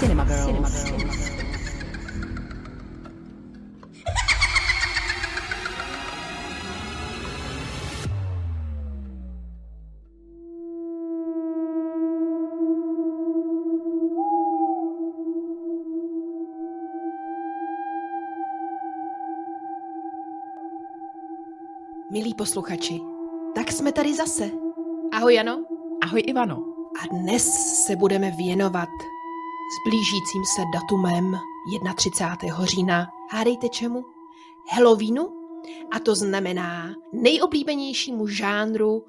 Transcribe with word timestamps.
Cinema 0.00 0.24
Girls. 0.24 0.46
Cinema 0.46 0.68
Girls. 0.68 1.30
Milí 22.10 22.34
posluchači, 22.34 23.00
tak 23.54 23.72
jsme 23.72 23.92
tady 23.92 24.14
zase. 24.14 24.50
Ahoj 25.12 25.34
Jano. 25.34 25.64
Ahoj 26.02 26.22
Ivano. 26.26 26.64
A 27.02 27.06
dnes 27.16 27.44
se 27.86 27.96
budeme 27.96 28.30
věnovat 28.30 28.88
s 29.70 29.88
blížícím 29.88 30.44
se 30.44 30.62
datumem 30.74 31.38
31. 31.96 32.64
října. 32.66 33.08
Hádejte 33.30 33.68
čemu? 33.68 34.04
Halloweenu? 34.72 35.28
A 35.92 35.98
to 35.98 36.14
znamená 36.14 36.94
nejoblíbenějšímu 37.12 38.26
žánru 38.28 39.06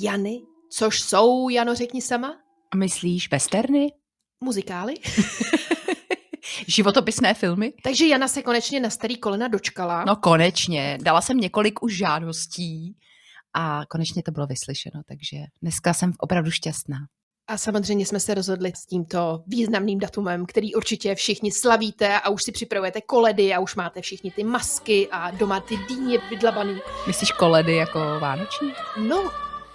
Jany, 0.00 0.42
což 0.70 1.00
jsou, 1.00 1.48
Jano, 1.48 1.74
řekni 1.74 2.02
sama? 2.02 2.36
Myslíš 2.76 3.30
westerny? 3.30 3.92
Muzikály? 4.40 4.94
životopisné 6.68 7.34
filmy. 7.34 7.72
Takže 7.82 8.06
Jana 8.06 8.28
se 8.28 8.42
konečně 8.42 8.80
na 8.80 8.90
starý 8.90 9.16
kolena 9.16 9.48
dočkala. 9.48 10.04
No 10.04 10.16
konečně. 10.16 10.98
Dala 11.02 11.20
jsem 11.20 11.36
několik 11.36 11.82
už 11.82 11.96
žádostí 11.96 12.96
a 13.54 13.80
konečně 13.90 14.22
to 14.22 14.30
bylo 14.30 14.46
vyslyšeno, 14.46 15.02
takže 15.08 15.36
dneska 15.62 15.94
jsem 15.94 16.12
opravdu 16.18 16.50
šťastná. 16.50 16.98
A 17.48 17.58
samozřejmě 17.58 18.06
jsme 18.06 18.20
se 18.20 18.34
rozhodli 18.34 18.72
s 18.76 18.86
tímto 18.86 19.42
významným 19.46 19.98
datumem, 19.98 20.46
který 20.46 20.74
určitě 20.74 21.14
všichni 21.14 21.52
slavíte 21.52 22.20
a 22.20 22.28
už 22.28 22.42
si 22.42 22.52
připravujete 22.52 23.00
koledy 23.00 23.54
a 23.54 23.60
už 23.60 23.74
máte 23.74 24.00
všichni 24.00 24.30
ty 24.30 24.44
masky 24.44 25.08
a 25.10 25.30
doma 25.30 25.60
ty 25.60 25.76
dýně 25.76 26.18
vydlabaný. 26.30 26.78
Myslíš 27.06 27.32
koledy 27.32 27.76
jako 27.76 27.98
vánoční? 27.98 28.72
No, 29.08 29.30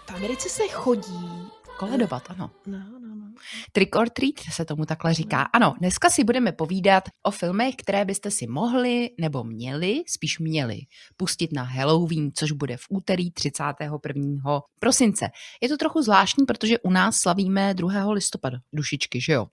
v 0.08 0.16
Americe 0.16 0.50
se 0.50 0.64
chodí. 0.68 1.49
Koledovat, 1.80 2.24
ano. 2.30 2.52
No, 2.66 2.78
no, 2.78 3.16
no. 3.16 3.32
Trick 3.72 3.96
or 3.96 4.10
treat 4.10 4.34
se 4.54 4.66
tomu 4.66 4.86
takhle 4.86 5.14
říká. 5.14 5.42
Ano, 5.42 5.76
dneska 5.80 6.10
si 6.10 6.24
budeme 6.24 6.52
povídat 6.52 7.04
o 7.24 7.32
filmech, 7.32 7.76
které 7.76 8.06
byste 8.06 8.32
si 8.32 8.48
mohli 8.48 9.10
nebo 9.20 9.44
měli, 9.44 10.04
spíš 10.08 10.40
měli, 10.40 10.80
pustit 11.18 11.54
na 11.54 11.64
Halloween, 11.64 12.32
což 12.36 12.52
bude 12.52 12.78
v 12.78 12.82
úterý 12.90 13.32
31. 13.32 14.62
prosince. 14.80 15.26
Je 15.62 15.70
to 15.70 15.78
trochu 15.78 16.02
zvláštní, 16.02 16.46
protože 16.46 16.80
u 16.80 16.90
nás 16.92 17.16
slavíme 17.16 17.74
2. 17.74 18.12
listopadu 18.12 18.58
dušičky, 18.74 19.22
že 19.22 19.34
jo? 19.34 19.48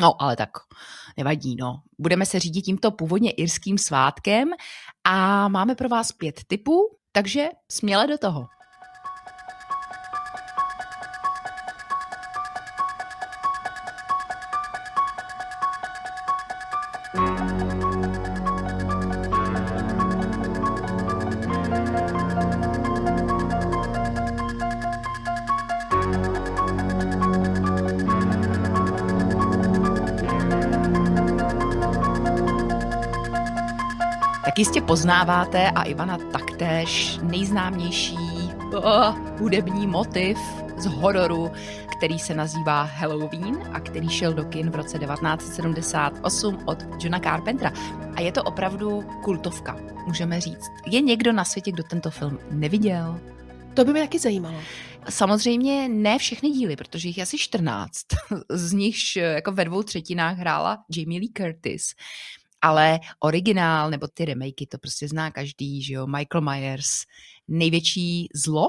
No, 0.00 0.22
ale 0.22 0.36
tak 0.36 0.50
nevadí, 1.16 1.56
no. 1.56 1.82
Budeme 1.98 2.26
se 2.26 2.38
řídit 2.38 2.62
tímto 2.62 2.90
původně 2.90 3.30
irským 3.30 3.78
svátkem 3.78 4.48
a 5.04 5.48
máme 5.48 5.74
pro 5.74 5.88
vás 5.88 6.12
pět 6.12 6.40
typů, 6.46 6.96
takže 7.12 7.48
směle 7.70 8.06
do 8.06 8.18
toho. 8.18 8.46
Tak 34.58 34.60
jistě 34.60 34.80
poznáváte 34.80 35.70
a 35.70 35.82
Ivana 35.82 36.18
taktéž 36.18 37.18
nejznámější 37.22 38.16
oh, 38.76 39.18
hudební 39.38 39.86
motiv 39.86 40.38
z 40.78 40.86
hororu, 40.86 41.50
který 41.96 42.18
se 42.18 42.34
nazývá 42.34 42.82
Halloween 42.82 43.58
a 43.72 43.80
který 43.80 44.08
šel 44.08 44.32
do 44.32 44.44
kin 44.44 44.70
v 44.70 44.74
roce 44.74 44.98
1978 44.98 46.58
od 46.66 46.78
Johna 46.98 47.20
Carpentera. 47.20 47.72
A 48.14 48.20
je 48.20 48.32
to 48.32 48.42
opravdu 48.42 49.02
kultovka, 49.24 49.76
můžeme 50.06 50.40
říct. 50.40 50.66
Je 50.86 51.00
někdo 51.00 51.32
na 51.32 51.44
světě, 51.44 51.72
kdo 51.72 51.82
tento 51.82 52.10
film 52.10 52.38
neviděl? 52.50 53.20
To 53.74 53.84
by 53.84 53.92
mě 53.92 54.02
taky 54.02 54.18
zajímalo. 54.18 54.58
Samozřejmě 55.08 55.88
ne 55.88 56.18
všechny 56.18 56.50
díly, 56.50 56.76
protože 56.76 57.08
jich 57.08 57.18
je 57.18 57.22
asi 57.22 57.38
14. 57.38 57.98
Z 58.50 58.72
nichž 58.72 59.16
jako 59.16 59.52
ve 59.52 59.64
dvou 59.64 59.82
třetinách 59.82 60.36
hrála 60.36 60.78
Jamie 60.96 61.20
Lee 61.20 61.32
Curtis 61.36 61.94
ale 62.62 63.00
originál 63.20 63.90
nebo 63.90 64.08
ty 64.08 64.24
remakey, 64.24 64.66
to 64.66 64.78
prostě 64.78 65.08
zná 65.08 65.30
každý, 65.30 65.82
že 65.82 65.94
jo, 65.94 66.06
Michael 66.06 66.40
Myers, 66.40 66.88
největší 67.48 68.28
zlo, 68.34 68.68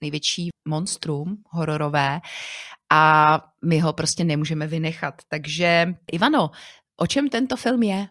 největší 0.00 0.48
monstrum 0.68 1.36
hororové 1.50 2.20
a 2.92 3.40
my 3.64 3.80
ho 3.80 3.92
prostě 3.92 4.24
nemůžeme 4.24 4.66
vynechat. 4.66 5.14
Takže 5.28 5.94
Ivano, 6.12 6.50
o 6.96 7.06
čem 7.06 7.28
tento 7.28 7.56
film 7.56 7.82
je? 7.82 8.08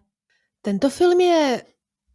Tento 0.62 0.90
film 0.90 1.20
je 1.20 1.64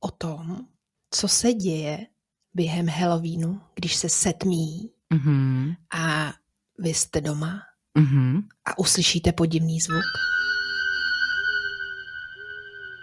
o 0.01 0.11
tom, 0.11 0.67
co 1.11 1.29
se 1.29 1.53
děje 1.53 2.07
během 2.55 2.89
Halloweenu, 2.89 3.61
když 3.75 3.97
se 3.97 4.09
setmí 4.09 4.91
mm-hmm. 5.15 5.77
a 5.99 6.33
vy 6.79 6.95
jste 6.95 7.21
doma 7.21 7.63
mm-hmm. 7.99 8.43
a 8.65 8.79
uslyšíte 8.79 9.33
podivný 9.33 9.81
zvuk. 9.81 10.05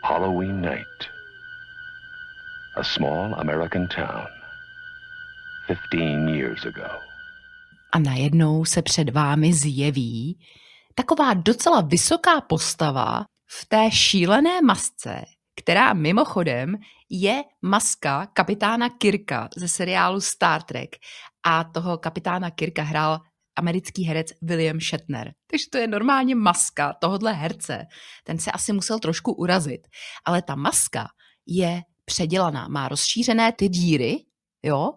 Halloween 0.07 0.61
night. 0.61 0.99
A 2.77 2.83
small 2.83 3.35
American 3.35 3.87
town. 3.87 4.27
15 5.67 6.29
years 6.29 6.65
ago. 6.65 6.87
A 7.91 7.99
najednou 7.99 8.65
se 8.65 8.81
před 8.81 9.09
vámi 9.09 9.53
zjeví 9.53 10.39
taková 10.95 11.33
docela 11.33 11.81
vysoká 11.81 12.41
postava 12.41 13.25
v 13.47 13.65
té 13.65 13.91
šílené 13.91 14.61
masce, 14.61 15.21
která 15.55 15.93
mimochodem 15.93 16.75
je 17.09 17.43
maska 17.61 18.25
kapitána 18.25 18.89
Kirka 18.89 19.49
ze 19.57 19.67
seriálu 19.67 20.21
Star 20.21 20.63
Trek. 20.63 20.95
A 21.45 21.63
toho 21.63 21.97
kapitána 21.97 22.51
Kirka 22.51 22.83
hrál 22.83 23.19
americký 23.57 24.03
herec 24.03 24.27
William 24.41 24.79
Shatner. 24.79 25.31
Takže 25.51 25.65
to 25.71 25.77
je 25.77 25.87
normálně 25.87 26.35
maska 26.35 26.93
tohohle 27.01 27.33
herce. 27.33 27.85
Ten 28.23 28.39
se 28.39 28.51
asi 28.51 28.73
musel 28.73 28.99
trošku 28.99 29.31
urazit. 29.33 29.87
Ale 30.25 30.41
ta 30.41 30.55
maska 30.55 31.07
je 31.47 31.81
předělaná, 32.05 32.67
má 32.67 32.87
rozšířené 32.87 33.51
ty 33.51 33.69
díry, 33.69 34.15
jo, 34.63 34.91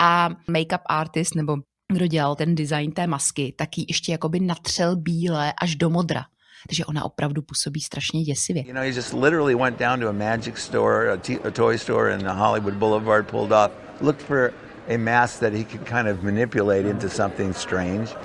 a 0.00 0.28
make-up 0.48 0.82
artist, 0.88 1.34
nebo 1.34 1.56
kdo 1.92 2.06
dělal 2.06 2.36
ten 2.36 2.54
design 2.54 2.92
té 2.92 3.06
masky, 3.06 3.54
tak 3.58 3.78
ji 3.78 3.84
ještě 3.88 4.12
jakoby 4.12 4.40
natřel 4.40 4.96
bílé 4.96 5.52
až 5.62 5.76
do 5.76 5.90
modra. 5.90 6.24
Takže 6.68 6.84
ona 6.84 7.04
opravdu 7.04 7.42
působí 7.42 7.80
strašně 7.80 8.22
děsivě. 8.22 8.66
You 8.66 8.72
know, 8.72 8.82
he 8.82 8.88
just 8.88 9.12
literally 9.12 9.54
went 9.54 9.78
down 9.78 10.00
to 10.00 10.08
a 10.08 10.12
magic 10.12 10.58
store, 10.58 11.12
a, 11.12 11.16
t- 11.16 11.38
a 11.48 11.50
toy 11.50 11.78
store 11.78 12.14
in 12.14 12.28
Hollywood 12.28 12.74
Boulevard, 12.74 13.30
pulled 13.30 13.52
off, 13.52 13.70
looked 14.00 14.26
for 14.26 14.52
a 14.88 14.98
mask 14.98 15.40
that 15.40 15.52
he 15.52 15.64
could 15.64 15.84
kind 15.88 16.08
of 16.08 16.22
manipulate 16.22 16.90
into 16.90 17.08
something 17.08 17.54
strange. 17.54 18.16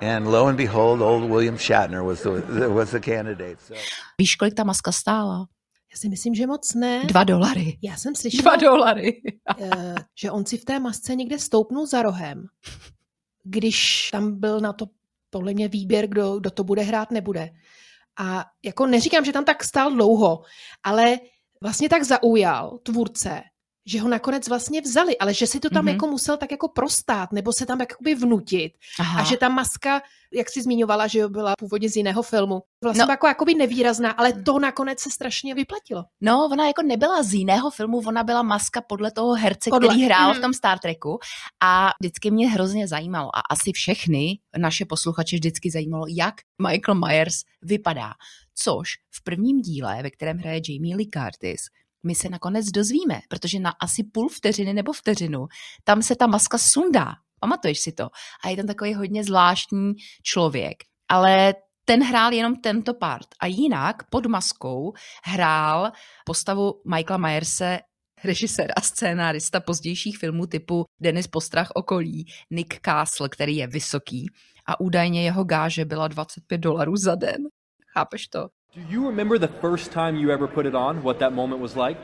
And 0.00 0.26
lo 0.26 0.46
and 0.46 0.56
behold, 0.56 1.00
old 1.00 1.30
William 1.30 1.56
Shatner 1.56 2.04
was 2.04 2.22
the, 2.22 2.68
was 2.68 2.90
the 2.90 3.00
candidate. 3.00 3.56
So. 3.60 3.74
Víš, 4.18 4.36
kolik 4.36 4.54
ta 4.54 4.64
maska 4.64 4.92
stála? 4.92 5.46
Já 5.92 5.96
si 5.98 6.08
myslím, 6.08 6.34
že 6.34 6.46
moc 6.46 6.74
ne. 6.74 7.04
Dva 7.04 7.24
dolary. 7.24 7.78
Já 7.82 7.96
jsem 7.96 8.14
slyšela, 8.14 8.42
Dva 8.42 8.56
dolary. 8.56 9.22
eh, 9.60 9.94
že 10.20 10.30
on 10.30 10.46
si 10.46 10.58
v 10.58 10.64
té 10.64 10.80
masce 10.80 11.14
někde 11.14 11.38
stoupnul 11.38 11.86
za 11.86 12.02
rohem, 12.02 12.46
když 13.44 14.08
tam 14.12 14.40
byl 14.40 14.60
na 14.60 14.72
to 14.72 14.86
podle 15.30 15.54
mě 15.54 15.68
výběr, 15.68 16.06
kdo, 16.06 16.38
kdo 16.40 16.50
to 16.50 16.64
bude 16.64 16.82
hrát, 16.82 17.10
nebude. 17.10 17.50
A 18.18 18.44
jako 18.64 18.86
neříkám, 18.86 19.24
že 19.24 19.32
tam 19.32 19.44
tak 19.44 19.64
stál 19.64 19.90
dlouho, 19.90 20.42
ale 20.82 21.16
vlastně 21.62 21.88
tak 21.88 22.02
zaujal 22.02 22.78
tvůrce, 22.82 23.42
že 23.86 24.00
ho 24.00 24.08
nakonec 24.08 24.48
vlastně 24.48 24.80
vzali, 24.80 25.18
ale 25.18 25.34
že 25.34 25.46
si 25.46 25.60
to 25.60 25.70
tam 25.70 25.84
Mhm. 25.84 25.88
mm-hmm. 25.88 25.94
jako 25.96 26.06
musel 26.06 26.36
tak 26.36 26.50
jako 26.50 26.68
prostát, 26.68 27.32
nebo 27.32 27.52
se 27.52 27.66
tam 27.66 27.80
jakoby 27.80 28.14
vnutit. 28.14 28.72
Aha. 29.00 29.20
A 29.20 29.24
že 29.24 29.36
ta 29.36 29.48
maska, 29.48 30.02
jak 30.32 30.50
jsi 30.50 30.62
zmiňovala, 30.62 31.06
že 31.06 31.28
byla 31.28 31.54
původně 31.58 31.88
z 31.88 31.96
jiného 31.96 32.22
filmu, 32.22 32.62
vlastně 32.82 33.04
No. 33.06 33.12
jako 33.12 33.26
jakoby 33.26 33.54
nevýrazná, 33.54 34.10
ale 34.10 34.32
to 34.32 34.58
nakonec 34.58 35.00
se 35.00 35.10
strašně 35.10 35.54
vyplatilo. 35.54 36.04
No, 36.20 36.48
ona 36.52 36.66
jako 36.66 36.82
nebyla 36.82 37.22
z 37.22 37.32
jiného 37.34 37.70
filmu, 37.70 37.98
ona 38.06 38.22
byla 38.24 38.42
maska 38.42 38.80
podle 38.80 39.10
toho 39.10 39.32
herce, 39.34 39.70
Podle. 39.70 39.88
který 39.88 40.02
hrál 40.02 40.30
v 40.32 40.36
Mhm. 40.36 40.42
tom 40.42 40.54
Star 40.54 40.78
Treku 40.78 41.18
a 41.62 41.90
vždycky 42.00 42.30
mě 42.30 42.48
hrozně 42.50 42.88
zajímalo 42.88 43.36
a 43.36 43.40
asi 43.50 43.72
všechny 43.72 44.38
naše 44.58 44.84
posluchače 44.84 45.36
vždycky 45.36 45.70
zajímalo, 45.70 46.06
jak 46.08 46.34
Michael 46.68 46.94
Myers 47.06 47.34
vypadá. 47.62 48.12
Což 48.54 48.88
v 49.10 49.22
prvním 49.24 49.60
díle, 49.60 50.02
ve 50.02 50.10
kterém 50.10 50.38
hraje 50.38 50.60
Jamie 50.68 50.96
Lee 50.96 51.08
Curtis, 51.14 51.60
my 52.06 52.14
se 52.14 52.28
nakonec 52.28 52.66
dozvíme, 52.66 53.20
protože 53.28 53.58
na 53.60 53.70
asi 53.80 54.04
půl 54.04 54.28
vteřiny 54.28 54.74
nebo 54.74 54.92
vteřinu 54.92 55.46
tam 55.84 56.02
se 56.02 56.16
ta 56.16 56.26
maska 56.26 56.58
sundá. 56.58 57.14
Pamatuješ 57.40 57.80
si 57.80 57.92
to? 57.92 58.08
A 58.44 58.48
je 58.48 58.56
tam 58.56 58.66
takový 58.66 58.94
hodně 58.94 59.24
zvláštní 59.24 59.92
člověk. 60.22 60.76
Ale 61.08 61.54
ten 61.84 62.04
hrál 62.04 62.32
jenom 62.32 62.56
tento 62.56 62.94
part. 62.94 63.26
A 63.40 63.46
jinak 63.46 63.96
pod 64.10 64.26
maskou 64.26 64.92
hrál 65.24 65.92
postavu 66.26 66.82
Michaela 66.94 67.18
Myerse 67.18 67.78
režisér 68.24 68.72
a 68.76 68.80
scénárista 68.80 69.60
pozdějších 69.60 70.18
filmů 70.18 70.46
typu 70.46 70.84
Denis 71.00 71.26
Postrach 71.26 71.68
okolí, 71.74 72.24
Nick 72.50 72.80
Castle, 72.84 73.28
který 73.28 73.56
je 73.56 73.66
vysoký 73.66 74.26
a 74.66 74.80
údajně 74.80 75.24
jeho 75.24 75.44
gáže 75.44 75.84
byla 75.84 76.08
25 76.08 76.58
dolarů 76.58 76.96
za 76.96 77.14
den. 77.14 77.42
Chápeš 77.94 78.28
to? 78.28 78.48
Do 78.74 78.80
you 78.88 79.06
remember 79.06 79.36
the 79.36 79.52
first 79.60 79.92
time 79.92 80.16
you 80.16 80.30
ever 80.30 80.48
put 80.48 80.64
it 80.64 80.74
on? 80.74 81.02
What 81.02 81.18
that 81.18 81.34
moment 81.34 81.60
was 81.60 81.76
like? 81.76 81.98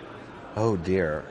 Oh 0.55 0.77
dear. 0.77 1.25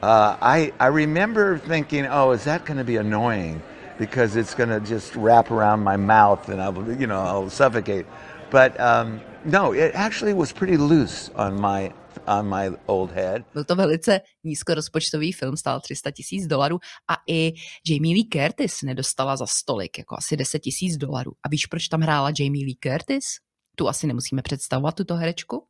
Uh, 0.00 0.34
I 0.40 0.72
I 0.80 0.86
remember 0.86 1.58
thinking, 1.58 2.06
oh, 2.06 2.30
is 2.30 2.44
that 2.44 2.64
going 2.64 2.78
to 2.78 2.84
be 2.84 2.96
annoying 2.96 3.60
because 3.98 4.36
it's 4.36 4.54
going 4.54 4.70
to 4.70 4.80
just 4.80 5.14
wrap 5.14 5.50
around 5.50 5.84
my 5.84 5.98
mouth 5.98 6.48
and 6.48 6.58
I'll 6.62 6.72
you 7.00 7.06
know 7.06 7.20
I'll 7.20 7.50
suffocate. 7.50 8.06
But 8.50 8.80
um, 8.80 9.20
no, 9.44 9.74
it 9.74 9.92
actually 9.94 10.32
was 10.32 10.52
pretty 10.52 10.78
loose 10.78 11.30
on 11.36 11.60
my 11.60 11.92
on 12.26 12.48
my 12.48 12.70
old 12.86 13.12
head. 13.12 13.44
Byl 13.54 13.64
to 13.64 13.76
velice 13.76 14.20
nízkorozpočtový 14.44 15.32
film, 15.32 15.56
stál 15.56 15.80
300 15.80 16.10
tisíc 16.10 16.46
dolarů 16.46 16.78
a 17.08 17.14
i 17.26 17.52
Jamie 17.88 18.14
Lee 18.14 18.28
Curtis 18.32 18.82
nedostala 18.82 19.36
za 19.36 19.46
stolik, 19.46 19.98
jako 19.98 20.16
asi 20.18 20.36
10 20.36 20.58
tisíc 20.58 20.96
dolarů. 20.96 21.32
A 21.42 21.48
víš, 21.48 21.66
proč 21.66 21.88
tam 21.88 22.00
hrála 22.00 22.32
Jamie 22.38 22.66
Lee 22.66 22.76
Curtis? 22.82 23.49
Tu 23.76 23.88
asi 23.88 24.06
nemusíme 24.06 24.42
představovat, 24.42 24.94
tuto 24.94 25.14
herečku. 25.14 25.66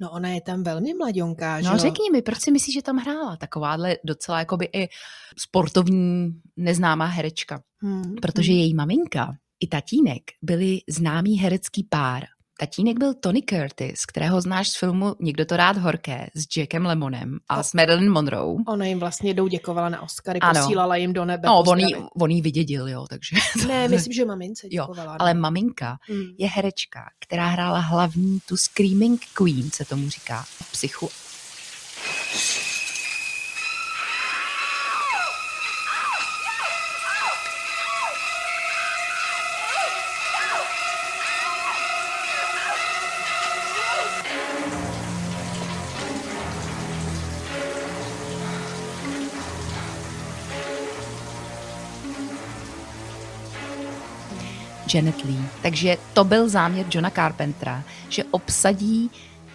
No 0.00 0.10
ona 0.10 0.28
je 0.28 0.40
tam 0.40 0.62
velmi 0.62 0.94
mladionká, 0.94 1.60
že 1.60 1.68
No 1.68 1.78
řekni 1.78 2.10
mi, 2.12 2.22
proč 2.22 2.38
si 2.40 2.50
myslíš, 2.50 2.74
že 2.74 2.82
tam 2.82 2.96
hrála 2.96 3.36
takováhle 3.36 3.96
docela 4.04 4.38
jakoby 4.38 4.68
i 4.72 4.88
sportovní 5.38 6.32
neznámá 6.56 7.06
herečka? 7.06 7.62
Hmm. 7.82 8.14
Protože 8.22 8.52
její 8.52 8.74
maminka 8.74 9.32
i 9.60 9.66
tatínek 9.66 10.22
byli 10.42 10.78
známý 10.88 11.38
herecký 11.38 11.84
pár. 11.84 12.24
Tatínek 12.58 12.98
byl 12.98 13.14
Tony 13.14 13.42
Curtis, 13.42 14.04
kterého 14.06 14.40
znáš 14.40 14.68
z 14.68 14.76
filmu 14.78 15.14
Někdo 15.20 15.44
to 15.44 15.56
rád 15.56 15.76
horké 15.76 16.26
s 16.34 16.56
Jackem 16.56 16.86
Lemonem 16.86 17.38
a 17.48 17.62
s 17.62 17.72
Marilyn 17.74 18.12
Monroe. 18.12 18.56
Ona 18.68 18.84
jim 18.86 18.98
vlastně 18.98 19.30
jednou 19.30 19.46
děkovala 19.48 19.88
na 19.88 20.02
Oscary, 20.02 20.40
Ano. 20.40 20.60
posílala 20.60 20.96
jim 20.96 21.12
do 21.12 21.24
nebe 21.24 21.46
No, 21.46 21.58
on 21.58 21.78
jí, 21.80 21.86
on 22.20 22.30
jí 22.30 22.42
vydědil, 22.42 22.88
jo, 22.88 23.06
takže... 23.10 23.36
Ne, 23.68 23.88
myslím, 23.88 24.12
že 24.12 24.24
mamince 24.24 24.66
Jo, 24.70 24.82
děkovala. 24.84 25.12
no. 25.12 25.22
ale 25.22 25.34
maminka 25.34 25.96
Hmm. 26.08 26.22
je 26.38 26.48
herečka, 26.48 27.00
která 27.20 27.46
hrála 27.48 27.78
hlavní 27.78 28.38
tu 28.48 28.56
Screaming 28.56 29.20
Queen, 29.34 29.70
se 29.70 29.84
tomu 29.84 30.10
říká, 30.10 30.42
v 30.42 30.72
psychu. 30.72 31.08
Janet 54.96 55.24
Lee. 55.24 55.48
Takže 55.62 55.96
to 56.14 56.24
byl 56.24 56.48
záměr 56.48 56.86
Johna 56.90 57.10
Carpentera, 57.10 57.84
že 58.08 58.24
obsadí 58.24 59.10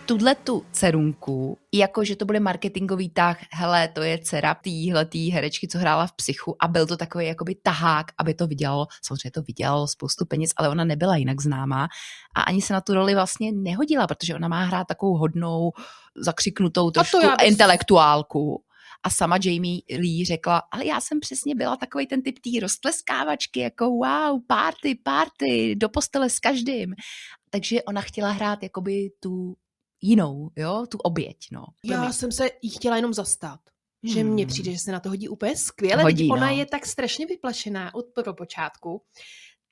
tuhle 0.05 0.35
tu 0.35 0.65
cerunku, 0.71 1.57
jako 1.73 2.03
že 2.03 2.15
to 2.15 2.25
bude 2.25 2.39
marketingový 2.39 3.09
tah, 3.09 3.38
hele, 3.51 3.88
to 3.88 4.01
je 4.01 4.17
dcera 4.17 4.53
týhletý 4.55 5.31
herečky, 5.31 5.67
co 5.67 5.77
hrála 5.77 6.07
v 6.07 6.11
psychu 6.11 6.55
a 6.59 6.67
byl 6.67 6.88
to 6.88 6.97
takový 6.97 7.25
jakoby 7.25 7.55
tahák, 7.55 8.05
aby 8.17 8.33
to 8.33 8.47
vydělalo, 8.47 8.88
samozřejmě 9.01 9.31
to 9.31 9.41
vydělalo 9.41 9.88
spoustu 9.88 10.25
peněz, 10.25 10.51
ale 10.57 10.69
ona 10.69 10.83
nebyla 10.83 11.15
jinak 11.15 11.41
známá 11.41 11.88
a 12.35 12.41
ani 12.41 12.61
se 12.61 12.73
na 12.73 12.81
tu 12.81 12.93
roli 12.93 13.15
vlastně 13.15 13.51
nehodila, 13.51 14.07
protože 14.07 14.35
ona 14.35 14.47
má 14.47 14.63
hrát 14.63 14.88
takovou 14.88 15.17
hodnou, 15.17 15.71
zakřiknutou 16.17 16.91
trošku 16.91 17.17
já 17.23 17.35
bych- 17.35 17.47
intelektuálku. 17.47 18.63
A 19.03 19.09
sama 19.09 19.38
Jamie 19.44 19.81
Lee 20.00 20.25
řekla, 20.25 20.62
ale 20.71 20.86
já 20.86 21.01
jsem 21.01 21.19
přesně 21.19 21.56
byla 21.56 21.77
takový 21.77 22.07
ten 22.07 22.21
typ 22.21 22.39
té 22.39 22.59
roztleskávačky, 22.62 23.59
jako 23.59 23.89
wow, 23.89 24.42
party, 24.48 24.95
party, 25.03 25.75
do 25.75 25.89
postele 25.89 26.30
s 26.30 26.39
každým. 26.39 26.95
Takže 27.50 27.83
ona 27.83 28.01
chtěla 28.01 28.31
hrát 28.31 28.63
jakoby 28.63 29.09
tu 29.19 29.56
jinou, 30.01 30.50
jo, 30.57 30.86
tu 30.92 30.98
oběť, 30.98 31.38
no. 31.51 31.65
Já 31.86 32.13
jsem 32.13 32.31
se 32.31 32.50
jí 32.62 32.69
chtěla 32.69 32.95
jenom 32.95 33.13
zastat. 33.13 33.59
Že 34.03 34.19
Hmm. 34.21 34.33
mně 34.33 34.45
přijde, 34.48 34.71
že 34.71 34.80
se 34.80 34.92
na 34.92 35.00
to 35.00 35.09
hodí 35.09 35.30
úplně 35.30 35.57
skvěle. 35.57 36.03
Hodí, 36.03 36.30
Hodí, 36.30 36.31
ona 36.42 36.51
no. 36.51 36.57
je 36.57 36.65
tak 36.65 36.86
strašně 36.86 37.25
vyplašená 37.25 37.95
od 37.95 38.06
prvopočátku. 38.15 39.01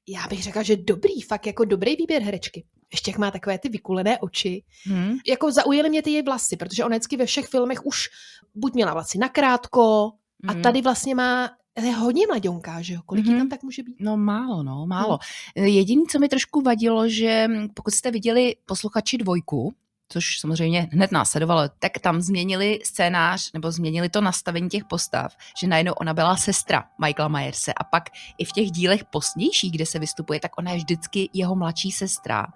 Já 0.07 0.27
bych 0.27 0.43
řekla, 0.43 0.63
že 0.63 0.75
dobrý, 0.77 1.21
fakt 1.21 1.45
jako 1.47 1.65
dobrý 1.65 1.95
výběr 1.95 2.21
herečky. 2.21 2.65
Ještě 2.91 3.11
jak 3.11 3.17
má 3.17 3.31
takové 3.31 3.57
ty 3.59 3.69
vykulené 3.69 4.19
oči. 4.19 4.63
Hmm. 4.83 5.17
Jako 5.27 5.51
zaujaly 5.51 5.89
mě 5.89 6.01
ty 6.01 6.11
její 6.11 6.21
vlasy, 6.21 6.57
protože 6.57 6.83
ona 6.83 6.95
vždycky 6.95 7.17
ve 7.17 7.25
všech 7.25 7.47
filmech 7.47 7.85
už 7.85 8.09
buď 8.55 8.73
měla 8.73 8.93
vlasy 8.93 9.17
nakrátko, 9.17 10.11
a 10.47 10.53
Mhm. 10.53 10.61
tady 10.61 10.81
vlastně 10.81 11.15
má, 11.15 11.51
je 11.83 11.91
hodně 11.91 12.27
mladionká, 12.27 12.81
že 12.81 12.93
jo? 12.93 12.99
Kolik 13.05 13.25
Mhm. 13.25 13.37
tam 13.37 13.49
tak 13.49 13.63
může 13.63 13.83
být? 13.83 13.95
No 13.99 14.17
málo, 14.17 14.63
no, 14.63 14.85
málo. 14.85 15.19
Jediné, 15.55 16.03
co 16.09 16.19
mi 16.19 16.29
trošku 16.29 16.61
vadilo, 16.61 17.09
že 17.09 17.47
pokud 17.73 17.93
jste 17.93 18.11
viděli 18.11 18.55
posluchači 18.65 19.17
dvojku, 19.17 19.73
což 20.09 20.39
samozřejmě 20.39 20.87
hned 20.91 21.11
následovalo, 21.11 21.61
tak 21.79 21.99
tam 21.99 22.21
změnili 22.21 22.79
scénář 22.83 23.51
nebo 23.53 23.71
změnili 23.71 24.09
to 24.09 24.21
nastavení 24.21 24.69
těch 24.69 24.85
postav, 24.85 25.35
že 25.61 25.67
najednou 25.67 25.93
ona 25.93 26.13
byla 26.13 26.37
sestra 26.37 26.83
Michaela 27.05 27.27
Myerse 27.27 27.73
a 27.73 27.83
pak 27.83 28.03
i 28.37 28.45
v 28.45 28.51
těch 28.51 28.71
dílech 28.71 29.05
pozdějších, 29.05 29.71
kde 29.71 29.85
se 29.85 29.99
vystupuje, 29.99 30.39
tak 30.39 30.51
ona 30.57 30.71
je 30.71 30.77
vždycky 30.77 31.29
jeho 31.33 31.55
mladší 31.55 31.91
sestra 31.91 32.47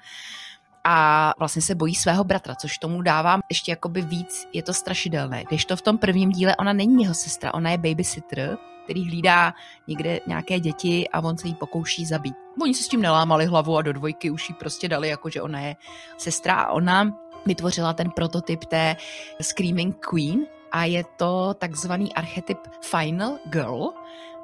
a 0.84 1.32
vlastně 1.40 1.62
se 1.62 1.76
bojí 1.76 1.96
svého 1.96 2.24
bratra, 2.24 2.56
což 2.56 2.78
tomu 2.78 3.02
dává 3.02 3.40
ještě 3.50 3.72
jakoby 3.72 4.02
víc, 4.02 4.48
je 4.54 4.64
to 4.64 4.74
strašidelné. 4.74 5.44
Když 5.48 5.66
to 5.66 5.76
v 5.76 5.82
tom 5.82 5.98
prvním 5.98 6.32
díle, 6.32 6.56
ona 6.56 6.74
není 6.74 7.04
jeho 7.04 7.14
sestra, 7.14 7.54
ona 7.54 7.72
je 7.72 7.78
babysitter, 7.78 8.58
který 8.84 9.06
hlídá 9.06 9.54
někde 9.88 10.20
nějaké 10.28 10.60
děti 10.60 11.10
a 11.10 11.20
on 11.20 11.38
se 11.38 11.48
jí 11.48 11.56
pokouší 11.56 12.06
zabít. 12.06 12.36
Oni 12.62 12.74
se 12.74 12.84
s 12.84 12.88
tím 12.88 13.02
nelámali 13.02 13.46
hlavu 13.46 13.78
a 13.78 13.82
do 13.82 13.94
dvojky 13.94 14.30
už 14.30 14.50
jí 14.50 14.56
prostě 14.56 14.88
dali, 14.88 15.08
jako 15.08 15.30
že 15.30 15.42
ona 15.42 15.60
je 15.60 15.76
sestra 16.18 16.56
a 16.56 16.72
ona 16.72 17.14
vytvořila 17.46 17.94
ten 17.94 18.12
prototyp 18.12 18.66
té 18.66 18.96
Screaming 19.42 19.98
Queen 20.06 20.46
a 20.72 20.86
je 20.86 21.04
to 21.18 21.54
takzvaný 21.54 22.14
archetyp 22.14 22.58
Final 22.82 23.38
Girl, 23.50 23.90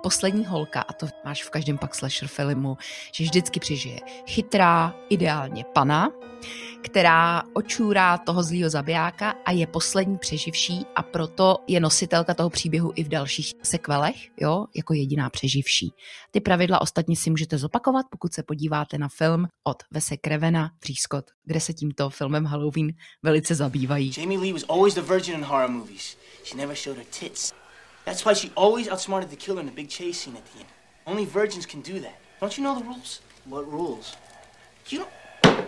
poslední 0.04 0.46
holka, 0.46 0.82
a 0.82 0.94
to 0.94 1.08
máš 1.26 1.44
v 1.44 1.50
každém 1.50 1.78
pak 1.78 1.96
slasher 1.96 2.28
filmu, 2.28 2.78
že 3.14 3.24
vždycky 3.24 3.60
přežije 3.60 4.00
chytrá, 4.28 4.96
ideálně 5.10 5.66
pana, 5.74 6.10
která 6.82 7.44
očůrá 7.54 8.18
toho 8.18 8.44
zlýho 8.44 8.70
zabijáka 8.70 9.36
a 9.46 9.52
je 9.52 9.68
poslední 9.68 10.18
přeživší 10.18 10.86
a 10.96 11.04
proto 11.04 11.58
je 11.68 11.80
nositelka 11.80 12.34
toho 12.34 12.50
příběhu 12.50 12.92
i 12.96 13.04
v 13.04 13.08
dalších 13.08 13.54
sekvelech, 13.64 14.16
jo, 14.42 14.66
jako 14.76 14.94
jediná 14.94 15.30
přeživší. 15.30 15.94
Ty 16.32 16.40
pravidla 16.40 16.82
ostatně 16.82 17.16
si 17.16 17.30
můžete 17.30 17.58
zopakovat, 17.58 18.06
pokud 18.10 18.34
se 18.34 18.44
podíváte 18.44 18.98
na 18.98 19.08
film 19.08 19.48
od 19.64 19.84
Vese 19.92 20.18
Krevena 20.18 20.72
Třískot, 20.80 21.26
kde 21.46 21.60
se 21.60 21.74
tímto 21.74 22.10
filmem 22.10 22.46
Halloween 22.46 22.94
velice 23.24 23.56
zabývají. 23.56 24.12
Jamie 24.18 24.40
Lee 24.40 24.54
was 24.54 24.64
always 24.70 24.94
the 24.94 25.02
virgin 25.02 25.36
in 25.36 25.44
horror 25.44 25.70
movies. 25.70 26.18
She 26.44 26.58
never 26.58 26.76
showed 26.76 26.98
her 26.98 27.06
tits. 27.20 27.59
That's 28.10 28.26
why 28.26 28.34
she 28.34 28.52
always 28.56 28.90
outsmarted 28.90 29.30
the 29.30 29.36
killer 29.36 29.60
in 29.60 29.68
the 29.68 29.72
big 29.72 29.88
chase 29.88 30.22
scene 30.22 30.36
at 30.36 30.44
the 30.48 30.62
end. 30.62 30.70
Only 31.06 31.26
virgins 31.26 31.68
can 31.68 31.82
do 31.82 32.00
that. 32.00 32.20
Don't 32.42 32.58
you 32.58 32.64
know 32.64 32.80
the 32.80 32.84
rules? 32.84 33.22
What 33.46 33.72
rules? 33.72 34.16
You 34.88 35.06
don't. 35.44 35.68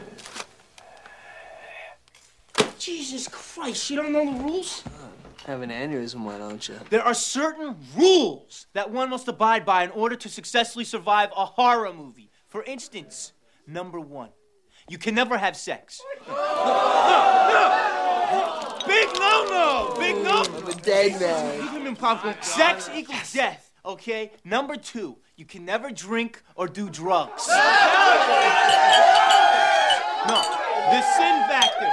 Jesus 2.79 3.27
Christ, 3.27 3.91
you 3.91 3.95
don't 3.95 4.12
know 4.12 4.25
the 4.25 4.43
rules? 4.43 4.83
Have 5.45 5.62
an 5.62 5.69
aneurysm, 5.69 6.24
why 6.24 6.39
don't 6.39 6.67
you? 6.67 6.79
There 6.89 7.03
are 7.03 7.13
certain 7.13 7.75
rules 7.95 8.65
that 8.74 8.89
one 8.89 9.12
must 9.12 9.27
abide 9.27 9.63
by 9.63 9.83
in 9.83 9.91
order 9.91 10.15
to 10.15 10.27
successfully 10.27 10.86
survive 10.86 11.29
a 11.38 11.45
horror 11.45 11.93
movie. 11.93 12.31
For 12.48 12.63
instance, 12.63 13.33
number 13.67 14.00
one, 14.00 14.29
you 14.89 14.98
can 14.98 15.13
never 15.13 15.38
have 15.38 15.55
sex. 15.55 16.01
Big 18.88 19.07
no 19.19 19.45
no! 19.45 19.95
Big 20.00 20.15
no! 20.24 20.43
I'm 20.43 20.50
a 20.72 20.75
dead 20.82 21.20
man. 21.20 21.62
You 21.74 21.84
can 21.84 21.96
popcorn. 21.96 22.36
Sex 22.42 22.90
equals 22.96 23.34
death, 23.34 23.72
okay? 23.84 24.32
Number 24.44 24.75
two, 24.75 25.18
you 25.36 25.46
can 25.46 25.66
never 25.66 25.92
drink 25.92 26.42
or 26.56 26.68
do 26.68 26.90
drugs. 26.90 27.48
No, 30.28 30.40
the 30.92 31.01
sin 31.01 31.36
factor. 31.50 31.90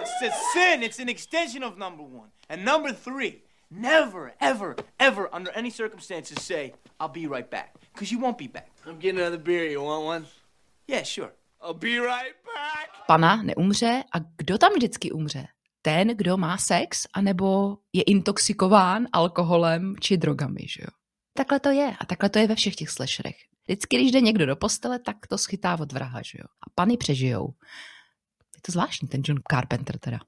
It's 0.00 0.22
a 0.22 0.30
sin. 0.52 0.82
It's 0.82 0.98
an 0.98 1.08
extension 1.08 1.62
of 1.62 1.78
number 1.78 2.02
one. 2.02 2.28
And 2.48 2.64
number 2.64 2.92
three, 2.92 3.42
never, 3.70 4.32
ever, 4.40 4.76
ever, 4.98 5.28
under 5.32 5.50
any 5.52 5.70
circumstances, 5.70 6.42
say, 6.42 6.74
I'll 7.00 7.08
be 7.08 7.26
right 7.26 7.48
back. 7.50 7.74
Because 7.92 8.12
you 8.12 8.18
won't 8.20 8.38
be 8.38 8.48
back. 8.48 8.70
I'm 8.86 8.98
getting 8.98 9.20
another 9.20 9.38
beer. 9.38 9.64
You 9.64 9.82
want 9.82 10.04
one? 10.04 10.26
Yeah, 10.86 11.02
sure. 11.02 11.32
I'll 11.60 11.74
be 11.74 11.98
right 11.98 12.34
back. 12.44 12.88
Pana 13.06 13.42
neumře 13.42 14.04
a 14.12 14.18
kdo 14.36 14.58
tam 14.58 14.72
vždycky 14.72 15.12
umře? 15.12 15.46
Ten, 15.82 16.08
kdo 16.08 16.36
má 16.36 16.58
sex, 16.58 17.06
anebo 17.14 17.78
je 17.92 18.02
intoxikován 18.02 19.06
alkoholem 19.12 19.94
či 20.00 20.16
drogami, 20.16 20.60
že 20.68 20.82
jo? 20.82 20.88
Takhle 21.36 21.60
to 21.60 21.70
je 21.70 21.96
a 22.00 22.04
takhle 22.04 22.28
to 22.28 22.38
je 22.38 22.46
ve 22.46 22.54
všech 22.54 22.76
těch 22.76 22.90
slasherech. 22.90 23.36
Vždycky, 23.68 23.96
když 23.96 24.12
jde 24.12 24.20
někdo 24.20 24.46
do 24.46 24.56
postele, 24.56 24.98
tak 24.98 25.26
to 25.26 25.38
schytá 25.38 25.80
od 25.80 25.92
vraha, 25.92 26.20
že 26.22 26.38
jo. 26.38 26.44
A 26.44 26.70
pany 26.74 26.96
přežijou. 26.96 27.48
Je 28.56 28.60
to 28.62 28.72
zvláštní, 28.72 29.08
ten 29.08 29.22
John 29.24 29.40
Carpenter 29.50 29.98
teda. 29.98 30.18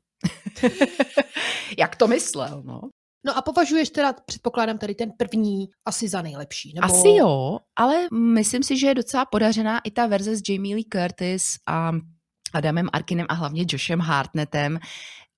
Jak 1.79 1.97
to 1.97 2.09
myslel, 2.09 2.63
no? 2.65 2.81
No 3.27 3.39
a 3.39 3.43
považuješ 3.43 3.91
teda, 3.91 4.13
předpokládám, 4.13 4.79
tady 4.79 4.95
ten 4.95 5.13
první 5.19 5.69
asi 5.85 6.09
za 6.09 6.23
nejlepší, 6.23 6.73
nebo... 6.75 6.85
Asi 6.85 7.09
jo, 7.09 7.59
ale 7.77 8.09
myslím 8.13 8.63
si, 8.63 8.79
že 8.79 8.87
je 8.87 8.95
docela 8.95 9.25
podařená 9.25 9.79
i 9.79 9.91
ta 9.91 10.07
verze 10.07 10.37
s 10.37 10.43
Jamie 10.49 10.77
Lee 10.77 10.85
Curtis 10.93 11.45
a 11.67 11.93
Adamem 12.55 12.89
Arkinem 12.93 13.27
a 13.29 13.35
hlavně 13.35 13.65
Joshem 13.69 14.01
Hartnettem 14.01 14.79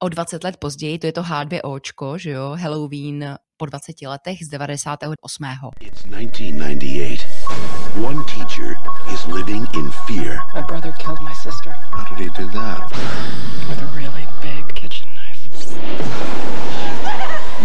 o 0.02 0.08
20 0.08 0.44
let 0.44 0.56
později, 0.56 0.98
to 0.98 1.06
je 1.06 1.12
to 1.12 1.22
H2Očko, 1.22 2.18
že 2.18 2.30
jo, 2.30 2.56
Halloween 2.60 3.36
po 3.56 3.66
20 3.66 4.02
letech 4.06 4.38
z 4.44 4.48
98. 4.48 5.70
It's 5.80 6.02
1998. 6.02 7.20
One 8.06 8.24
teacher 8.24 8.76
is 9.14 9.24
living 9.26 9.66
in 9.74 9.90
fear. 9.90 10.40
My 10.54 10.62
brother 10.62 10.92
killed 10.92 11.20
my 11.22 11.34
sister 11.34 11.70
How 11.90 12.16
did 12.16 12.18
he 12.18 12.42
do 12.42 12.48
that? 12.52 12.92
with 13.68 13.82
a 13.82 13.86
really 13.96 14.26
big 14.42 14.74
kitchen 14.74 15.08
knife. 15.14 15.40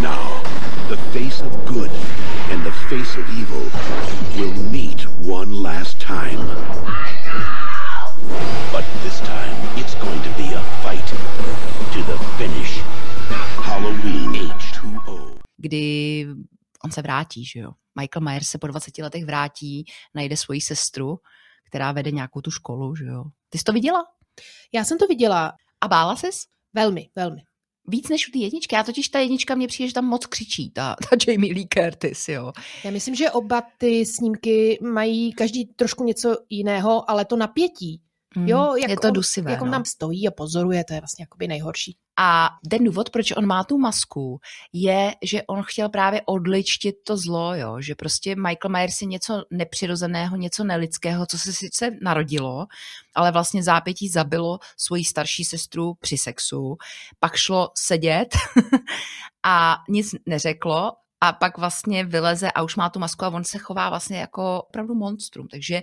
Now, 0.00 0.42
the 0.88 0.96
face 1.12 1.42
of 1.42 1.52
good 1.66 1.90
and 2.50 2.64
the 2.64 2.72
face 2.88 3.16
of 3.18 3.24
evil 3.38 3.64
will 4.38 4.54
meet 4.70 5.02
one 5.20 5.62
last 5.62 6.00
time. 6.00 6.40
But 8.72 8.84
this 9.02 9.20
time, 9.20 9.56
it's 9.80 9.94
going 9.94 10.22
to 10.22 10.30
be 10.36 10.54
a 10.56 10.62
fight 10.82 11.08
to 11.92 11.98
the 12.12 12.24
finish. 12.38 12.78
Halloween 13.62 14.32
H2O. 14.32 15.38
kdy 15.56 16.26
on 16.84 16.90
se 16.90 17.02
vrátí, 17.02 17.44
že 17.44 17.60
jo. 17.60 17.70
Michael 18.00 18.24
Myers 18.24 18.48
se 18.48 18.58
po 18.58 18.66
20 18.66 18.98
letech 18.98 19.24
vrátí, 19.24 19.84
najde 20.14 20.36
svoji 20.36 20.60
sestru, 20.60 21.16
která 21.66 21.92
vede 21.92 22.10
nějakou 22.10 22.40
tu 22.40 22.50
školu, 22.50 22.96
že 22.96 23.04
jo. 23.04 23.24
Ty 23.48 23.58
jsi 23.58 23.64
to 23.64 23.72
viděla? 23.72 24.04
Já 24.72 24.84
jsem 24.84 24.98
to 24.98 25.06
viděla 25.06 25.52
A 25.80 25.88
bála 25.88 26.16
ses? 26.16 26.44
velmi, 26.74 27.08
velmi. 27.16 27.40
Víc 27.88 28.08
než 28.08 28.28
u 28.28 28.30
té 28.30 28.38
jedničky. 28.38 28.74
Já 28.74 28.82
totiž 28.82 29.08
ta 29.08 29.18
jednička 29.18 29.54
mě 29.54 29.68
přijde, 29.68 29.88
že 29.88 29.94
tam 29.94 30.04
moc 30.04 30.26
křičí, 30.26 30.70
ta, 30.70 30.96
ta 31.10 31.16
Jamie 31.28 31.54
Lee 31.54 31.68
Curtis, 31.74 32.28
jo. 32.28 32.52
Já 32.84 32.90
myslím, 32.90 33.14
že 33.14 33.30
oba 33.30 33.62
ty 33.78 34.06
snímky 34.06 34.78
mají 34.82 35.32
každý 35.32 35.64
trošku 35.66 36.04
něco 36.04 36.36
jiného, 36.50 37.10
ale 37.10 37.24
to 37.24 37.36
napětí, 37.36 38.02
Mm, 38.36 38.48
jo, 38.48 38.74
jak 38.76 38.90
je 38.90 38.96
to 38.96 39.08
on, 39.08 39.14
dusivé, 39.14 39.50
jak 39.50 39.62
on 39.62 39.68
no. 39.68 39.72
tam 39.72 39.84
stojí 39.84 40.28
a 40.28 40.30
pozoruje, 40.30 40.84
to 40.84 40.94
je 40.94 41.00
vlastně 41.00 41.22
jakoby 41.22 41.48
nejhorší. 41.48 41.96
A 42.18 42.48
ten 42.70 42.84
důvod, 42.84 43.10
proč 43.10 43.32
on 43.36 43.46
má 43.46 43.64
tu 43.64 43.78
masku, 43.78 44.40
je, 44.72 45.14
že 45.22 45.42
on 45.42 45.62
chtěl 45.62 45.88
právě 45.88 46.22
odličtit 46.26 46.96
to 47.06 47.16
zlo, 47.16 47.54
jo? 47.54 47.76
že 47.80 47.94
prostě 47.94 48.36
Michael 48.36 48.70
Myers 48.70 49.00
je 49.00 49.06
něco 49.06 49.44
nepřirozeného, 49.50 50.36
něco 50.36 50.64
nelidského, 50.64 51.26
co 51.26 51.38
se 51.38 51.52
sice 51.52 51.90
narodilo, 52.02 52.66
ale 53.14 53.32
vlastně 53.32 53.62
zápětí 53.62 54.08
zabilo 54.08 54.58
svoji 54.76 55.04
starší 55.04 55.44
sestru 55.44 55.94
při 56.00 56.18
sexu, 56.18 56.76
pak 57.20 57.36
šlo 57.36 57.70
sedět 57.74 58.36
a 59.42 59.76
nic 59.88 60.14
neřeklo 60.26 60.92
a 61.22 61.32
pak 61.32 61.58
vlastně 61.58 62.04
vyleze 62.04 62.52
a 62.52 62.62
už 62.62 62.76
má 62.76 62.90
tu 62.90 62.98
masku 62.98 63.24
a 63.24 63.28
on 63.28 63.44
se 63.44 63.58
chová 63.58 63.88
vlastně 63.88 64.18
jako 64.18 64.62
opravdu 64.62 64.94
monstrum, 64.94 65.48
takže 65.48 65.82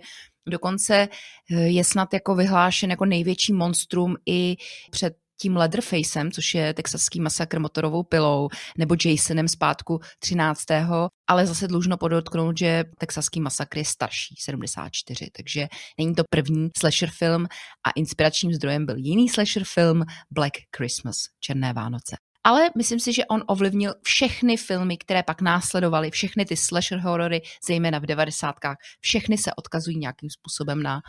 dokonce 0.49 1.07
eh, 1.51 1.61
je 1.61 1.83
snad 1.83 2.13
jako 2.13 2.35
vyhlášen 2.35 2.89
jako 2.89 3.05
největší 3.05 3.53
monstrum 3.53 4.15
i 4.25 4.55
před 4.91 5.13
tím 5.41 5.57
Leatherfacem, 5.57 6.31
což 6.31 6.53
je 6.53 6.73
texaský 6.73 7.21
masakr 7.21 7.59
motorovou 7.59 8.03
pilou, 8.03 8.49
nebo 8.77 8.95
Jasonem 9.05 9.47
zpátku 9.47 9.99
13. 10.19 10.65
Ale 11.27 11.47
zase 11.47 11.67
dlužno 11.67 11.97
podotknout, 11.97 12.57
že 12.57 12.83
texaský 12.97 13.41
masakr 13.41 13.77
je 13.77 13.85
starší, 13.85 14.35
74, 14.39 15.29
takže 15.37 15.67
není 15.97 16.15
to 16.15 16.23
první 16.29 16.69
slasher 16.77 17.09
film 17.09 17.45
a 17.87 17.91
inspiračním 17.95 18.53
zdrojem 18.53 18.85
byl 18.85 18.95
jiný 18.97 19.29
slasher 19.29 19.63
film 19.65 20.03
Black 20.31 20.53
Christmas, 20.77 21.17
Černé 21.39 21.73
Vánoce. 21.73 22.28
Ale 22.49 22.69
myslím 22.77 22.99
si, 22.99 23.13
že 23.13 23.25
on 23.25 23.43
ovlivnil 23.47 23.93
všechny 24.01 24.57
filmy, 24.57 24.97
které 24.97 25.23
pak 25.23 25.41
následovaly, 25.41 26.11
všechny 26.11 26.45
ty 26.45 26.57
slasher 26.57 26.99
horory, 26.99 27.41
zejména 27.67 27.99
v 27.99 28.05
devadesátkách, 28.05 28.77
všechny 28.99 29.37
se 29.37 29.53
odkazují 29.53 29.97
nějakým 29.97 30.29
způsobem 30.29 30.83
na 30.83 31.01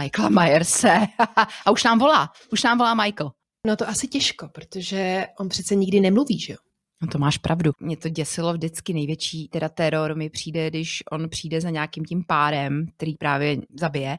Michaela 0.00 0.28
Myerse. 0.28 1.06
A 1.66 1.70
už 1.70 1.84
nám 1.84 1.98
volá, 1.98 2.32
už 2.52 2.62
nám 2.62 2.78
volá 2.78 2.94
Michael. 2.94 3.30
No 3.66 3.76
to 3.76 3.88
asi 3.88 4.08
těžko, 4.08 4.48
protože 4.48 5.26
on 5.38 5.48
přece 5.48 5.74
nikdy 5.74 6.00
nemluví, 6.00 6.40
že 6.40 6.52
jo? 6.52 6.58
No 7.02 7.08
to 7.08 7.18
máš 7.18 7.38
pravdu. 7.38 7.72
Mě 7.80 7.96
to 7.96 8.08
děsilo 8.08 8.52
vždycky 8.52 8.92
největší, 8.92 9.48
teda 9.48 9.68
teror 9.68 10.16
mi 10.16 10.30
přijde, 10.30 10.70
když 10.70 11.02
on 11.12 11.28
přijde 11.28 11.60
za 11.60 11.70
nějakým 11.70 12.04
tím 12.04 12.24
párem, 12.26 12.86
který 12.96 13.14
právě 13.14 13.56
zabije, 13.78 14.16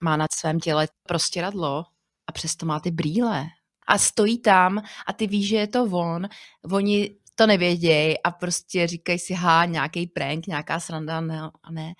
má 0.00 0.16
na 0.16 0.26
svém 0.32 0.60
těle 0.60 0.88
prostěradlo 1.08 1.84
a 2.26 2.32
přesto 2.32 2.66
má 2.66 2.80
ty 2.80 2.90
brýle. 2.90 3.44
A 3.90 3.98
stojí 3.98 4.38
tam 4.38 4.78
a 5.06 5.12
ty 5.12 5.26
víš, 5.26 5.48
že 5.48 5.56
je 5.56 5.66
to 5.66 5.84
on. 5.84 6.28
Oni 6.72 7.16
to 7.34 7.46
nevědějí 7.46 8.22
a 8.22 8.30
prostě 8.30 8.86
říkají 8.86 9.18
si, 9.18 9.34
ha, 9.34 9.64
nějaký 9.64 10.06
prank, 10.06 10.46
nějaká 10.46 10.80
sranda, 10.80 11.20
ne, 11.20 11.50
ne. 11.70 11.92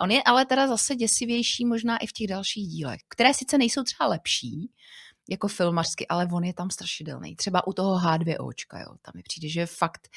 On 0.00 0.10
je 0.10 0.22
ale 0.22 0.44
teda 0.44 0.68
zase 0.68 0.96
děsivější 0.96 1.64
možná 1.64 1.98
i 1.98 2.06
v 2.06 2.12
těch 2.12 2.26
dalších 2.26 2.68
dílech, 2.68 3.00
které 3.08 3.34
sice 3.34 3.58
nejsou 3.58 3.82
třeba 3.82 4.08
lepší, 4.08 4.70
jako 5.30 5.48
filmařsky, 5.48 6.08
ale 6.08 6.28
on 6.32 6.44
je 6.44 6.54
tam 6.54 6.70
strašidelný. 6.70 7.36
Třeba 7.36 7.66
u 7.66 7.72
toho 7.72 7.98
H2Očka, 7.98 8.80
jo. 8.80 8.96
Tam 9.02 9.12
mi 9.14 9.22
přijde, 9.22 9.48
že 9.48 9.60
je 9.60 9.66
fakt 9.66 10.08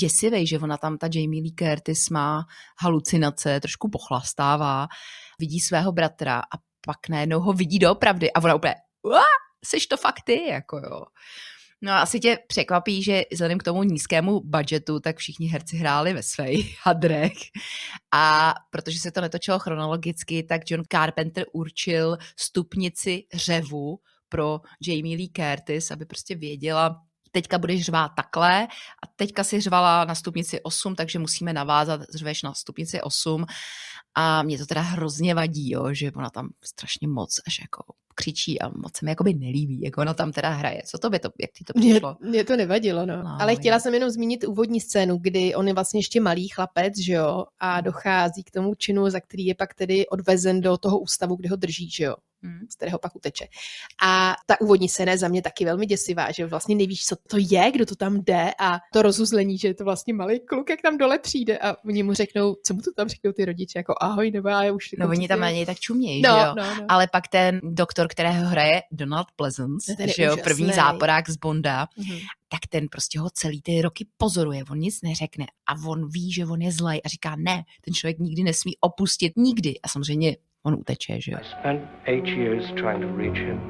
děsivý, 0.00 0.46
že 0.46 0.58
ona 0.58 0.76
tam, 0.76 0.98
ta 0.98 1.08
Jamie 1.14 1.42
Lee 1.42 1.54
Curtis 1.58 2.10
má 2.10 2.44
halucinace, 2.82 3.60
trošku 3.60 3.88
pochlastává, 3.88 4.86
vidí 5.38 5.60
svého 5.60 5.92
bratra 5.92 6.38
a 6.38 6.56
pak 6.86 7.08
najednou 7.08 7.40
ho 7.40 7.52
vidí 7.52 7.78
doopravdy 7.78 8.32
a 8.32 8.42
ona 8.42 8.54
úplně, 8.54 8.74
"Ua, 9.06 9.22
seš 9.66 9.86
to 9.86 9.96
fakt 9.96 10.22
ty, 10.24 10.48
jako 10.48 10.76
jo. 10.78 11.02
No 11.82 11.92
a 11.92 12.00
asi 12.00 12.20
tě 12.20 12.38
překvapí, 12.46 13.02
že 13.02 13.22
vzhledem 13.32 13.58
k 13.58 13.62
tomu 13.62 13.82
nízkému 13.82 14.40
budgetu, 14.44 15.00
tak 15.00 15.16
všichni 15.16 15.46
herci 15.46 15.76
hráli 15.76 16.14
ve 16.14 16.22
svých 16.22 16.78
hadrech. 16.82 17.38
A 18.12 18.54
protože 18.70 18.98
se 18.98 19.10
to 19.10 19.20
netočilo 19.20 19.58
chronologicky, 19.58 20.42
tak 20.42 20.70
John 20.70 20.82
Carpenter 20.92 21.46
určil 21.52 22.16
stupnici 22.36 23.22
řevu 23.34 23.98
pro 24.28 24.60
Jamie 24.86 25.16
Lee 25.16 25.28
Curtis, 25.36 25.90
aby 25.90 26.06
prostě 26.06 26.34
věděla, 26.34 27.02
teďka 27.30 27.58
budeš 27.58 27.84
řvát 27.84 28.12
takhle 28.16 28.64
a 29.02 29.06
teďka 29.16 29.44
si 29.44 29.60
řvala 29.60 30.04
na 30.04 30.14
stupnici 30.14 30.60
8, 30.60 30.94
takže 30.94 31.18
musíme 31.18 31.52
navázat, 31.52 32.00
řveš 32.14 32.42
na 32.42 32.54
stupnici 32.54 33.00
8 33.00 33.46
a 34.14 34.42
mě 34.42 34.58
to 34.58 34.66
teda 34.66 34.80
hrozně 34.80 35.34
vadí, 35.34 35.70
jo, 35.70 35.94
že 35.94 36.12
ona 36.12 36.30
tam 36.30 36.48
strašně 36.64 37.08
moc 37.08 37.40
až 37.46 37.58
jako 37.60 37.84
křičí 38.16 38.60
a 38.60 38.68
moc 38.68 38.96
se 38.96 39.04
mi 39.04 39.10
jakoby 39.10 39.34
nelíbí, 39.34 39.80
jak 39.82 39.98
ona 39.98 40.14
tam 40.14 40.32
teda 40.32 40.48
hraje. 40.50 40.82
Co 40.86 40.98
to 40.98 41.10
by 41.10 41.18
to, 41.18 41.28
jak 41.40 41.50
ti 41.50 41.64
to 41.64 41.72
přišlo? 41.80 42.16
mně 42.20 42.44
to 42.44 42.56
nevadilo, 42.56 43.06
no. 43.06 43.16
No, 43.22 43.36
Ale 43.40 43.56
chtěla 43.56 43.76
jo. 43.76 43.80
jsem 43.80 43.94
jenom 43.94 44.10
zmínit 44.10 44.44
úvodní 44.44 44.80
scénu, 44.80 45.18
kdy 45.18 45.54
on 45.54 45.68
je 45.68 45.74
vlastně 45.74 45.98
ještě 45.98 46.20
malý 46.20 46.48
chlapec, 46.48 46.98
že 46.98 47.12
jo, 47.12 47.44
a 47.60 47.80
dochází 47.80 48.42
k 48.44 48.50
tomu 48.50 48.74
činu, 48.74 49.10
za 49.10 49.20
který 49.20 49.46
je 49.46 49.54
pak 49.54 49.74
tedy 49.74 50.06
odvezen 50.06 50.60
do 50.60 50.76
toho 50.76 50.98
ústavu, 50.98 51.36
kde 51.36 51.48
ho 51.48 51.56
drží, 51.56 51.90
že 51.90 52.04
jo, 52.04 52.14
Hm. 52.42 52.66
z 52.72 52.74
kterého 52.76 52.98
pak 52.98 53.16
uteče. 53.16 53.46
A 54.04 54.34
ta 54.46 54.60
úvodní 54.60 54.88
scéna 54.88 55.12
je 55.12 55.18
za 55.18 55.28
mě 55.28 55.42
taky 55.42 55.64
velmi 55.64 55.86
děsivá, 55.86 56.30
že 56.32 56.46
vlastně 56.46 56.74
nevíš, 56.74 57.04
co 57.06 57.16
to 57.28 57.36
je, 57.40 57.70
kdo 57.74 57.86
to 57.86 57.96
tam 57.96 58.20
jde 58.24 58.50
a 58.60 58.78
to 58.92 59.02
rozuzlení, 59.02 59.58
že 59.58 59.68
je 59.68 59.74
to 59.74 59.84
vlastně 59.84 60.14
malý 60.14 60.40
kluk, 60.40 60.70
jak 60.70 60.82
tam 60.82 60.98
dole 60.98 61.18
přijde 61.18 61.58
a 61.58 61.76
oni 61.84 62.02
mu 62.02 62.14
řeknou, 62.14 62.56
co 62.64 62.74
mu 62.74 62.80
to 62.80 62.90
tam 62.96 63.08
řeknou 63.08 63.32
ty 63.32 63.44
rodiče, 63.44 63.78
jako 63.78 63.94
ahoj, 64.00 64.30
nebo 64.30 64.48
já 64.48 64.72
už 64.72 64.94
No 64.98 65.08
oni 65.08 65.28
tam 65.28 65.40
na 65.40 65.48
je. 65.48 65.54
něj 65.54 65.66
tak 65.66 65.80
čumějí, 65.80 66.22
no, 66.22 66.30
že 66.30 66.46
jo? 66.46 66.54
no, 66.56 66.74
no. 66.74 66.84
Ale 66.88 67.08
pak 67.12 67.28
ten 67.28 67.60
doktor, 67.62 68.05
kterého 68.08 68.46
hraje 68.48 68.82
Donald 68.92 69.26
Pleasance, 69.36 69.96
že 70.16 70.22
jo, 70.22 70.32
úžasný. 70.32 70.42
první 70.42 70.72
záporák 70.72 71.30
z 71.30 71.36
Bonda, 71.36 71.86
Mhm. 71.96 72.16
tak 72.48 72.60
ten 72.68 72.86
prostě 72.90 73.20
ho 73.20 73.30
celý 73.30 73.62
ty 73.62 73.82
roky 73.82 74.06
pozoruje, 74.16 74.62
on 74.70 74.78
nic 74.78 75.02
neřekne 75.02 75.46
a 75.68 75.88
on 75.88 76.08
ví, 76.10 76.32
že 76.32 76.46
on 76.46 76.62
je 76.62 76.72
zlej 76.72 77.00
a 77.04 77.08
říká 77.08 77.36
ne, 77.38 77.62
ten 77.84 77.94
člověk 77.94 78.18
nikdy 78.18 78.42
nesmí 78.42 78.72
opustit, 78.80 79.32
nikdy. 79.36 79.80
A 79.80 79.88
samozřejmě 79.88 80.36
on 80.62 80.74
uteče, 80.74 81.20
že 81.20 81.32
jo. 81.32 81.38
I 81.42 81.44
spent 81.60 81.80
eight 82.04 82.26
years 82.26 82.64
trying 82.66 83.00
to 83.02 83.16
reach 83.16 83.36
him, 83.38 83.60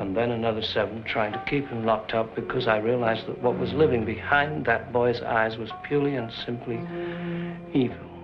and 0.00 0.14
then 0.14 0.32
another 0.32 0.64
seven 0.64 1.02
trying 1.12 1.32
to 1.34 1.40
keep 1.50 1.70
him 1.70 1.84
locked 1.84 2.20
up 2.20 2.34
because 2.34 2.70
I 2.70 2.80
realized 2.80 3.26
that 3.26 3.42
what 3.42 3.56
was 3.58 3.72
living 3.72 4.04
behind 4.04 4.64
that 4.66 4.80
boy's 4.92 5.20
eyes 5.22 5.56
was 5.58 5.70
purely 5.88 6.18
and 6.18 6.30
simply 6.46 6.78
evil. 7.74 8.15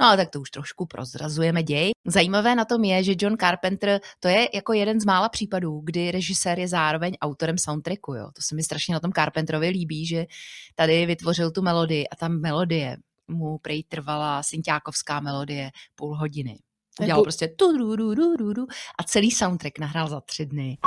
No 0.00 0.06
ale 0.06 0.16
tak 0.16 0.30
to 0.30 0.40
už 0.40 0.50
trošku 0.50 0.86
prozrazujeme 0.86 1.62
děj. 1.62 1.90
Zajímavé 2.06 2.54
na 2.54 2.64
tom 2.64 2.84
je, 2.84 3.04
že 3.04 3.14
John 3.18 3.36
Carpenter 3.40 4.00
to 4.20 4.28
je 4.28 4.48
jako 4.54 4.72
jeden 4.72 5.00
z 5.00 5.04
mála 5.04 5.28
případů, 5.28 5.80
kdy 5.84 6.10
režisér 6.10 6.58
je 6.58 6.68
zároveň 6.68 7.16
autorem 7.20 7.58
soundtracku. 7.58 8.14
Jo. 8.14 8.30
To 8.36 8.42
se 8.42 8.54
mi 8.54 8.62
strašně 8.62 8.94
na 8.94 9.00
tom 9.00 9.12
Carpenterovi 9.12 9.68
líbí, 9.68 10.06
že 10.06 10.26
tady 10.74 11.06
vytvořil 11.06 11.50
tu 11.50 11.62
melodii 11.62 12.08
a 12.08 12.16
ta 12.16 12.28
melodie 12.28 12.96
mu 13.28 13.58
prej 13.58 13.84
trvala 13.84 14.42
synťákovská 14.42 15.20
melodie 15.20 15.70
půl 15.94 16.16
hodiny. 16.16 16.58
Udělal 17.00 17.18
Půl- 17.20 17.24
prostě 17.24 17.48
tu 17.48 17.76
ru, 17.76 17.96
ru, 17.96 18.14
ru, 18.14 18.36
ru, 18.36 18.52
ru, 18.52 18.66
a 18.98 19.02
celý 19.02 19.30
soundtrack 19.30 19.78
nahrál 19.78 20.08
za 20.08 20.20
tři 20.20 20.46
dny. 20.46 20.78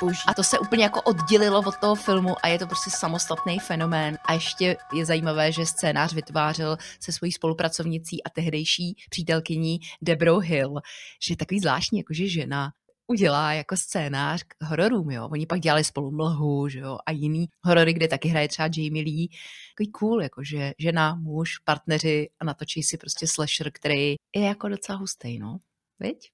Boží. 0.00 0.20
A 0.26 0.34
to 0.34 0.42
se 0.42 0.58
úplně 0.58 0.82
jako 0.82 1.02
oddělilo 1.02 1.58
od 1.58 1.76
toho 1.76 1.94
filmu 1.94 2.34
a 2.42 2.48
je 2.48 2.58
to 2.58 2.66
prostě 2.66 2.90
samostatný 2.90 3.58
fenomén. 3.58 4.18
A 4.24 4.32
ještě 4.32 4.76
je 4.94 5.04
zajímavé, 5.06 5.52
že 5.52 5.66
scénář 5.66 6.12
vytvářel 6.12 6.76
se 7.00 7.12
svojí 7.12 7.32
spolupracovnicí 7.32 8.24
a 8.24 8.30
tehdejší 8.30 8.96
přítelkyní 9.10 9.78
Debrou 10.02 10.38
Hill, 10.38 10.74
že 11.22 11.32
je 11.32 11.36
takový 11.36 11.60
zvláštní, 11.60 11.98
jakože 11.98 12.28
žena 12.28 12.72
udělá 13.10 13.52
jako 13.52 13.76
scénář 13.76 14.42
k 14.42 14.64
hororům, 14.64 15.10
jo. 15.10 15.28
Oni 15.32 15.46
pak 15.46 15.60
dělali 15.60 15.84
spolu 15.84 16.10
mlhu, 16.10 16.68
že 16.68 16.78
jo, 16.78 16.98
a 17.06 17.10
jiný 17.10 17.46
horory, 17.64 17.92
kde 17.92 18.08
taky 18.08 18.28
hraje 18.28 18.48
třeba 18.48 18.68
Jamie 18.76 19.04
Lee. 19.04 19.28
Takový 19.74 19.92
cool, 19.92 20.22
jakože 20.22 20.72
žena, 20.78 21.14
muž, 21.14 21.58
partneři 21.58 22.28
a 22.40 22.44
natočí 22.44 22.82
si 22.82 22.98
prostě 22.98 23.26
slasher, 23.26 23.70
který 23.72 24.14
je 24.36 24.42
jako 24.42 24.68
docela 24.68 24.98
hustý, 24.98 25.38
no. 25.38 25.58
Viď? 26.00 26.30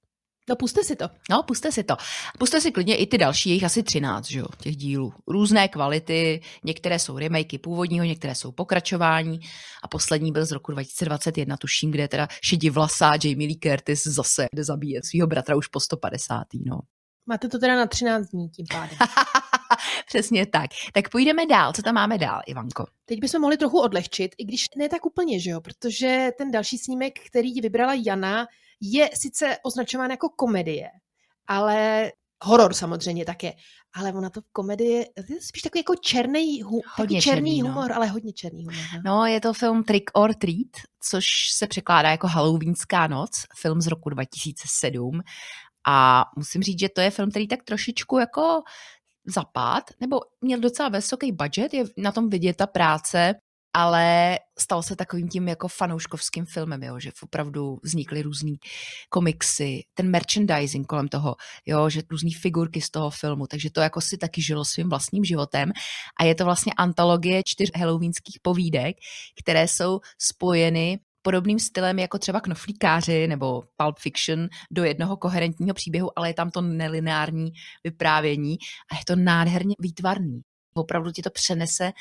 No 0.48 0.56
puste 0.56 0.84
si 0.84 0.96
to. 0.96 1.08
No, 1.30 1.42
puste 1.42 1.72
si 1.72 1.84
to. 1.84 1.96
Puste 2.38 2.60
si 2.60 2.72
klidně 2.72 2.96
i 2.96 3.06
ty 3.06 3.18
další, 3.18 3.48
jejich 3.48 3.64
asi 3.64 3.82
13, 3.82 4.30
že 4.30 4.38
jo, 4.38 4.46
těch 4.60 4.76
dílů. 4.76 5.12
Různé 5.26 5.68
kvality, 5.68 6.40
některé 6.64 6.98
jsou 6.98 7.18
remakey 7.18 7.58
původního, 7.58 8.04
některé 8.04 8.34
jsou 8.34 8.52
pokračování 8.52 9.40
a 9.82 9.88
poslední 9.88 10.32
byl 10.32 10.46
z 10.46 10.52
roku 10.52 10.72
2021, 10.72 11.56
tuším, 11.56 11.90
kde 11.90 12.08
teda 12.08 12.28
šedivlasá 12.42 13.12
Jamie 13.24 13.48
Lee 13.48 13.58
Curtis 13.62 14.06
zase 14.06 14.46
jde 14.54 14.64
zabíjet 14.64 15.04
svého 15.04 15.26
bratra 15.26 15.56
už 15.56 15.68
po 15.68 15.80
150. 15.80 16.42
No. 16.66 16.78
Máte 17.26 17.48
to 17.48 17.58
teda 17.58 17.76
na 17.76 17.86
13 17.86 18.26
dní 18.26 18.48
tím 18.48 18.66
pádem. 18.70 18.98
Přesně 20.06 20.46
tak. 20.46 20.70
Tak 20.92 21.08
půjdeme 21.08 21.46
dál. 21.46 21.72
Co 21.72 21.82
tam 21.82 21.94
máme 21.94 22.18
dál, 22.18 22.40
Ivanko? 22.46 22.86
Teď 23.04 23.20
bychom 23.20 23.40
mohli 23.40 23.56
trochu 23.56 23.80
odlehčit, 23.80 24.34
i 24.38 24.44
když 24.44 24.64
ne 24.76 24.88
tak 24.88 25.06
úplně, 25.06 25.40
že 25.40 25.50
jo, 25.50 25.60
protože 25.60 26.30
ten 26.38 26.50
další 26.50 26.78
snímek, 26.78 27.14
který 27.26 27.60
vybrala 27.60 27.94
Jana, 28.06 28.46
je 28.80 29.10
sice 29.14 29.58
označován 29.62 30.10
jako 30.10 30.28
komedie, 30.28 30.88
ale 31.46 32.10
horor 32.42 32.74
samozřejmě 32.74 33.24
také, 33.24 33.52
ale 33.94 34.12
ona 34.12 34.30
to 34.30 34.40
komedie, 34.52 35.04
to 35.26 35.32
je 35.32 35.40
spíš 35.40 35.62
takový 35.62 35.80
jako 35.80 35.94
černý, 35.94 36.62
hu, 36.62 36.80
Hodně 36.96 37.22
černý 37.22 37.50
černý, 37.50 37.62
no. 37.62 37.68
humor, 37.68 37.92
ale 37.92 38.06
hodně 38.06 38.32
černý 38.32 38.64
humor. 38.64 38.84
No. 38.94 39.00
No, 39.04 39.26
je 39.26 39.40
to 39.40 39.52
film 39.52 39.84
Trick 39.84 40.10
or 40.14 40.34
Treat, 40.34 40.70
což 41.00 41.24
se 41.50 41.66
překládá 41.66 42.10
jako 42.10 42.26
Halloweenská 42.26 43.06
noc, 43.06 43.30
film 43.60 43.80
z 43.80 43.86
roku 43.86 44.10
2007. 44.10 45.20
A 45.86 46.24
musím 46.36 46.62
říct, 46.62 46.80
že 46.80 46.88
to 46.88 47.00
je 47.00 47.10
film, 47.10 47.30
který 47.30 47.48
tak 47.48 47.62
trošičku 47.62 48.18
jako 48.18 48.62
zapad, 49.26 49.84
nebo 50.00 50.20
měl 50.40 50.60
docela 50.60 50.88
vysoký 50.88 51.32
budget, 51.32 51.74
je 51.74 51.84
na 51.96 52.12
tom 52.12 52.30
vidět 52.30 52.56
ta 52.56 52.66
práce, 52.66 53.34
ale 53.74 54.38
stal 54.58 54.82
se 54.82 54.96
takovým 54.96 55.28
tím 55.28 55.48
jako 55.48 55.68
fanouškovským 55.68 56.46
filmem, 56.46 56.82
jo, 56.82 57.00
že 57.00 57.10
opravdu 57.22 57.78
vznikly 57.82 58.22
různý 58.22 58.56
komiksy, 59.08 59.82
ten 59.94 60.10
merchandising 60.10 60.86
kolem 60.86 61.08
toho, 61.08 61.36
jo, 61.66 61.90
že 61.90 62.02
různý 62.10 62.32
figurky 62.32 62.80
z 62.80 62.90
toho 62.90 63.10
filmu, 63.10 63.46
takže 63.46 63.70
to 63.70 63.80
jako 63.80 64.00
si 64.00 64.18
taky 64.18 64.42
žilo 64.42 64.64
svým 64.64 64.88
vlastním 64.88 65.24
životem 65.24 65.72
a 66.20 66.24
je 66.24 66.34
to 66.34 66.44
vlastně 66.44 66.72
antologie 66.76 67.42
čtyř 67.44 67.70
halloweenských 67.76 68.38
povídek, 68.42 68.96
které 69.42 69.68
jsou 69.68 70.00
spojeny 70.18 70.98
podobným 71.22 71.58
stylem 71.58 71.98
jako 71.98 72.18
třeba 72.18 72.40
Knoflíkáři 72.40 73.26
nebo 73.26 73.62
Pulp 73.76 73.98
Fiction 73.98 74.48
do 74.70 74.84
jednoho 74.84 75.16
koherentního 75.16 75.74
příběhu, 75.74 76.18
ale 76.18 76.28
je 76.28 76.34
tam 76.34 76.50
to 76.50 76.60
nelineární 76.60 77.50
vyprávění 77.84 78.56
a 78.92 78.98
je 78.98 79.04
to 79.06 79.16
nádherně 79.16 79.74
výtvarný. 79.78 80.40
Opravdu 80.74 81.12
ti 81.12 81.22
to 81.22 81.30
přenese 81.30 81.92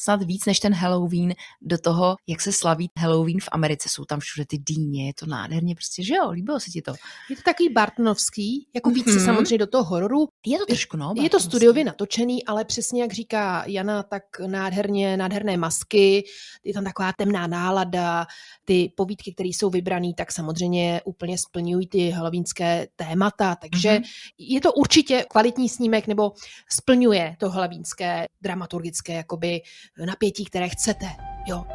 snad 0.00 0.22
víc 0.22 0.44
než 0.46 0.60
ten 0.60 0.74
Halloween 0.74 1.34
do 1.62 1.78
toho, 1.78 2.16
jak 2.26 2.40
se 2.40 2.52
slaví 2.52 2.90
Halloween 2.98 3.40
v 3.40 3.48
Americe. 3.52 3.88
Jsou 3.88 4.04
tam 4.04 4.20
všude 4.20 4.46
ty 4.46 4.58
dýně, 4.58 5.06
je 5.06 5.14
to 5.14 5.26
nádherně 5.26 5.74
prostě, 5.74 6.04
že 6.04 6.14
jo, 6.14 6.30
líbilo 6.30 6.60
se 6.60 6.70
ti 6.70 6.82
to. 6.82 6.92
Je 7.30 7.36
to 7.36 7.42
takový 7.42 7.68
Bartonovský, 7.68 8.68
jako 8.74 8.90
více 8.90 9.10
Mhm. 9.10 9.24
samozřejmě 9.24 9.58
do 9.58 9.66
toho 9.66 9.84
hororu. 9.84 10.28
Je 10.46 10.58
to 10.58 10.66
trošku, 10.66 10.96
no. 10.96 11.14
Je 11.22 11.30
to 11.30 11.40
studiově 11.40 11.84
natočený, 11.84 12.44
ale 12.44 12.64
přesně 12.64 13.02
jak 13.02 13.12
říká 13.12 13.64
Jana, 13.66 14.02
tak 14.02 14.22
nádherně, 14.46 15.16
nádherné 15.16 15.56
masky, 15.56 16.24
je 16.64 16.74
tam 16.74 16.84
taková 16.84 17.12
temná 17.18 17.46
nálada, 17.46 18.26
ty 18.64 18.92
povídky, 18.96 19.34
které 19.34 19.48
jsou 19.48 19.70
vybrané, 19.70 20.08
tak 20.16 20.32
samozřejmě 20.32 21.00
úplně 21.04 21.38
splňují 21.38 21.86
ty 21.86 22.10
halloweenské 22.10 22.88
témata, 22.96 23.54
takže 23.54 23.92
Mhm. 23.92 24.02
je 24.38 24.60
to 24.60 24.72
určitě 24.72 25.26
kvalitní 25.30 25.68
snímek, 25.68 26.06
nebo 26.06 26.32
splňuje 26.70 27.36
to 27.38 27.50
halloweenské 27.50 28.26
dramaturgické 28.42 29.12
jakoby 29.12 29.60
napětí, 30.06 30.44
které 30.44 30.68
chcete. 30.68 31.06
Jo. 31.46 31.66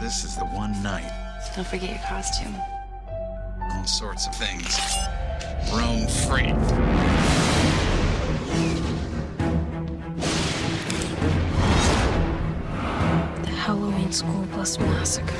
This 0.00 0.24
is 0.24 0.34
the 0.36 0.44
one 0.44 0.72
night. 0.82 1.12
Don't 1.56 1.66
forget 1.66 1.90
your 1.90 1.98
costume. 2.08 2.54
All 3.72 3.84
sorts 3.86 4.26
of 4.26 4.34
things. 4.36 4.78
Roam 5.72 6.06
free. 6.06 6.54
The 13.42 13.50
Halloween 13.50 14.12
School 14.12 14.46
Bus 14.54 14.78
Massacre. 14.78 15.34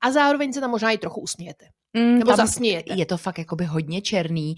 A 0.00 0.10
zároveň 0.12 0.52
se 0.52 0.60
tam 0.60 0.70
možná 0.70 0.90
i 0.90 0.98
trochu 0.98 1.20
usmějete. 1.20 1.66
Mm, 1.92 2.18
Nebo 2.18 2.36
zasmějete. 2.36 2.94
Je 2.94 3.06
to 3.06 3.16
fakt 3.18 3.38
jakoby 3.38 3.64
hodně 3.64 4.02
černý. 4.02 4.54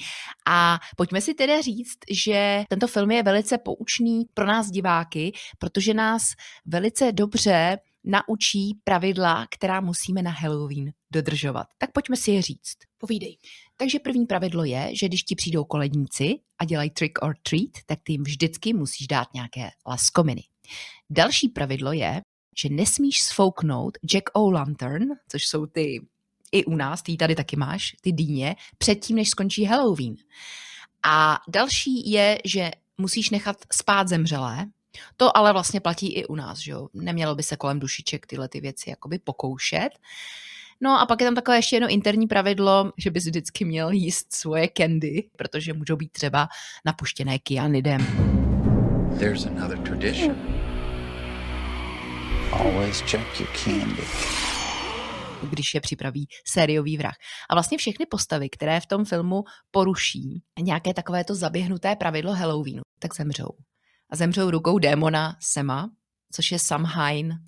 A 0.47 0.79
pojďme 0.97 1.21
si 1.21 1.35
teda 1.35 1.61
říct, 1.61 1.99
že 2.11 2.65
tento 2.69 2.87
film 2.87 3.11
je 3.11 3.23
velice 3.23 3.59
poučný 3.59 4.25
pro 4.35 4.47
nás 4.47 4.71
diváky, 4.71 5.33
protože 5.59 5.95
nás 5.95 6.23
velice 6.67 7.13
dobře 7.13 7.79
naučí 8.05 8.79
pravidla, 8.85 9.47
která 9.51 9.81
musíme 9.81 10.23
na 10.23 10.31
Halloween 10.31 10.93
dodržovat. 11.13 11.67
Tak 11.79 11.93
pojďme 11.93 12.17
si 12.17 12.31
je 12.31 12.43
říct. 12.43 12.77
Povídej. 12.99 13.39
Takže 13.77 13.99
první 13.99 14.27
pravidlo 14.27 14.65
je, 14.65 14.91
že 14.93 15.09
když 15.09 15.23
ti 15.23 15.35
přijdou 15.35 15.65
koledníci 15.65 16.35
a 16.59 16.65
dělají 16.65 16.91
trick 16.91 17.19
or 17.23 17.35
treat, 17.43 17.71
tak 17.87 17.99
ty 18.03 18.13
jim 18.13 18.23
vždycky 18.23 18.73
musíš 18.73 19.07
dát 19.07 19.35
nějaké 19.35 19.71
laskominy. 19.87 20.43
Další 21.11 21.49
pravidlo 21.49 21.93
je, 21.93 22.21
že 22.57 22.69
nesmíš 22.69 23.23
sfouknout 23.23 23.99
Jack 24.07 24.31
O'Lantern, 24.33 25.09
což 25.29 25.47
jsou 25.47 25.67
ty 25.67 26.01
i 26.53 26.65
u 26.65 26.77
nás, 26.77 27.03
ty 27.03 27.17
tady 27.17 27.35
taky 27.35 27.57
máš, 27.57 27.97
ty 28.01 28.13
dýně, 28.13 28.57
předtím, 28.79 29.17
než 29.17 29.29
skončí 29.29 29.65
Halloween. 29.65 30.15
A 31.07 31.39
další 31.49 32.11
je, 32.11 32.39
že 32.45 32.71
musíš 32.99 33.31
nechat 33.31 33.57
spát 33.73 34.09
zemřelé, 34.09 34.67
to 35.17 35.37
ale 35.37 35.53
vlastně 35.53 35.81
platí 35.81 36.13
i 36.13 36.27
u 36.27 36.35
nás, 36.35 36.59
že 36.59 36.73
jo? 36.73 36.89
Nemělo 36.95 37.35
by 37.35 37.43
se 37.43 37.57
kolem 37.57 37.81
dušiček 37.81 38.27
tyhle 38.27 38.49
ty 38.49 38.61
věci 38.61 38.91
jakoby 38.91 39.19
pokoušet. 39.19 39.91
No 40.81 41.01
a 41.01 41.07
pak 41.07 41.21
je 41.21 41.27
tam 41.27 41.35
takové 41.35 41.59
ještě 41.59 41.77
jedno 41.77 41.89
interní 41.89 42.27
pravidlo, 42.27 42.93
že 42.99 43.11
bys 43.11 43.25
vždycky 43.25 43.65
měl 43.65 43.91
jíst 43.91 44.35
svoje 44.35 44.69
candy, 44.77 45.29
protože 45.37 45.73
můžou 45.73 45.97
být 45.97 46.13
třeba 46.13 46.49
napuštěné 46.85 47.39
kyanidem. 47.39 48.07
There's 49.19 49.47
another 49.47 49.79
tradition. 49.79 50.64
Always 52.53 53.01
check 53.01 53.41
your 53.41 53.49
candy. 53.65 54.03
když 55.51 55.75
je 55.75 55.81
připraví 55.81 56.29
sériový 56.47 56.97
vrah. 56.97 57.15
A 57.51 57.55
vlastně 57.55 57.79
všechny 57.79 58.07
postavy, 58.07 58.51
které 58.51 58.81
v 58.81 58.87
tom 58.87 59.05
filmu 59.05 59.45
poruší 59.71 60.43
nějaké 60.61 60.95
takovéto 60.95 61.35
zaběhnuté 61.35 61.97
pravidlo 61.97 62.33
Halloweenu, 62.33 62.83
tak 62.99 63.15
zemřou. 63.17 63.49
A 64.11 64.17
zemřou 64.17 64.51
rukou 64.51 64.79
démona 64.79 65.37
Sema, 65.41 65.91
což 66.33 66.53
je 66.53 66.59
Samhain, 66.59 67.39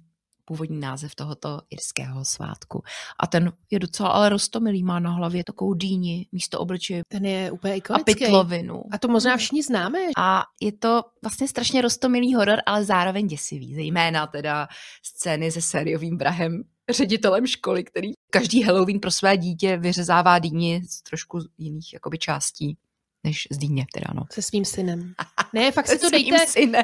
původní 0.46 0.80
název 0.80 1.14
tohoto 1.14 1.60
irského 1.70 2.24
svátku. 2.24 2.82
A 3.20 3.26
ten 3.26 3.52
je 3.70 3.78
docela 3.78 4.08
ale 4.08 4.28
rostomilý, 4.28 4.82
má 4.82 4.98
na 4.98 5.10
hlavě 5.10 5.44
takovou 5.44 5.74
dýni 5.74 6.26
místo 6.32 6.60
obličeje 6.60 7.02
Ten 7.08 7.24
je 7.24 7.50
úplně 7.50 7.72
a 7.72 7.76
ikonický. 7.76 8.14
pytlovinu. 8.14 8.82
A 8.90 8.98
to 8.98 9.08
možná 9.08 9.36
všichni 9.36 9.62
známe. 9.62 9.98
A 10.18 10.44
je 10.60 10.72
to 10.72 11.02
vlastně 11.22 11.48
strašně 11.48 11.82
rostomilý 11.82 12.34
horor, 12.34 12.58
ale 12.66 12.84
zároveň 12.84 13.26
děsivý. 13.26 13.74
Zejména 13.74 14.26
teda 14.26 14.68
scény 15.02 15.52
se 15.52 15.62
sériovým 15.62 16.18
vrahem, 16.18 16.62
ředitelem 16.90 17.46
školy, 17.46 17.84
který 17.84 18.12
každý 18.30 18.62
Halloween 18.62 19.00
pro 19.00 19.10
své 19.10 19.36
dítě 19.36 19.76
vyřezává 19.76 20.38
dýni 20.38 20.82
z 20.88 21.02
trošku 21.02 21.38
jiných 21.58 21.92
jakoby 21.92 22.18
částí 22.18 22.76
než 23.24 23.48
z 23.50 23.58
dýně 23.58 23.86
teda, 23.94 24.06
no. 24.14 24.22
Se 24.32 24.42
svým 24.42 24.64
synem. 24.64 25.14
Ne, 25.56 25.72
fakt 25.72 25.88
si 25.88 25.98
to 25.98 26.10
dejte. 26.10 26.36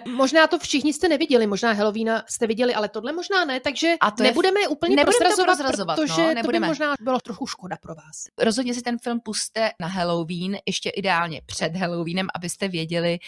Možná 0.08 0.46
to 0.46 0.58
všichni 0.58 0.92
jste 0.92 1.08
neviděli, 1.08 1.46
možná 1.46 1.72
Halloweena 1.72 2.24
jste 2.28 2.46
viděli, 2.46 2.74
ale 2.74 2.88
tohle 2.88 3.12
možná 3.12 3.44
ne, 3.44 3.60
takže 3.60 3.94
A 4.00 4.10
to 4.10 4.22
nebudeme 4.22 4.60
je 4.60 4.68
úplně 4.68 4.96
nebudeme 4.96 5.36
to 5.36 5.44
prozrazovat, 5.44 5.98
protože 5.98 6.22
no, 6.22 6.28
to 6.28 6.28
by 6.28 6.34
nebudeme. 6.34 6.66
možná 6.66 6.94
bylo 7.00 7.20
trochu 7.20 7.46
škoda 7.46 7.76
pro 7.82 7.94
vás. 7.94 8.24
Rozhodně 8.38 8.74
si 8.74 8.82
ten 8.82 8.98
film 8.98 9.20
puste 9.20 9.70
na 9.80 9.86
Halloween, 9.86 10.56
ještě 10.66 10.90
ideálně 10.90 11.40
před 11.46 11.76
Halloweenem, 11.76 12.28
abyste 12.34 12.68
věděli, 12.68 13.18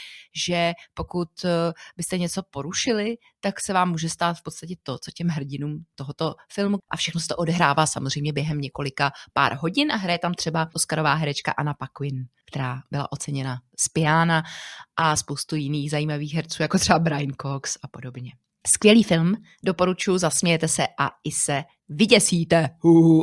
že 0.46 0.72
pokud 0.94 1.28
eh, 1.44 1.72
byste 1.96 2.18
něco 2.18 2.42
porušili, 2.50 3.16
tak 3.40 3.60
se 3.60 3.72
vám 3.72 3.90
může 3.90 4.08
stát 4.08 4.36
v 4.38 4.42
podstatě 4.42 4.74
to, 4.82 4.98
co 4.98 5.10
těm 5.10 5.28
hrdinům 5.28 5.84
tohoto 5.94 6.34
filmu. 6.52 6.78
A 6.90 6.96
všechno 6.96 7.20
se 7.20 7.28
to 7.28 7.36
odehrává 7.36 7.86
samozřejmě 7.86 8.32
během 8.32 8.60
několika 8.60 9.12
pár 9.32 9.54
hodin 9.54 9.92
a 9.92 9.96
hraje 9.96 10.18
tam 10.18 10.34
třeba 10.34 10.68
Oscarová 10.74 11.14
herečka 11.14 11.52
Anna 11.52 11.74
Paquin 11.74 12.26
která 12.54 12.82
byla 12.90 13.12
oceněna 13.12 13.58
z 13.78 13.88
Piana 13.88 14.42
a 14.96 15.16
spoustu 15.34 15.56
jiných 15.56 15.90
zajímavých 15.90 16.34
herců, 16.34 16.62
jako 16.62 16.78
třeba 16.78 16.98
Brian 16.98 17.32
Cox 17.42 17.76
a 17.82 17.88
podobně. 17.88 18.32
Skvělý 18.66 19.02
film, 19.02 19.34
doporučuji, 19.64 20.18
zasmějete 20.18 20.68
se 20.68 20.82
a 20.98 21.10
i 21.24 21.30
se 21.30 21.62
vyděsíte. 21.88 22.68
Huhu. 22.80 23.22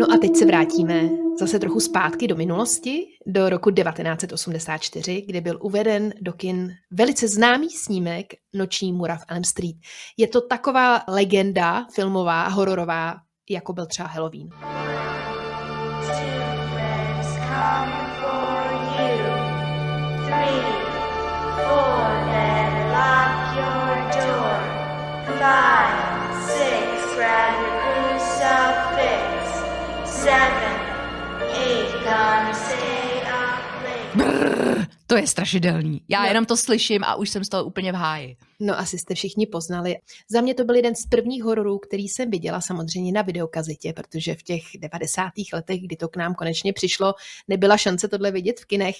No 0.00 0.06
a 0.14 0.18
teď 0.20 0.36
se 0.36 0.46
vrátíme 0.46 1.08
zase 1.38 1.58
trochu 1.58 1.80
zpátky 1.80 2.26
do 2.28 2.36
minulosti, 2.36 3.06
do 3.26 3.48
roku 3.48 3.70
1984, 3.70 5.22
kdy 5.26 5.40
byl 5.40 5.58
uveden 5.62 6.12
do 6.20 6.32
kin 6.32 6.72
velice 6.90 7.28
známý 7.28 7.70
snímek 7.70 8.26
Noční 8.54 8.92
mura 8.92 9.16
v 9.16 9.24
Elm 9.28 9.44
Street. 9.44 9.76
Je 10.16 10.28
to 10.28 10.40
taková 10.40 11.02
legenda 11.08 11.86
filmová, 11.94 12.48
hororová, 12.48 13.14
jako 13.50 13.72
byl 13.72 13.86
třeba 13.86 14.08
Halloween. 14.08 14.48
Your 16.26 16.46
crucifix. 17.56 18.05
Seven, 30.26 30.74
eight, 31.52 31.92
gonna 32.04 32.52
stay 32.52 33.22
up 33.26 33.60
late. 33.84 34.75
To 35.06 35.16
je 35.16 35.26
strašidelný. 35.26 36.00
Já 36.08 36.22
no. 36.22 36.28
jenom 36.28 36.44
to 36.46 36.56
slyším 36.56 37.04
a 37.04 37.14
už 37.14 37.30
jsem 37.30 37.44
z 37.44 37.48
toho 37.48 37.64
úplně 37.64 37.92
v 37.92 37.94
háji. 37.94 38.36
No 38.60 38.78
asi 38.78 38.98
jste 38.98 39.14
všichni 39.14 39.46
poznali. 39.46 39.96
Za 40.30 40.40
mě 40.40 40.54
to 40.54 40.64
byl 40.64 40.74
jeden 40.74 40.94
z 40.94 41.06
prvních 41.06 41.44
hororů, 41.44 41.78
který 41.78 42.08
jsem 42.08 42.30
viděla 42.30 42.60
samozřejmě 42.60 43.12
na 43.12 43.22
videokazitě, 43.22 43.92
protože 43.92 44.34
v 44.34 44.42
těch 44.42 44.62
90. 44.78 45.32
letech, 45.52 45.80
kdy 45.82 45.96
to 45.96 46.08
k 46.08 46.16
nám 46.16 46.34
konečně 46.34 46.72
přišlo, 46.72 47.14
nebyla 47.48 47.76
šance 47.76 48.08
tohle 48.08 48.30
vidět 48.30 48.60
v 48.60 48.64
kinech. 48.64 48.96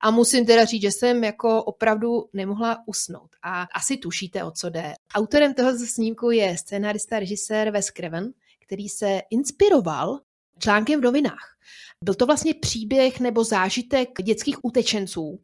A 0.00 0.10
musím 0.10 0.46
teda 0.46 0.64
říct, 0.64 0.82
že 0.82 0.92
jsem 0.92 1.24
jako 1.24 1.64
opravdu 1.64 2.24
nemohla 2.32 2.78
usnout. 2.86 3.30
A 3.42 3.62
asi 3.62 3.96
tušíte, 3.96 4.44
o 4.44 4.50
co 4.50 4.70
jde. 4.70 4.94
Autorem 5.14 5.54
toho 5.54 5.78
snímku 5.86 6.30
je 6.30 6.58
scénárista 6.58 7.18
režisér 7.18 7.70
Wes 7.70 7.86
Craven, 7.86 8.32
který 8.66 8.88
se 8.88 9.20
inspiroval 9.30 10.18
článkem 10.60 11.00
v 11.00 11.04
novinách. 11.04 11.56
Byl 12.04 12.14
to 12.14 12.26
vlastně 12.26 12.54
příběh 12.54 13.20
nebo 13.20 13.44
zážitek 13.44 14.08
dětských 14.22 14.64
utečenců, 14.64 15.40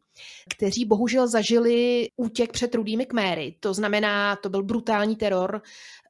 kteří 0.55 0.85
bohužel 0.85 1.27
zažili 1.27 2.07
útěk 2.15 2.51
před 2.51 2.75
rudými 2.75 3.05
kméry. 3.05 3.55
To 3.59 3.73
znamená, 3.73 4.35
to 4.35 4.49
byl 4.49 4.63
brutální 4.63 5.15
teror 5.15 5.61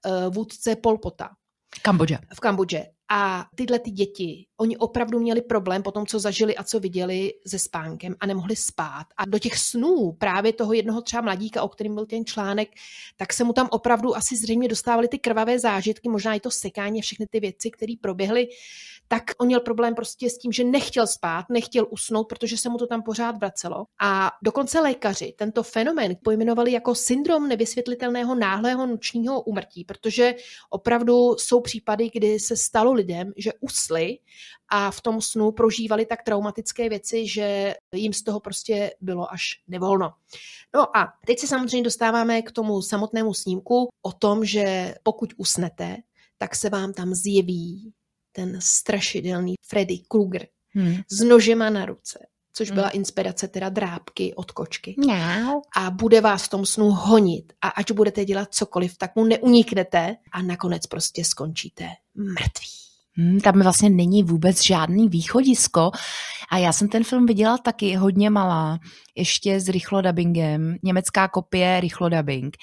uh, 0.06 0.34
vůdce 0.34 0.76
Polpota. 0.76 1.30
Kambodže. 1.82 2.18
V 2.36 2.40
Kambodži. 2.40 2.84
A 3.10 3.46
tyhle 3.56 3.80
ty 3.80 3.92
děti, 3.92 4.46
oni 4.58 4.78
opravdu 4.78 5.20
měli 5.20 5.42
problém 5.42 5.84
po 5.84 5.92
tom, 5.92 6.06
co 6.06 6.20
zažili 6.20 6.56
a 6.56 6.64
co 6.64 6.80
viděli 6.80 7.34
se 7.48 7.60
spánkem 7.60 8.16
a 8.20 8.26
nemohli 8.26 8.56
spát. 8.56 9.06
A 9.18 9.26
do 9.26 9.40
těch 9.40 9.58
snů 9.58 10.12
právě 10.12 10.54
toho 10.54 10.74
jednoho 10.74 11.02
třeba 11.02 11.22
mladíka, 11.22 11.62
o 11.62 11.68
kterým 11.68 11.96
byl 11.96 12.06
ten 12.06 12.26
článek, 12.26 12.70
tak 13.18 13.34
se 13.34 13.44
mu 13.44 13.54
tam 13.54 13.68
opravdu 13.72 14.18
asi 14.18 14.36
zřejmě 14.36 14.68
dostávaly 14.68 15.08
ty 15.08 15.20
krvavé 15.20 15.60
zážitky, 15.60 16.10
možná 16.10 16.34
i 16.34 16.40
to 16.40 16.52
sekání, 16.52 17.02
všechny 17.02 17.28
ty 17.28 17.40
věci, 17.40 17.72
které 17.72 17.94
proběhly 18.02 18.48
tak 19.08 19.24
on 19.38 19.48
měl 19.48 19.60
problém 19.60 19.96
prostě 19.96 20.30
s 20.30 20.38
tím, 20.38 20.52
že 20.52 20.64
nechtěl 20.64 21.08
spát, 21.08 21.46
nechtěl 21.50 21.88
usnout, 21.90 22.28
protože 22.28 22.58
se 22.58 22.70
mu 22.70 22.78
to 22.78 22.88
tam 22.88 23.04
pořád 23.04 23.38
vracelo. 23.38 23.86
A 24.02 24.32
dokonce 24.44 24.80
lékaři 24.80 25.34
tento 25.38 25.64
fenomén 25.64 26.16
pojmenovali 26.24 26.72
jako 26.72 26.96
syndrom 26.96 27.48
nevysvětlitelného 27.48 28.36
náhlého 28.36 28.86
nočního 28.86 29.42
úmrtí, 29.42 29.84
protože 29.84 30.36
opravdu 30.70 31.36
jsou 31.38 31.62
případy, 31.62 32.10
kdy 32.14 32.40
se 32.40 32.58
stalo 32.58 32.94
lidem, 32.94 33.32
že 33.38 33.52
usli 33.60 34.18
a 34.70 34.92
v 34.92 35.02
tom 35.02 35.22
snu 35.22 35.52
prožívali 35.52 36.06
tak 36.06 36.24
traumatické 36.24 36.90
věci, 36.90 37.28
že 37.28 37.76
jim 37.94 38.14
z 38.14 38.24
toho 38.24 38.40
prostě 38.40 38.92
bylo 39.02 39.34
až 39.34 39.44
nevolno. 39.68 40.14
No 40.76 40.98
a 40.98 41.14
teď 41.28 41.40
se 41.40 41.48
samozřejmě 41.48 41.84
dostáváme 41.84 42.42
k 42.42 42.52
tomu 42.52 42.82
samotnému 42.82 43.34
snímku 43.34 43.88
o 44.02 44.12
tom, 44.12 44.46
že 44.46 44.96
pokud 45.04 45.34
usnete, 45.38 45.98
tak 46.38 46.56
se 46.56 46.70
vám 46.70 46.94
tam 46.94 47.14
zjeví 47.14 47.94
ten 48.38 48.60
strašidelný 48.62 49.56
Freddy 49.68 49.98
Krueger 50.08 50.48
hmm. 50.70 50.96
s 51.12 51.22
nožema 51.22 51.70
na 51.70 51.86
ruce, 51.86 52.20
což 52.54 52.72
byla 52.72 52.88
hmm. 52.88 53.00
inspirace 53.00 53.48
teda 53.48 53.70
drábky 53.70 54.34
od 54.36 54.52
kočky. 54.52 54.96
No. 54.98 55.62
A 55.78 55.92
bude 55.92 56.22
vás 56.22 56.44
v 56.44 56.50
tom 56.50 56.66
snu 56.66 56.90
honit 56.92 57.54
a 57.62 57.68
ať 57.68 57.92
budete 57.92 58.26
dělat 58.26 58.54
cokoliv, 58.54 58.98
tak 58.98 59.16
mu 59.16 59.26
neuniknete 59.26 60.16
a 60.32 60.42
nakonec 60.42 60.88
prostě 60.88 61.26
skončíte 61.26 61.86
mrtví. 62.16 62.68
Hmm, 63.14 63.40
tam 63.40 63.62
vlastně 63.62 63.90
není 63.90 64.24
vůbec 64.24 64.64
žádný 64.64 65.10
východisko 65.10 65.92
a 66.52 66.58
já 66.58 66.74
jsem 66.74 66.90
ten 66.90 67.04
film 67.04 67.26
viděla 67.26 67.58
taky 67.58 67.96
hodně 67.96 68.30
malá, 68.30 68.80
ještě 69.16 69.60
s 69.60 69.70
rychlodabingem, 69.70 70.78
německá 70.84 71.28
kopie 71.28 71.80
rychlodabing. 71.80 72.58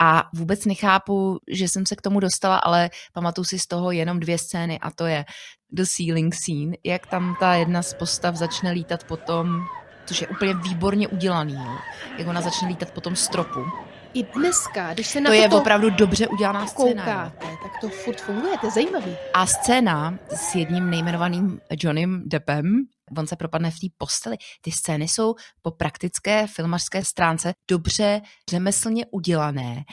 A 0.00 0.28
vůbec 0.34 0.64
nechápu, 0.64 1.38
že 1.48 1.68
jsem 1.68 1.86
se 1.86 1.96
k 1.96 2.02
tomu 2.02 2.20
dostala, 2.20 2.56
ale 2.56 2.90
pamatuju 3.12 3.44
si 3.44 3.58
z 3.58 3.66
toho 3.66 3.90
jenom 3.90 4.20
dvě 4.20 4.38
scény 4.38 4.78
a 4.78 4.90
to 4.90 5.06
je 5.06 5.24
The 5.70 5.84
Ceiling 5.86 6.34
Scene, 6.34 6.76
jak 6.84 7.06
tam 7.06 7.36
ta 7.40 7.54
jedna 7.54 7.82
z 7.82 7.94
postav 7.94 8.34
začne 8.34 8.70
lítat 8.70 9.04
potom, 9.04 9.60
což 10.06 10.20
je 10.20 10.28
úplně 10.28 10.54
výborně 10.54 11.08
udělaný, 11.08 11.54
jo. 11.54 11.78
jak 12.18 12.28
ona 12.28 12.40
začne 12.40 12.68
lítat 12.68 12.90
po 12.90 13.00
tom 13.00 13.16
stropu. 13.16 13.60
I 14.14 14.22
dneska, 14.22 14.94
když 14.94 15.06
se 15.06 15.20
na 15.20 15.30
to 15.30 15.34
je 15.34 15.48
opravdu 15.48 15.90
dobře 15.90 16.28
udělaná 16.28 16.66
scéna. 16.66 17.04
Koukáte, 17.04 17.46
tak 17.62 17.72
to 17.80 17.88
furt 17.88 18.20
funguje, 18.20 18.58
to 18.58 18.66
je 18.66 18.70
zajímavý. 18.70 19.16
A 19.34 19.46
scéna 19.46 20.18
s 20.34 20.54
jedním 20.54 20.90
nejmenovaným 20.90 21.60
Johnnym 21.82 22.22
Deppem, 22.26 22.86
on 23.18 23.26
se 23.26 23.36
propadne 23.36 23.70
v 23.70 23.80
té 23.80 23.86
posteli. 23.98 24.36
Ty 24.60 24.72
scény 24.72 25.08
jsou 25.08 25.34
po 25.62 25.70
praktické 25.70 26.46
filmařské 26.46 27.04
stránce 27.04 27.54
dobře 27.68 28.20
řemeslně 28.50 29.06
udělané 29.10 29.84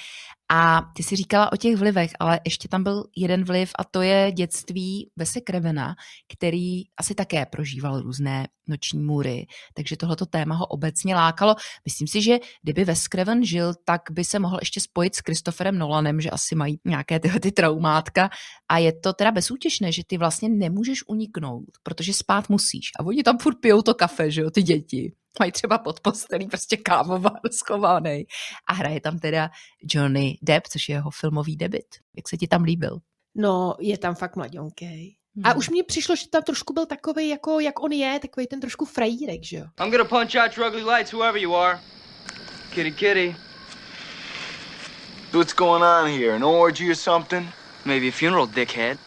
a 0.51 0.81
ty 0.95 1.03
si 1.03 1.15
říkala 1.15 1.51
o 1.51 1.57
těch 1.57 1.75
vlivech, 1.75 2.11
ale 2.19 2.39
ještě 2.45 2.67
tam 2.67 2.83
byl 2.83 3.03
jeden 3.17 3.43
vliv 3.43 3.71
a 3.79 3.83
to 3.83 4.01
je 4.01 4.31
dětství 4.31 5.09
Vese 5.15 5.41
Krevena, 5.41 5.95
který 6.33 6.83
asi 6.99 7.15
také 7.15 7.45
prožíval 7.45 8.01
různé 8.01 8.47
noční 8.67 8.99
můry, 8.99 9.45
takže 9.73 9.97
tohleto 9.97 10.25
téma 10.25 10.55
ho 10.55 10.65
obecně 10.65 11.15
lákalo. 11.15 11.55
Myslím 11.85 12.07
si, 12.07 12.21
že 12.21 12.39
kdyby 12.61 12.85
Wes 12.85 13.03
Craven 13.03 13.45
žil, 13.45 13.73
tak 13.85 14.01
by 14.11 14.23
se 14.23 14.39
mohl 14.39 14.57
ještě 14.61 14.79
spojit 14.79 15.15
s 15.15 15.19
Christopherem 15.19 15.77
Nolanem, 15.77 16.21
že 16.21 16.29
asi 16.29 16.55
mají 16.55 16.79
nějaké 16.85 17.19
tyhle 17.19 17.39
ty 17.39 17.51
traumátka. 17.51 18.29
A 18.71 18.77
je 18.77 18.93
to 18.93 19.13
teda 19.13 19.31
bezútěšné, 19.31 19.91
že 19.91 20.03
ty 20.07 20.17
vlastně 20.17 20.49
nemůžeš 20.49 21.07
uniknout, 21.07 21.69
protože 21.83 22.13
spát 22.13 22.49
musíš. 22.49 22.91
A 22.99 23.05
oni 23.05 23.23
tam 23.23 23.37
furt 23.37 23.55
pijou 23.55 23.81
to 23.81 23.93
kafe, 23.93 24.31
že 24.31 24.41
jo, 24.41 24.51
ty 24.51 24.63
děti 24.63 25.13
mají 25.39 25.51
třeba 25.51 25.77
pod 25.77 25.99
postelí 25.99 26.47
prostě 26.47 26.77
kávovar 26.77 27.39
schovaný. 27.51 28.25
A 28.67 28.73
hraje 28.73 29.01
tam 29.01 29.19
teda 29.19 29.49
Johnny 29.81 30.37
Depp, 30.41 30.67
což 30.67 30.89
je 30.89 30.95
jeho 30.95 31.11
filmový 31.11 31.55
debit. 31.55 31.85
Jak 32.15 32.29
se 32.29 32.37
ti 32.37 32.47
tam 32.47 32.63
líbil? 32.63 32.99
No, 33.35 33.75
je 33.79 33.97
tam 33.97 34.15
fakt 34.15 34.35
mladionkej. 34.35 35.15
Hmm. 35.35 35.45
A 35.45 35.53
už 35.53 35.69
mně 35.69 35.83
přišlo, 35.83 36.15
že 36.15 36.29
tam 36.29 36.43
trošku 36.43 36.73
byl 36.73 36.85
takový, 36.85 37.29
jako 37.29 37.59
jak 37.59 37.83
on 37.83 37.91
je, 37.91 38.19
takový 38.19 38.47
ten 38.47 38.59
trošku 38.59 38.85
frajírek, 38.85 39.43
že 39.43 39.57
jo? 39.57 39.65
I'm 39.83 39.91
gonna 39.91 40.05
punch 40.05 40.35
out 40.35 40.57
your 40.57 40.67
ugly 40.67 40.83
lights, 40.83 41.13
whoever 41.13 41.41
you 41.41 41.55
are. 41.55 41.79
Kitty 42.69 42.91
kitty. 42.91 43.35
What's 45.31 45.53
going 45.53 45.83
on 45.83 46.07
here? 46.07 46.35
An 46.35 46.43
orgy 46.43 46.91
or 46.91 46.95
something? 46.95 47.47
Maybe 47.85 48.07
a 48.07 48.11
funeral, 48.11 48.47
dickhead. 48.47 48.97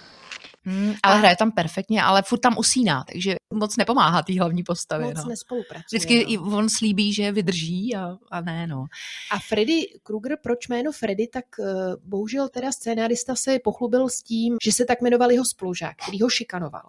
Hmm, 0.66 0.94
ale 1.02 1.14
a... 1.14 1.18
hraje 1.18 1.36
tam 1.36 1.52
perfektně, 1.52 2.02
ale 2.02 2.22
furt 2.22 2.38
tam 2.38 2.58
usíná, 2.58 3.04
takže 3.04 3.34
moc 3.54 3.76
nepomáhá 3.76 4.22
té 4.22 4.38
hlavní 4.38 4.62
postavě. 4.62 5.06
Moc 5.06 5.16
no. 5.16 5.28
nespolupracuje. 5.28 5.84
Vždycky 5.92 6.24
no. 6.24 6.32
i 6.32 6.38
on 6.38 6.68
slíbí, 6.68 7.12
že 7.12 7.32
vydrží 7.32 7.96
a, 7.96 8.16
a 8.30 8.40
ne, 8.40 8.66
no. 8.66 8.84
A 9.30 9.38
Freddy 9.38 9.86
Krueger, 10.02 10.38
proč 10.42 10.68
jméno 10.68 10.92
Freddy, 10.92 11.26
tak 11.26 11.44
uh, 11.58 11.66
bohužel 12.04 12.48
teda 12.48 12.72
scénárista 12.72 13.34
se 13.36 13.58
pochlubil 13.64 14.08
s 14.08 14.22
tím, 14.22 14.56
že 14.64 14.72
se 14.72 14.84
tak 14.84 15.00
jmenoval 15.00 15.30
jeho 15.30 15.44
spolužák, 15.54 15.96
který 15.96 16.20
ho 16.20 16.28
šikanoval. 16.28 16.88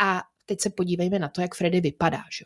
A 0.00 0.22
teď 0.46 0.60
se 0.60 0.70
podívejme 0.70 1.18
na 1.18 1.28
to, 1.28 1.40
jak 1.40 1.54
Freddy 1.54 1.80
vypadá, 1.80 2.22
že? 2.38 2.44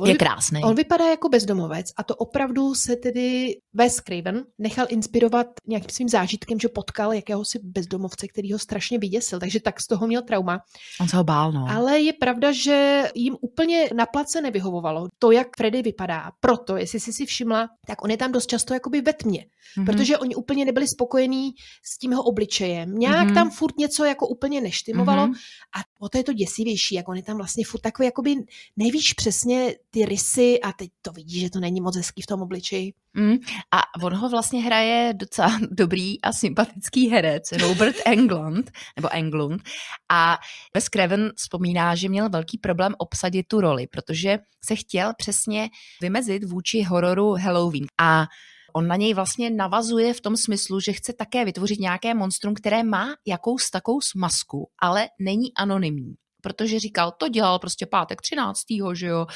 On 0.00 0.08
je 0.08 0.14
krásný. 0.14 0.64
On 0.64 0.74
vypadá 0.74 1.10
jako 1.10 1.28
bezdomovec 1.28 1.86
a 1.96 2.02
to 2.02 2.16
opravdu 2.16 2.74
se 2.74 2.96
tedy 2.96 3.56
Wes 3.74 3.96
Craven 3.96 4.44
nechal 4.58 4.86
inspirovat 4.88 5.46
nějakým 5.66 5.90
svým 5.90 6.08
zážitkem, 6.08 6.58
že 6.58 6.68
potkal 6.68 7.12
jakéhosi 7.12 7.58
bezdomovce, 7.62 8.28
který 8.28 8.52
ho 8.52 8.58
strašně 8.58 8.98
vyděsil, 8.98 9.40
takže 9.40 9.60
tak 9.60 9.80
z 9.80 9.86
toho 9.86 10.06
měl 10.06 10.22
trauma. 10.22 10.60
On 11.00 11.08
se 11.08 11.16
ho 11.16 11.24
bál, 11.24 11.52
no. 11.52 11.66
Ale 11.70 12.00
je 12.00 12.12
pravda, 12.12 12.52
že 12.52 13.08
jim 13.14 13.36
úplně 13.40 13.88
na 13.94 14.06
place 14.06 14.40
nevyhovovalo 14.40 15.08
to, 15.18 15.30
jak 15.30 15.48
Freddy 15.56 15.82
vypadá. 15.82 16.30
Proto, 16.40 16.76
jestli 16.76 17.00
jsi 17.00 17.12
si 17.12 17.26
všimla, 17.26 17.68
tak 17.86 18.04
on 18.04 18.10
je 18.10 18.16
tam 18.16 18.32
dost 18.32 18.46
často 18.46 18.74
jakoby 18.74 19.00
ve 19.00 19.12
tmě, 19.12 19.46
mm-hmm. 19.78 19.86
protože 19.86 20.18
oni 20.18 20.34
úplně 20.34 20.64
nebyli 20.64 20.88
spokojení 20.88 21.50
s 21.84 21.98
tím 21.98 22.10
jeho 22.10 22.22
obličejem. 22.22 22.94
Nějak 22.94 23.28
mm-hmm. 23.28 23.34
tam 23.34 23.50
furt 23.50 23.78
něco 23.78 24.04
jako 24.04 24.28
úplně 24.28 24.60
neštimovalo 24.60 25.26
mm-hmm. 25.26 25.34
a 25.76 26.04
o 26.04 26.08
to 26.08 26.18
je 26.18 26.24
to 26.24 26.32
děsivější, 26.32 26.94
jak 26.94 27.08
on 27.08 27.16
je 27.16 27.22
tam 27.22 27.36
vlastně 27.36 27.64
furt 27.64 27.80
takový 27.80 28.06
jakoby 28.06 28.36
nejvíc 28.76 29.14
přes 29.16 29.39
přesně 29.40 29.74
ty 29.90 30.04
rysy 30.04 30.60
a 30.60 30.72
teď 30.72 30.90
to 31.02 31.12
vidíš, 31.12 31.40
že 31.40 31.50
to 31.50 31.60
není 31.60 31.80
moc 31.80 31.96
hezký 31.96 32.22
v 32.22 32.26
tom 32.26 32.42
obličeji. 32.42 32.92
Mm, 33.14 33.36
a 33.70 34.04
on 34.04 34.14
ho 34.14 34.28
vlastně 34.28 34.62
hraje 34.62 35.12
docela 35.16 35.60
dobrý 35.70 36.22
a 36.22 36.32
sympatický 36.32 37.08
herec, 37.08 37.52
Robert 37.52 37.96
Englund, 38.06 38.70
nebo 38.96 39.08
Englund. 39.12 39.62
A 40.10 40.38
Wes 40.74 40.84
Craven 40.84 41.32
vzpomíná, 41.36 41.94
že 41.94 42.08
měl 42.08 42.28
velký 42.28 42.58
problém 42.58 42.94
obsadit 42.98 43.48
tu 43.48 43.60
roli, 43.60 43.86
protože 43.86 44.38
se 44.64 44.76
chtěl 44.76 45.12
přesně 45.16 45.68
vymezit 46.00 46.44
vůči 46.44 46.82
hororu 46.82 47.34
Halloween. 47.34 47.86
A 48.00 48.26
On 48.72 48.86
na 48.86 48.96
něj 48.96 49.14
vlastně 49.14 49.50
navazuje 49.50 50.14
v 50.14 50.20
tom 50.20 50.36
smyslu, 50.36 50.80
že 50.80 50.92
chce 50.92 51.12
také 51.12 51.44
vytvořit 51.44 51.80
nějaké 51.80 52.14
monstrum, 52.14 52.54
které 52.54 52.82
má 52.82 53.14
jakous 53.26 53.70
takou 53.70 53.98
masku, 54.16 54.68
ale 54.82 55.08
není 55.20 55.54
anonymní 55.54 56.14
protože 56.40 56.80
říkal, 56.80 57.12
to 57.18 57.28
dělal 57.28 57.58
prostě 57.58 57.86
pátek 57.86 58.22
13. 58.22 58.60
že 58.92 59.06
jo, 59.06 59.26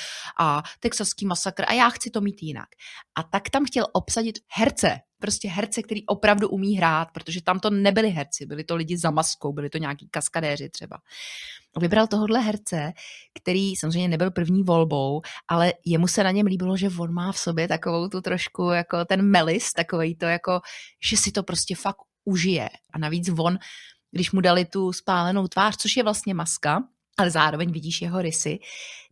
a 0.41 0.63
texaský 0.81 1.27
masakr 1.27 1.65
a 1.69 1.73
já 1.73 1.91
chci 1.91 2.11
to 2.11 2.21
mít 2.21 2.43
jinak. 2.43 2.69
A 3.15 3.23
tak 3.23 3.51
tam 3.51 3.65
chtěl 3.65 3.87
obsadit 3.93 4.39
herce, 4.57 4.99
prostě 5.19 5.49
herce, 5.49 5.83
který 5.83 6.07
opravdu 6.07 6.49
umí 6.49 6.77
hrát, 6.77 7.09
protože 7.15 7.43
tam 7.43 7.61
to 7.61 7.71
nebyli 7.71 8.11
herci, 8.11 8.47
byli 8.47 8.65
to 8.65 8.77
lidi 8.77 8.99
za 8.99 9.11
maskou, 9.11 9.53
byli 9.53 9.71
to 9.71 9.79
nějaký 9.79 10.09
kaskadéři 10.09 10.71
třeba. 10.71 10.99
Vybral 11.81 12.07
tohohle 12.07 12.41
herce, 12.41 12.93
který 13.41 13.77
samozřejmě 13.77 14.09
nebyl 14.09 14.31
první 14.31 14.63
volbou, 14.63 15.21
ale 15.49 15.73
jemu 15.87 16.09
se 16.09 16.25
na 16.25 16.31
něm 16.31 16.47
líbilo, 16.47 16.77
že 16.77 16.91
on 16.99 17.13
má 17.13 17.33
v 17.33 17.39
sobě 17.39 17.69
takovou 17.69 18.09
tu 18.09 18.21
trošku 18.21 18.63
jako 18.63 19.05
ten 19.05 19.23
melis, 19.23 19.73
takový 19.73 20.17
to 20.17 20.27
jako, 20.27 20.61
že 21.11 21.17
si 21.17 21.33
to 21.33 21.43
prostě 21.43 21.75
fakt 21.77 21.99
užije. 22.25 22.69
A 22.93 22.99
navíc 22.99 23.31
on, 23.39 23.59
když 24.11 24.33
mu 24.33 24.41
dali 24.41 24.65
tu 24.65 24.93
spálenou 24.93 25.49
tvář, 25.49 25.77
což 25.77 25.97
je 25.97 26.03
vlastně 26.03 26.35
maska, 26.35 26.83
ale 27.17 27.31
zároveň 27.31 27.73
vidíš 27.73 28.03
jeho 28.03 28.23
rysy, 28.23 28.59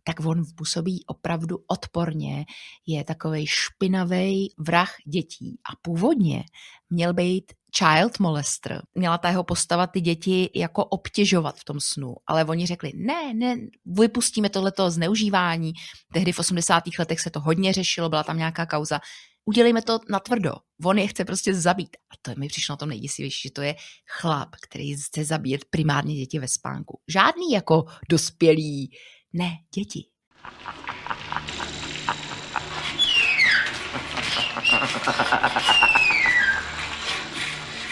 tak 0.05 0.21
on 0.27 0.43
působí 0.57 1.05
opravdu 1.07 1.59
odporně. 1.67 2.45
Je 2.87 3.05
takový 3.05 3.47
špinavý 3.47 4.55
vrah 4.59 4.95
dětí. 5.07 5.59
A 5.73 5.77
původně 5.83 6.45
měl 6.91 7.15
být 7.15 7.53
child 7.77 8.19
molester. 8.19 8.83
Měla 8.95 9.19
ta 9.19 9.29
jeho 9.29 9.45
postava 9.45 9.87
ty 9.87 10.01
děti 10.01 10.51
jako 10.55 10.85
obtěžovat 10.85 11.57
v 11.57 11.65
tom 11.65 11.81
snu, 11.81 12.15
ale 12.27 12.45
oni 12.45 12.67
řekli, 12.67 12.93
ne, 12.95 13.35
ne, 13.35 13.57
vypustíme 13.87 14.51
tohleto 14.51 14.91
zneužívání. 14.91 15.73
Tehdy 16.13 16.33
v 16.33 16.39
80. 16.39 16.85
letech 16.99 17.21
se 17.21 17.31
to 17.31 17.41
hodně 17.41 17.73
řešilo, 17.73 18.09
byla 18.09 18.23
tam 18.23 18.39
nějaká 18.39 18.67
kauza. 18.67 19.01
Udělejme 19.45 19.83
to 19.83 19.99
na 20.11 20.21
tvrdo. 20.21 20.53
On 20.85 20.99
je 20.99 21.07
chce 21.07 21.25
prostě 21.25 21.55
zabít. 21.55 21.97
A 21.97 22.15
to 22.23 22.41
mi 22.41 22.49
přišlo 22.49 22.73
na 22.73 22.77
tom 22.77 22.89
nejděsivější, 22.89 23.49
že 23.49 23.53
to 23.53 23.63
je 23.63 23.75
chlap, 24.07 24.49
který 24.63 24.97
chce 24.97 25.25
zabíjet 25.25 25.65
primárně 25.65 26.15
děti 26.15 26.39
ve 26.39 26.49
spánku. 26.49 27.01
Žádný 27.09 27.53
jako 27.53 27.85
dospělý, 28.09 28.97
ne, 29.33 29.51
děti. 29.75 30.07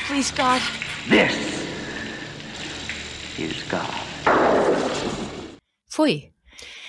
Please, 0.07 0.35
God. 0.37 0.63
This 1.09 1.61
is 3.39 3.69
God. 3.71 3.95
Fuj. 5.91 6.33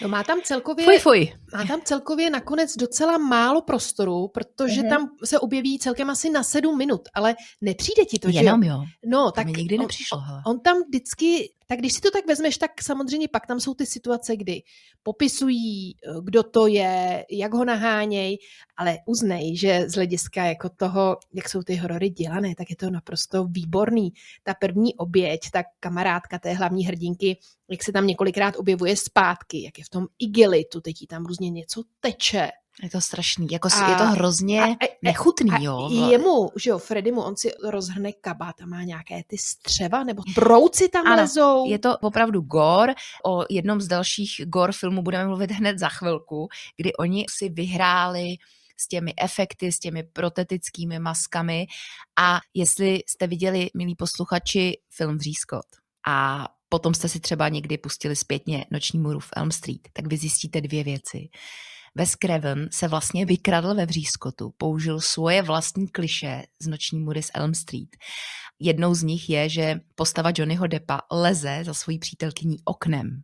No 0.01 0.07
má 0.07 0.23
tam 0.23 0.41
celkově, 0.41 0.85
Fuj, 0.85 0.99
fuj. 0.99 1.40
Má 1.53 1.65
tam 1.65 1.81
celkově 1.83 2.29
nakonec 2.29 2.77
docela 2.77 3.17
málo 3.17 3.61
prostoru, 3.61 4.27
protože 4.27 4.81
Mhm. 4.81 4.89
tam 4.89 5.09
se 5.23 5.39
objeví 5.39 5.79
celkem 5.79 6.09
asi 6.09 6.29
na 6.29 6.43
sedm 6.43 6.77
minut, 6.77 7.01
ale 7.13 7.35
nepřijde 7.61 8.05
ti 8.05 8.19
to, 8.19 8.29
Jenom 8.29 8.63
že 8.63 8.69
jo. 8.69 8.83
No, 9.05 9.25
To 9.25 9.31
tak 9.31 9.45
mi 9.45 9.51
nikdy 9.53 9.75
on- 9.75 9.81
nepřišlo, 9.81 10.19
hele. 10.19 10.41
On 10.45 10.59
tam 10.59 10.77
vždycky, 10.87 11.51
tak 11.67 11.79
když 11.79 11.93
si 11.93 12.01
to 12.01 12.11
tak 12.11 12.27
vezmeš, 12.27 12.57
tak 12.57 12.81
samozřejmě 12.81 13.27
pak 13.27 13.47
tam 13.47 13.59
jsou 13.59 13.73
ty 13.73 13.85
situace, 13.85 14.35
kdy 14.35 14.61
popisují, 15.03 15.95
eh, 15.95 16.13
kdo 16.23 16.43
to 16.43 16.67
je, 16.67 17.25
jak 17.31 17.53
ho 17.53 17.65
naháněj, 17.65 18.37
ale 18.77 18.97
uznej, 19.05 19.57
že 19.57 19.89
z 19.89 19.93
hlediska 19.95 20.45
jako 20.45 20.69
toho, 20.69 21.17
jak 21.33 21.49
jsou 21.49 21.63
ty 21.63 21.75
horory 21.75 22.09
dělané, 22.09 22.55
tak 22.55 22.69
je 22.69 22.75
to 22.75 22.89
naprosto 22.89 23.43
výborný. 23.43 24.13
Ta 24.43 24.53
první 24.53 24.95
oběť, 24.95 25.41
ta 25.53 25.63
kamarádka 25.79 26.39
té 26.39 26.53
hlavní 26.53 26.85
hrdinky, 26.85 27.37
jak 27.69 27.83
se 27.83 27.91
tam 27.91 28.07
několikrát 28.07 28.55
objevuje 28.57 28.95
zpátky, 28.95 29.63
jak 29.63 29.77
je 29.77 29.83
v 29.83 29.89
tom 29.89 30.05
igelitu, 30.19 30.81
teď 30.81 30.95
tam 31.09 31.25
různě 31.25 31.40
něco 31.49 31.83
teče. 31.99 32.49
Je 32.83 32.89
to 32.89 33.01
strašný, 33.01 33.47
jako 33.51 33.67
A- 33.81 33.89
je 33.89 33.95
to 33.95 34.03
hrozně 34.05 34.61
a- 34.61 34.65
a- 34.65 34.97
nechutný, 35.01 35.51
a 35.51 35.57
jo. 35.61 35.89
jemu, 36.09 36.49
že 36.55 36.69
jo, 36.69 36.77
Freddymu, 36.77 37.21
on 37.21 37.37
si 37.37 37.51
rozhrne 37.63 38.11
kabát 38.13 38.61
a 38.61 38.65
má 38.65 38.83
nějaké 38.83 39.23
ty 39.27 39.37
střeva, 39.37 40.03
nebo 40.03 40.23
brouci 40.35 40.89
tam 40.89 41.07
Ano, 41.07 41.15
lezou. 41.21 41.69
je 41.69 41.79
to 41.79 41.97
opravdu 41.97 42.41
gore. 42.41 42.93
O 43.25 43.45
jednom 43.49 43.81
z 43.81 43.87
dalších 43.87 44.41
gore 44.45 44.73
filmů 44.73 45.01
budeme 45.01 45.25
mluvit 45.27 45.51
hned 45.51 45.79
za 45.79 45.89
chvilku, 45.89 46.47
kdy 46.77 46.93
oni 46.93 47.25
si 47.29 47.49
vyhráli 47.49 48.35
s 48.77 48.87
těmi 48.87 49.13
efekty, 49.21 49.71
s 49.71 49.79
těmi 49.79 50.03
protetickými 50.03 50.99
maskami 50.99 51.67
a 52.19 52.39
jestli 52.53 52.99
jste 53.07 53.27
viděli, 53.27 53.69
milí 53.77 53.95
posluchači, 53.95 54.77
film 54.89 55.17
Vřískot 55.17 55.65
a 56.07 56.47
potom 56.73 56.93
jste 56.93 57.09
si 57.09 57.19
třeba 57.19 57.49
někdy 57.49 57.77
pustili 57.77 58.15
zpětně 58.15 58.65
Noční 58.71 58.99
můru 58.99 59.19
v 59.19 59.29
Elm 59.35 59.51
Street, 59.51 59.81
tak 59.93 60.07
vy 60.07 60.17
zjistíte 60.17 60.61
dvě 60.61 60.83
věci. 60.83 61.29
Wes 61.95 62.11
Craven 62.11 62.69
se 62.71 62.87
vlastně 62.87 63.25
vykradl 63.25 63.75
ve 63.75 63.85
Vřískotu, 63.85 64.53
použil 64.57 65.01
svoje 65.01 65.41
vlastní 65.41 65.87
kliše 65.87 66.43
z 66.61 66.67
Noční 66.67 66.99
můry 66.99 67.23
z 67.23 67.31
Elm 67.33 67.53
Street. 67.53 67.89
Jednou 68.59 68.93
z 68.93 69.03
nich 69.03 69.29
je, 69.29 69.49
že 69.49 69.79
postava 69.95 70.31
Johnnyho 70.37 70.67
Deppa 70.67 71.01
leze 71.11 71.61
za 71.65 71.73
svojí 71.73 71.99
přítelkyní 71.99 72.57
oknem. 72.65 73.21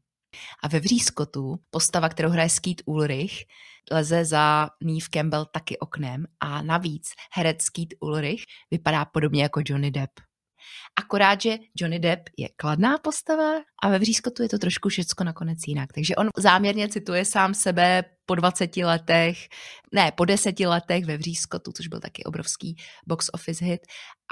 A 0.64 0.68
ve 0.68 0.80
Vřískotu 0.80 1.56
postava, 1.70 2.10
kterou 2.10 2.30
hraje 2.30 2.50
Skeet 2.50 2.82
Ulrich, 2.86 3.44
leze 3.92 4.26
za 4.26 4.70
Neve 4.84 5.08
Campbell 5.14 5.46
taky 5.46 5.80
oknem 5.80 6.26
a 6.40 6.62
navíc 6.62 7.10
herec 7.34 7.62
Skeet 7.62 7.90
Ulrich 8.00 8.44
vypadá 8.72 9.06
podobně 9.06 9.44
jako 9.44 9.62
Johnny 9.66 9.92
Depp. 9.92 10.27
Akorát, 11.00 11.42
že 11.42 11.58
Johnny 11.76 12.00
Depp 12.00 12.30
je 12.38 12.50
kladná 12.56 12.98
postava 12.98 13.54
a 13.84 13.90
ve 13.90 14.00
Vřískotu 14.00 14.44
je 14.44 14.50
to 14.50 14.58
trošku 14.58 14.90
všecko 14.90 15.24
nakonec 15.24 15.58
jinak. 15.68 15.94
Takže 15.94 16.16
on 16.16 16.30
záměrně 16.38 16.90
cituje 16.90 17.26
sám 17.26 17.54
sebe 17.54 18.04
po 18.26 18.36
20 18.36 18.78
letech, 18.78 19.38
ne, 19.94 20.12
po 20.12 20.26
10 20.26 20.60
letech 20.60 21.06
ve 21.06 21.18
Vřískotu, 21.18 21.72
což 21.72 21.88
byl 21.88 22.00
taky 22.00 22.24
obrovský 22.24 22.76
box 23.08 23.30
office 23.34 23.66
hit 23.66 23.82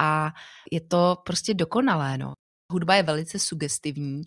a 0.00 0.32
je 0.72 0.80
to 0.80 1.16
prostě 1.26 1.54
dokonalé, 1.54 2.18
no. 2.18 2.32
Hudba 2.72 2.94
je 2.94 3.02
velice 3.02 3.38
sugestivní 3.38 4.22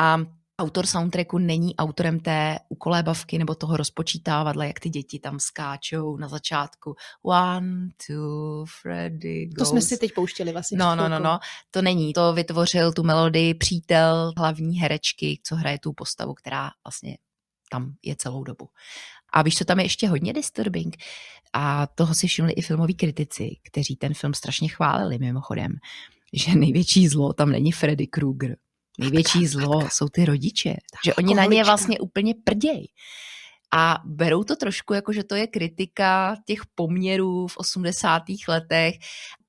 a 0.00 0.18
autor 0.60 0.86
soundtracku 0.86 1.38
není 1.38 1.76
autorem 1.76 2.20
té 2.20 2.58
ukolébavky 2.68 3.38
nebo 3.38 3.54
toho 3.54 3.76
rozpočítávadla, 3.76 4.64
jak 4.64 4.80
ty 4.80 4.88
děti 4.88 5.18
tam 5.18 5.40
skáčou 5.40 6.16
na 6.16 6.28
začátku. 6.28 6.94
One, 7.22 7.88
two, 8.06 8.64
Freddy 8.82 9.46
goes. 9.46 9.54
To 9.58 9.64
jsme 9.64 9.80
si 9.80 9.98
teď 9.98 10.14
pouštěli 10.14 10.52
vlastně. 10.52 10.78
No, 10.78 10.96
no, 10.96 11.08
no, 11.08 11.18
no, 11.18 11.38
to 11.70 11.82
není. 11.82 12.12
To 12.12 12.32
vytvořil 12.32 12.92
tu 12.92 13.02
melodii 13.02 13.54
přítel 13.54 14.32
hlavní 14.36 14.78
herečky, 14.78 15.40
co 15.42 15.56
hraje 15.56 15.78
tu 15.78 15.92
postavu, 15.92 16.34
která 16.34 16.70
vlastně 16.86 17.18
tam 17.70 17.94
je 18.02 18.16
celou 18.16 18.44
dobu. 18.44 18.68
A 19.32 19.42
víš, 19.42 19.58
co 19.58 19.64
tam 19.64 19.78
je 19.78 19.84
ještě 19.84 20.08
hodně 20.08 20.32
disturbing? 20.32 20.96
A 21.52 21.86
toho 21.86 22.14
si 22.14 22.26
všimli 22.26 22.52
i 22.52 22.62
filmoví 22.62 22.94
kritici, 22.94 23.56
kteří 23.62 23.96
ten 23.96 24.14
film 24.14 24.34
strašně 24.34 24.68
chválili 24.68 25.18
mimochodem, 25.18 25.72
že 26.32 26.54
největší 26.54 27.08
zlo 27.08 27.32
tam 27.32 27.50
není 27.50 27.72
Freddy 27.72 28.06
Krueger. 28.06 28.56
Největší 29.00 29.46
zlo 29.46 29.88
jsou 29.90 30.08
ty 30.08 30.24
rodiče. 30.24 30.76
Že 31.04 31.14
oni 31.14 31.34
na 31.34 31.44
ně 31.44 31.64
vlastně 31.64 31.98
úplně 31.98 32.34
prděj. 32.44 32.88
A 33.74 33.98
berou 34.04 34.44
to 34.44 34.56
trošku 34.56 34.94
jako, 34.94 35.12
že 35.12 35.24
to 35.24 35.34
je 35.34 35.46
kritika 35.46 36.36
těch 36.46 36.60
poměrů 36.74 37.46
v 37.46 37.56
80. 37.56 38.22
letech, 38.48 38.94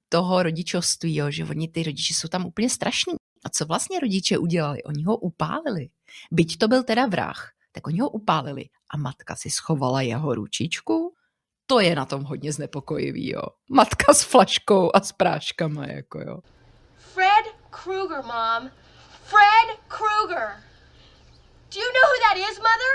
toho 0.10 0.44
rodičovství, 0.44 1.16
jo, 1.16 1.32
že 1.32 1.46
oni 1.46 1.68
ty 1.68 1.84
rodiče 1.84 2.14
jsou 2.14 2.28
tam 2.28 2.46
úplně 2.46 2.70
strašní. 2.70 3.14
A 3.46 3.50
co 3.50 3.66
vlastně 3.66 4.00
rodiče 4.00 4.38
udělali? 4.38 4.84
Oni 4.84 5.04
ho 5.04 5.18
upálili. 5.18 5.90
Byť 6.32 6.58
to 6.58 6.68
byl 6.68 6.84
teda 6.84 7.06
vrah, 7.06 7.52
tak 7.72 7.88
oni 7.88 8.00
ho 8.00 8.10
upálili. 8.10 8.66
A 8.94 8.98
matka 8.98 9.36
si 9.36 9.50
schovala 9.50 10.02
jeho 10.02 10.36
ručičku. 10.36 11.14
To 11.66 11.80
je 11.80 11.96
na 11.96 12.06
tom 12.06 12.24
hodně 12.24 12.54
znepokojivý, 12.54 13.30
jo. 13.30 13.42
Matka 13.70 14.14
s 14.14 14.24
flaškou 14.24 14.92
a 14.94 15.00
s 15.02 15.12
práškama, 15.12 15.88
jako 15.88 16.20
jo. 16.20 16.40
Fred 16.98 17.46
Krueger, 17.70 18.24
Mom. 18.24 18.72
Fred 19.32 19.67
Krueger. 19.98 20.50
Do 21.72 21.80
you 21.80 21.89
know 21.96 22.06
who 22.12 22.17
that 22.28 22.38
is, 22.50 22.56
Mother? 22.70 22.94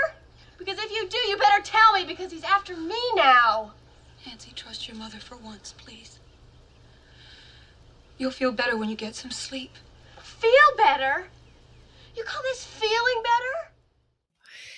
Because 0.59 0.77
if 0.85 0.91
you 0.95 1.03
do, 1.09 1.17
you 1.29 1.35
better 1.45 1.61
tell 1.63 1.89
me 1.97 2.01
because 2.05 2.29
he's 2.35 2.47
after 2.57 2.73
me 2.91 3.01
now. 3.15 3.71
Nancy, 4.25 4.51
trust 4.55 4.87
your 4.87 4.97
mother 4.97 5.19
for 5.19 5.37
once, 5.51 5.73
please. 5.83 6.11
You'll 8.19 8.37
feel 8.41 8.51
better 8.51 8.75
when 8.77 8.89
you 8.89 8.95
get 8.95 9.15
some 9.15 9.31
sleep. 9.31 9.71
Feel 10.43 10.69
better? 10.85 11.13
You 12.15 12.23
call 12.23 12.41
this 12.51 12.65
feeling 12.65 13.19
better? 13.31 13.55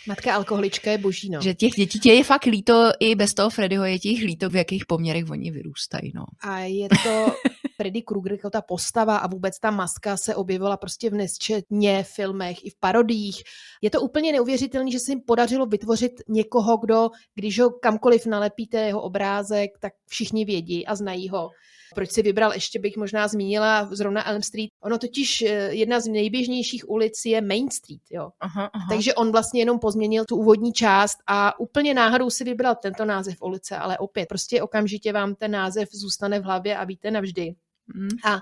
Matka 0.08 0.36
alkoholička 0.36 0.92
je 0.92 0.98
boží, 0.98 1.30
no. 1.30 1.42
Že 1.42 1.54
těch 1.54 1.72
dětí 1.72 2.00
tě 2.00 2.14
je 2.14 2.24
fakt 2.24 2.46
líto, 2.46 2.92
i 3.00 3.16
bez 3.16 3.34
toho 3.34 3.50
Freddyho 3.50 3.86
je 3.86 4.00
těch 4.00 4.20
líto, 4.20 4.50
v 4.50 4.56
jakých 4.56 4.86
poměrech 4.86 5.30
oni 5.30 5.52
vyrůstají, 5.52 6.12
no. 6.16 6.26
A 6.42 6.60
je 6.60 6.90
to, 7.04 7.36
Freddy 7.82 8.02
Krueger 8.02 8.32
jako 8.32 8.50
ta 8.50 8.62
postava 8.62 9.18
a 9.18 9.28
vůbec 9.28 9.60
ta 9.60 9.72
maska 9.72 10.18
se 10.18 10.36
objevila 10.36 10.78
prostě 10.78 11.10
v 11.10 11.14
nesčetně 11.14 12.04
filmech 12.04 12.66
i 12.66 12.70
v 12.70 12.80
parodiích. 12.80 13.44
Je 13.82 13.90
to 13.90 14.02
úplně 14.02 14.32
neuvěřitelné, 14.32 14.92
že 14.92 15.00
se 15.00 15.12
jim 15.12 15.22
podařilo 15.22 15.66
vytvořit 15.66 16.12
někoho, 16.28 16.78
kdo, 16.78 17.10
když 17.36 17.60
ho 17.60 17.70
kamkoliv 17.70 18.26
nalepíte 18.26 18.78
jeho 18.78 19.02
obrázek, 19.02 19.72
tak 19.80 19.94
všichni 20.08 20.46
vědí 20.46 20.86
a 20.86 20.96
znají 20.96 21.30
ho. 21.30 21.50
Proč 21.96 22.12
si 22.12 22.22
vybral, 22.22 22.54
ještě 22.54 22.80
bych 22.80 22.98
možná 22.98 23.28
zmínila 23.28 23.90
zrovna 23.92 24.28
Elm 24.28 24.42
Street. 24.42 24.70
Ono 24.84 24.98
totiž 24.98 25.42
eh, 25.42 25.48
jedna 25.74 26.00
z 26.00 26.08
nejběžnějších 26.08 26.90
ulic 26.90 27.26
je 27.26 27.42
Main 27.42 27.72
Street, 27.72 28.02
jo. 28.10 28.30
Aha, 28.40 28.70
aha. 28.74 28.86
Takže 28.90 29.14
on 29.14 29.32
vlastně 29.32 29.62
jenom 29.62 29.80
pozměnil 29.80 30.26
tu 30.26 30.36
úvodní 30.36 30.74
část 30.74 31.18
a 31.28 31.60
úplně 31.60 31.94
náhodou 31.94 32.30
si 32.30 32.44
vybral 32.44 32.76
tento 32.76 33.06
název 33.06 33.42
ulice, 33.42 33.78
ale 33.78 33.98
opět 33.98 34.26
prostě 34.30 34.62
okamžitě 34.62 35.14
vám 35.14 35.36
ten 35.36 35.52
název 35.52 35.90
zůstane 35.92 36.40
v 36.40 36.44
hlavě 36.44 36.78
a 36.78 36.84
víte 36.84 37.12
navždy. 37.12 37.56
Mm. 37.96 38.10
A 38.26 38.42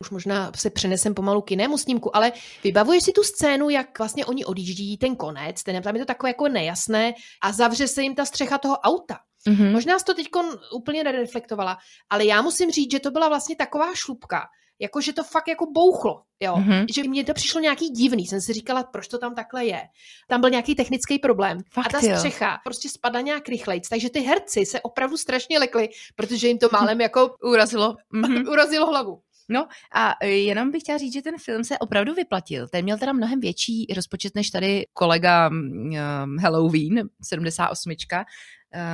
už 0.00 0.10
možná 0.10 0.52
se 0.56 0.70
přenesem 0.70 1.14
pomalu 1.14 1.42
k 1.42 1.50
jinému 1.50 1.78
snímku, 1.78 2.16
ale 2.16 2.32
vybavuješ 2.64 3.02
si 3.02 3.12
tu 3.12 3.22
scénu, 3.22 3.70
jak 3.70 3.98
vlastně 3.98 4.26
oni 4.26 4.44
odjíždí, 4.44 4.96
ten 4.96 5.16
konec, 5.16 5.62
ten, 5.62 5.82
tam 5.82 5.96
je 5.96 6.00
to 6.00 6.06
takové 6.06 6.30
jako 6.30 6.48
nejasné 6.48 7.14
a 7.42 7.52
zavře 7.52 7.88
se 7.88 8.02
jim 8.02 8.14
ta 8.14 8.24
střecha 8.24 8.58
toho 8.58 8.76
auta. 8.76 9.18
Mhm. 9.48 9.72
Možná 9.72 9.98
jsi 9.98 10.04
to 10.04 10.14
teď 10.14 10.26
úplně 10.74 11.04
nereflektovala, 11.04 11.78
ale 12.10 12.24
já 12.24 12.42
musím 12.42 12.70
říct, 12.70 12.90
že 12.90 13.00
to 13.00 13.10
byla 13.10 13.28
vlastně 13.28 13.56
taková 13.56 13.94
šlupka, 13.94 14.42
jako 14.78 15.00
že 15.00 15.12
to 15.12 15.24
fakt 15.24 15.48
jako 15.48 15.66
bouchlo, 15.72 16.22
jo. 16.40 16.56
Mhm. 16.56 16.86
Že 16.94 17.08
mně 17.08 17.24
to 17.24 17.34
přišlo 17.34 17.60
nějaký 17.60 17.88
divný, 17.88 18.26
jsem 18.26 18.40
si 18.40 18.52
říkala, 18.52 18.84
proč 18.84 19.08
to 19.08 19.18
tam 19.18 19.34
takhle 19.34 19.64
je. 19.64 19.82
Tam 20.28 20.40
byl 20.40 20.50
nějaký 20.50 20.74
technický 20.74 21.18
problém 21.18 21.58
Fakt, 21.72 21.94
a 21.94 22.00
ta 22.00 22.06
jo. 22.06 22.16
střecha 22.16 22.58
prostě 22.64 22.88
spadla 22.88 23.20
nějak 23.20 23.48
rychlejc, 23.48 23.88
takže 23.88 24.10
ty 24.10 24.20
herci 24.20 24.66
se 24.66 24.80
opravdu 24.80 25.16
strašně 25.16 25.58
lekli, 25.58 25.88
protože 26.16 26.48
jim 26.48 26.58
to 26.58 26.68
málem 26.72 27.00
jako 27.00 27.34
Urazilo. 27.42 27.96
Mhm. 28.12 28.48
urazilo 28.48 28.86
hlavu. 28.86 29.20
No 29.48 29.68
a 29.94 30.14
e, 30.20 30.28
jenom 30.28 30.70
bych 30.70 30.82
chtěla 30.82 30.98
říct, 30.98 31.12
že 31.12 31.22
ten 31.22 31.34
film 31.38 31.64
se 31.64 31.78
opravdu 31.78 32.14
vyplatil. 32.14 32.68
Ten 32.68 32.82
měl 32.82 32.98
teda 32.98 33.12
mnohem 33.12 33.40
větší 33.40 33.86
rozpočet 33.96 34.34
než 34.34 34.50
tady 34.50 34.86
kolega 34.92 35.48
um, 35.48 36.38
Halloween, 36.38 37.08
78 37.22 37.90
uh, 37.90 38.22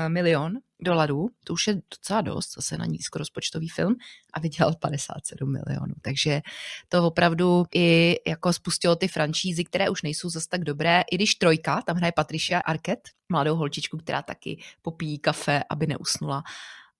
milion 0.08 0.58
dolarů. 0.80 1.28
To 1.44 1.52
už 1.52 1.66
je 1.66 1.82
docela 1.90 2.20
dost, 2.20 2.54
zase 2.54 2.78
na 2.78 2.84
nízkorozpočtový 2.84 3.68
film 3.68 3.94
a 4.32 4.40
vydělal 4.40 4.74
57 4.74 5.52
milionů. 5.52 5.94
Takže 6.02 6.40
to 6.88 7.06
opravdu 7.06 7.64
i 7.74 8.16
jako 8.26 8.52
spustilo 8.52 8.96
ty 8.96 9.08
franšízy, 9.08 9.64
které 9.64 9.90
už 9.90 10.02
nejsou 10.02 10.28
zase 10.28 10.48
tak 10.48 10.64
dobré. 10.64 11.02
I 11.12 11.16
když 11.16 11.34
trojka, 11.34 11.82
tam 11.82 11.96
hraje 11.96 12.12
Patricia 12.12 12.60
Arquette, 12.60 13.10
mladou 13.28 13.56
holčičku, 13.56 13.98
která 13.98 14.22
taky 14.22 14.62
popíjí 14.82 15.18
kafe, 15.18 15.62
aby 15.70 15.86
neusnula 15.86 16.42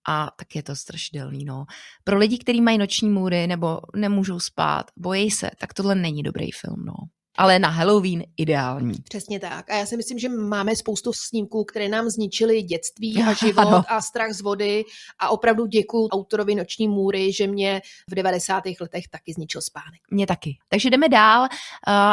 a 0.09 0.31
tak 0.37 0.57
je 0.57 0.63
to 0.63 0.77
strašidelný. 0.77 1.45
No. 1.45 1.65
Pro 2.05 2.19
lidi, 2.19 2.39
kteří 2.39 2.61
mají 2.61 2.79
noční 2.79 3.09
můry 3.09 3.47
nebo 3.47 3.81
nemůžou 3.97 4.41
spát, 4.41 4.91
bojí 4.97 5.31
se, 5.31 5.51
tak 5.59 5.75
tohle 5.75 5.95
není 5.95 6.23
dobrý 6.23 6.51
film. 6.53 6.85
No. 6.85 6.95
Ale 7.37 7.59
na 7.59 7.69
Halloween 7.69 8.25
ideální. 8.37 8.95
Přesně 9.09 9.41
tak. 9.41 9.71
A 9.71 9.75
já 9.77 9.87
si 9.87 9.97
myslím, 9.97 10.19
že 10.19 10.29
máme 10.29 10.77
spoustu 10.77 11.13
snímků, 11.13 11.65
které 11.65 11.89
nám 11.89 12.09
zničily 12.11 12.63
dětství 12.63 13.23
a 13.23 13.27
Ano. 13.27 13.35
život 13.35 13.85
a 13.89 14.01
strach 14.01 14.33
z 14.33 14.41
vody. 14.41 14.85
A 15.19 15.29
opravdu 15.29 15.67
děkuji 15.67 16.09
autorovi 16.09 16.55
Noční 16.55 16.89
můry, 16.89 17.33
že 17.33 17.47
mě 17.47 17.83
v 18.11 18.15
90. 18.15 18.65
letech 18.81 19.09
taky 19.09 19.33
zničil 19.33 19.61
spánek. 19.61 20.01
Mě 20.11 20.27
taky. 20.27 20.59
Takže 20.69 20.91
jdeme 20.91 21.09
dál 21.09 21.47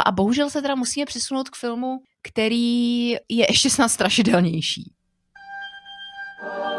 a 0.06 0.12
bohužel 0.12 0.50
se 0.50 0.62
teda 0.62 0.76
musíme 0.76 1.06
přesunout 1.06 1.50
k 1.50 1.56
filmu, 1.56 1.98
který 2.22 3.12
je 3.12 3.20
ještě 3.30 3.70
snad 3.70 3.90
strašidelnější. 3.90 4.94
A 6.44 6.79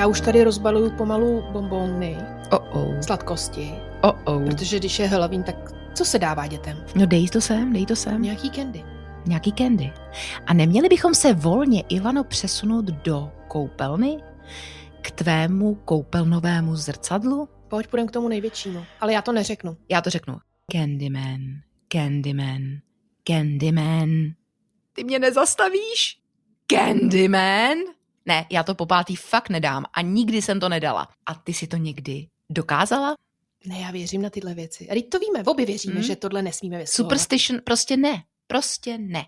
já 0.00 0.06
už 0.06 0.20
tady 0.20 0.44
rozbaluju 0.44 0.90
pomalu 0.90 1.44
bombóny, 1.52 2.16
Oh 2.50 2.76
oh. 2.76 3.00
sladkosti, 3.00 3.74
Oh 4.02 4.18
oh. 4.24 4.44
protože 4.44 4.78
když 4.78 4.98
je 4.98 5.08
Halloween, 5.08 5.42
tak 5.42 5.72
co 5.94 6.04
se 6.04 6.18
dává 6.18 6.46
dětem? 6.46 6.84
No 6.94 7.06
dej 7.06 7.28
to 7.28 7.40
sem, 7.40 7.72
dej 7.72 7.86
to 7.86 7.96
sem. 7.96 8.22
Nějaký 8.22 8.50
candy. 8.50 8.84
Nějaký 9.26 9.52
candy. 9.52 9.92
A 10.46 10.54
neměli 10.54 10.88
bychom 10.88 11.14
se 11.14 11.34
volně, 11.34 11.84
Ivano, 11.88 12.24
přesunout 12.24 12.84
do 12.84 13.32
koupelny? 13.48 14.22
K 15.00 15.10
tvému 15.10 15.74
koupelnovému 15.74 16.76
zrcadlu? 16.76 17.48
Pojď, 17.68 17.86
půjdeme 17.86 18.08
k 18.08 18.12
tomu 18.12 18.28
největšímu. 18.28 18.84
Ale 19.00 19.12
já 19.12 19.22
to 19.22 19.32
neřeknu. 19.32 19.76
Já 19.88 20.00
to 20.00 20.10
řeknu. 20.10 20.38
Candyman, 20.72 21.40
Candyman, 21.92 22.62
Candyman. 23.28 24.10
Ty 24.92 25.04
mě 25.04 25.18
nezastavíš? 25.18 26.18
Candyman? 26.72 27.76
Ne, 28.26 28.46
já 28.50 28.62
to 28.62 28.74
po 28.74 28.86
pátý 28.86 29.16
fakt 29.16 29.48
nedám 29.48 29.84
a 29.94 30.02
nikdy 30.02 30.42
jsem 30.42 30.60
to 30.60 30.68
nedala. 30.68 31.08
A 31.26 31.34
ty 31.34 31.54
si 31.54 31.66
to 31.66 31.76
někdy 31.76 32.26
dokázala? 32.50 33.14
Ne, 33.66 33.80
já 33.80 33.90
věřím 33.90 34.22
na 34.22 34.30
tyhle 34.30 34.54
věci. 34.54 34.88
A 34.90 34.94
teď 34.94 35.08
to 35.08 35.18
víme, 35.18 35.44
obě 35.44 35.66
věříme, 35.66 35.94
Hmm. 35.94 36.02
že 36.02 36.16
tohle 36.16 36.42
nesmíme 36.42 36.78
vyslovovat. 36.78 37.10
Superstition 37.10 37.60
prostě 37.64 37.96
ne. 37.96 38.22
Prostě 38.46 38.98
ne. 38.98 39.26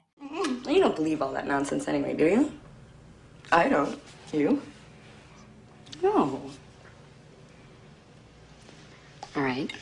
You 0.69 0.83
don't 0.83 0.97
believe 0.97 1.25
all 1.25 1.33
that 1.33 1.45
nonsense 1.45 1.91
anyway, 1.91 2.15
do 2.17 2.27
you? 2.27 2.51
I 3.51 3.71
don't. 3.71 3.99
You? 4.33 4.59
No. 6.03 6.41
All 9.35 9.43
right. 9.45 9.73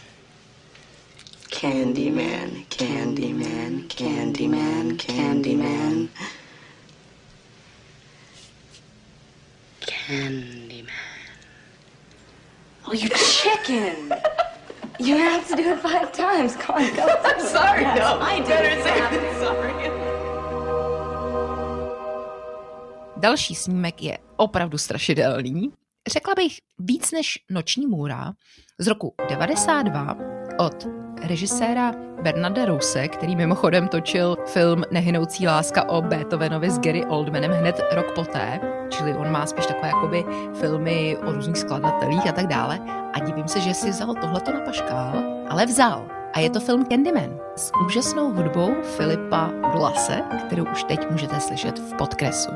Candyman, 1.60 2.50
Candyman, 2.68 3.82
Candyman, 3.88 4.96
Candyman. 4.96 4.98
Candyman. 4.98 6.08
Oh, 12.86 12.92
you 12.92 13.08
chicken! 13.08 14.12
You 15.02 15.16
have 15.16 15.48
to 15.48 15.56
do 15.56 15.62
it 15.62 15.78
five 15.80 16.12
times. 16.12 16.56
Come 16.56 16.76
on, 16.76 16.94
go. 16.94 17.06
I'm 17.24 17.40
sorry, 17.40 17.84
no. 17.84 18.20
I 18.20 18.36
did 18.40 18.48
Better 18.48 18.68
it. 18.68 18.82
say 18.84 19.00
I'm 19.00 19.38
sorry. 19.40 19.90
Další 23.16 23.54
snímek 23.54 24.02
je 24.02 24.18
opravdu 24.36 24.78
strašidelný. 24.78 25.72
Řekla 26.08 26.34
bych 26.34 26.58
víc 26.78 27.12
než 27.12 27.38
Noční 27.50 27.86
můra 27.86 28.32
z 28.78 28.86
roku 28.86 29.14
92 29.28 30.39
od 30.60 30.86
režiséra 31.22 31.92
Bernarda 32.22 32.64
Rouse, 32.64 33.08
který 33.08 33.36
mimochodem 33.36 33.88
točil 33.88 34.36
film 34.46 34.84
Nehynoucí 34.90 35.46
láska 35.46 35.88
o 35.88 36.02
Beethovenovi 36.02 36.70
s 36.70 36.78
Gary 36.78 37.04
Oldmanem 37.04 37.50
hned 37.50 37.80
rok 37.92 38.12
poté, 38.14 38.60
čili 38.88 39.14
on 39.14 39.32
má 39.32 39.46
spíš 39.46 39.66
takové 39.66 39.88
jakoby 39.88 40.24
filmy 40.54 41.16
o 41.26 41.32
různých 41.32 41.58
skladatelích 41.58 42.26
a 42.28 42.32
tak 42.32 42.46
dále. 42.46 42.78
A 43.12 43.18
divím 43.18 43.48
se, 43.48 43.60
že 43.60 43.74
si 43.74 43.90
vzal 43.90 44.14
tohleto 44.14 44.52
na 44.52 44.60
paškál, 44.60 45.12
ale 45.48 45.66
vzal. 45.66 46.04
A 46.32 46.40
je 46.40 46.50
to 46.50 46.60
film 46.60 46.86
Candyman 46.86 47.40
s 47.56 47.72
úžasnou 47.86 48.32
hudbou 48.32 48.74
Filipa 48.82 49.50
Glase, 49.72 50.22
kterou 50.46 50.64
už 50.72 50.84
teď 50.84 51.10
můžete 51.10 51.40
slyšet 51.40 51.78
v 51.78 51.96
podkresu. 51.96 52.50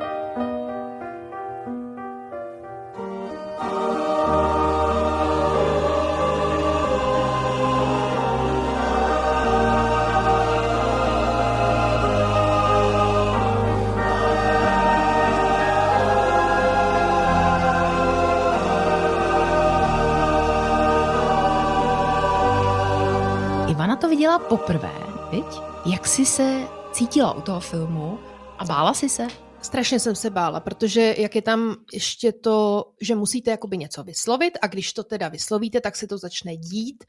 Poprvé, 24.59 24.92
viď? 25.30 25.44
Jak 25.86 26.07
jsi 26.07 26.26
se 26.26 26.68
cítila 26.92 27.32
u 27.32 27.40
toho 27.40 27.61
filmu 27.61 28.18
a 28.59 28.64
bála 28.64 28.94
jsi 28.94 29.09
se? 29.09 29.26
Strašně 29.62 30.00
jsem 30.00 30.14
se 30.14 30.30
bála, 30.30 30.61
protože 30.61 31.14
jak 31.18 31.34
je 31.34 31.42
tam 31.42 31.76
ještě 31.92 32.32
to, 32.32 32.84
že 33.00 33.14
musíte 33.14 33.50
jakoby 33.50 33.78
něco 33.78 34.05
vyslovit 34.05 34.59
a 34.62 34.66
když 34.66 34.92
to 34.92 35.05
teda 35.05 35.28
vyslovíte, 35.28 35.80
tak 35.80 35.96
se 35.96 36.07
to 36.07 36.18
začne 36.18 36.57
dít. 36.57 37.05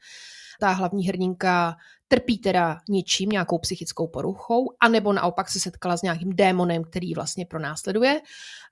ta 0.60 0.70
hlavní 0.70 1.08
hrdinka 1.08 1.76
trpí 2.08 2.38
teda 2.38 2.78
něčím, 2.88 3.28
nějakou 3.28 3.58
psychickou 3.58 4.06
poruchou, 4.06 4.64
anebo 4.80 5.12
naopak 5.12 5.48
se 5.48 5.60
setkala 5.60 5.96
s 5.96 6.02
nějakým 6.02 6.36
démonem, 6.36 6.84
který 6.84 7.14
vlastně 7.14 7.46
pronásleduje. 7.46 8.20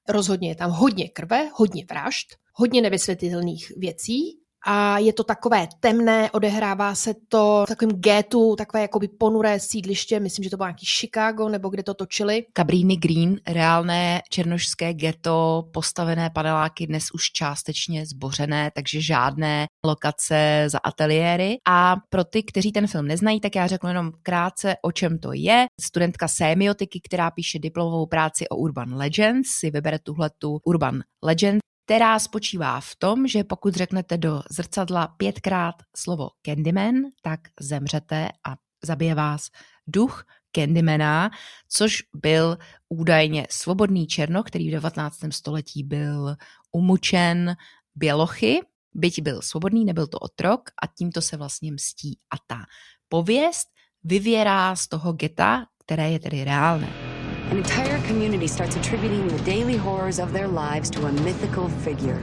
Rozhodně 0.08 0.48
je 0.48 0.54
tam 0.54 0.70
hodně 0.70 1.08
krve, 1.08 1.50
hodně 1.54 1.84
vražd, 1.90 2.26
hodně 2.52 2.82
nevysvětlitelných 2.82 3.72
věcí 3.76 4.43
a 4.66 4.98
je 4.98 5.12
to 5.12 5.24
takové 5.24 5.68
temné, 5.80 6.30
odehrává 6.30 6.94
se 6.94 7.14
to 7.28 7.64
v 7.66 7.68
takovém 7.68 8.00
gétu, 8.00 8.56
takové 8.56 8.82
jakoby 8.82 9.08
ponuré 9.08 9.60
sídliště, 9.60 10.20
myslím, 10.20 10.44
že 10.44 10.50
to 10.50 10.56
bylo 10.56 10.66
nějaký 10.66 10.86
Chicago, 10.86 11.48
nebo 11.48 11.68
kde 11.68 11.82
to 11.82 11.94
točili. 11.94 12.44
Cabrini 12.56 12.96
Green, 12.96 13.36
reálné 13.46 14.22
černošské 14.30 14.94
ghetto, 14.94 15.64
postavené 15.72 16.30
paneláky 16.30 16.86
dnes 16.86 17.04
už 17.14 17.30
částečně 17.30 18.06
zbořené, 18.06 18.70
takže 18.74 19.00
žádné 19.00 19.66
lokace 19.84 20.64
za 20.66 20.78
ateliéry. 20.84 21.56
A 21.68 21.96
pro 22.10 22.24
ty, 22.24 22.42
kteří 22.42 22.72
ten 22.72 22.86
film 22.86 23.06
neznají, 23.06 23.40
tak 23.40 23.56
já 23.56 23.66
řeknu 23.66 23.88
jenom 23.88 24.12
krátce, 24.22 24.76
o 24.82 24.92
čem 24.92 25.18
to 25.18 25.32
je. 25.32 25.66
Studentka 25.80 26.28
semiotiky, 26.28 27.00
která 27.00 27.30
píše 27.30 27.58
diplomovou 27.58 28.06
práci 28.06 28.48
o 28.48 28.56
Urban 28.56 28.94
Legends, 28.94 29.48
si 29.48 29.70
vybere 29.70 29.98
tuhletu 29.98 30.60
Urban 30.64 31.02
Legend 31.22 31.64
která 31.84 32.18
spočívá 32.18 32.80
v 32.80 32.96
tom, 32.98 33.26
že 33.26 33.44
pokud 33.44 33.74
řeknete 33.74 34.16
do 34.16 34.42
zrcadla 34.50 35.06
pětkrát 35.06 35.74
slovo 35.96 36.28
Candyman, 36.42 36.94
tak 37.22 37.40
zemřete 37.60 38.28
a 38.48 38.56
zabije 38.84 39.14
vás 39.14 39.48
duch 39.86 40.24
Candymana, 40.56 41.30
což 41.68 42.02
byl 42.16 42.58
údajně 42.88 43.46
svobodný 43.50 44.06
černo, 44.06 44.42
který 44.42 44.68
v 44.68 44.72
19. 44.72 45.18
století 45.30 45.82
byl 45.82 46.36
umučen 46.72 47.56
bělochy, 47.94 48.60
byť 48.94 49.22
byl 49.22 49.42
svobodný, 49.42 49.84
nebyl 49.84 50.06
to 50.06 50.18
otrok 50.18 50.70
a 50.82 50.86
tímto 50.86 51.22
se 51.22 51.36
vlastně 51.36 51.72
mstí. 51.72 52.18
A 52.30 52.36
ta 52.46 52.62
pověst 53.08 53.68
vyvěrá 54.04 54.76
z 54.76 54.88
toho 54.88 55.12
geta, 55.12 55.66
které 55.84 56.10
je 56.10 56.18
tedy 56.18 56.44
reálné. 56.44 57.13
An 57.50 57.58
entire 57.58 58.00
community 58.06 58.46
starts 58.46 58.76
attributing 58.76 59.28
the 59.28 59.38
daily 59.44 59.76
horrors 59.76 60.18
of 60.18 60.32
their 60.32 60.48
lives 60.48 60.90
to 60.90 61.06
a 61.06 61.12
mythical 61.12 61.68
figure. 61.68 62.20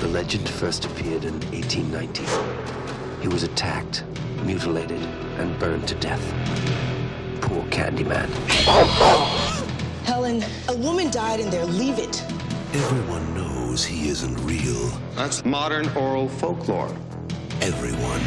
The 0.00 0.08
legend 0.08 0.48
first 0.48 0.84
appeared 0.84 1.24
in 1.24 1.34
1890. 1.52 2.24
He 3.22 3.28
was 3.28 3.42
attacked, 3.44 4.04
mutilated, 4.44 5.00
and 5.38 5.58
burned 5.58 5.86
to 5.88 5.94
death. 5.94 6.24
Poor 7.40 7.62
Candyman. 7.70 8.28
Helen, 10.04 10.42
a 10.68 10.76
woman 10.76 11.10
died 11.10 11.40
in 11.40 11.50
there. 11.50 11.64
Leave 11.66 11.98
it. 11.98 12.22
Everyone 12.74 13.34
knows 13.34 13.84
he 13.84 14.08
isn't 14.08 14.36
real. 14.44 14.90
That's 15.14 15.44
modern 15.44 15.88
oral 15.96 16.28
folklore. 16.28 16.94
Everyone. 17.60 18.20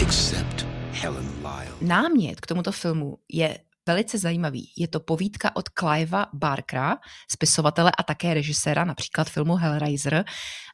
Except 0.00 0.66
Helen 0.92 1.28
Lyle. 1.42 1.72
Námět 1.80 2.40
k 2.40 2.46
tomuto 2.46 2.72
filmu 2.72 3.18
je 3.28 3.58
velice 3.88 4.18
zajímavý. 4.18 4.72
Je 4.76 4.88
to 4.88 5.00
povídka 5.00 5.56
od 5.56 5.68
Clivea 5.68 6.26
Barkera, 6.32 6.96
spisovatele 7.30 7.92
a 7.98 8.02
také 8.02 8.34
režiséra 8.34 8.84
například 8.84 9.28
filmu 9.28 9.54
Hellraiser 9.54 10.24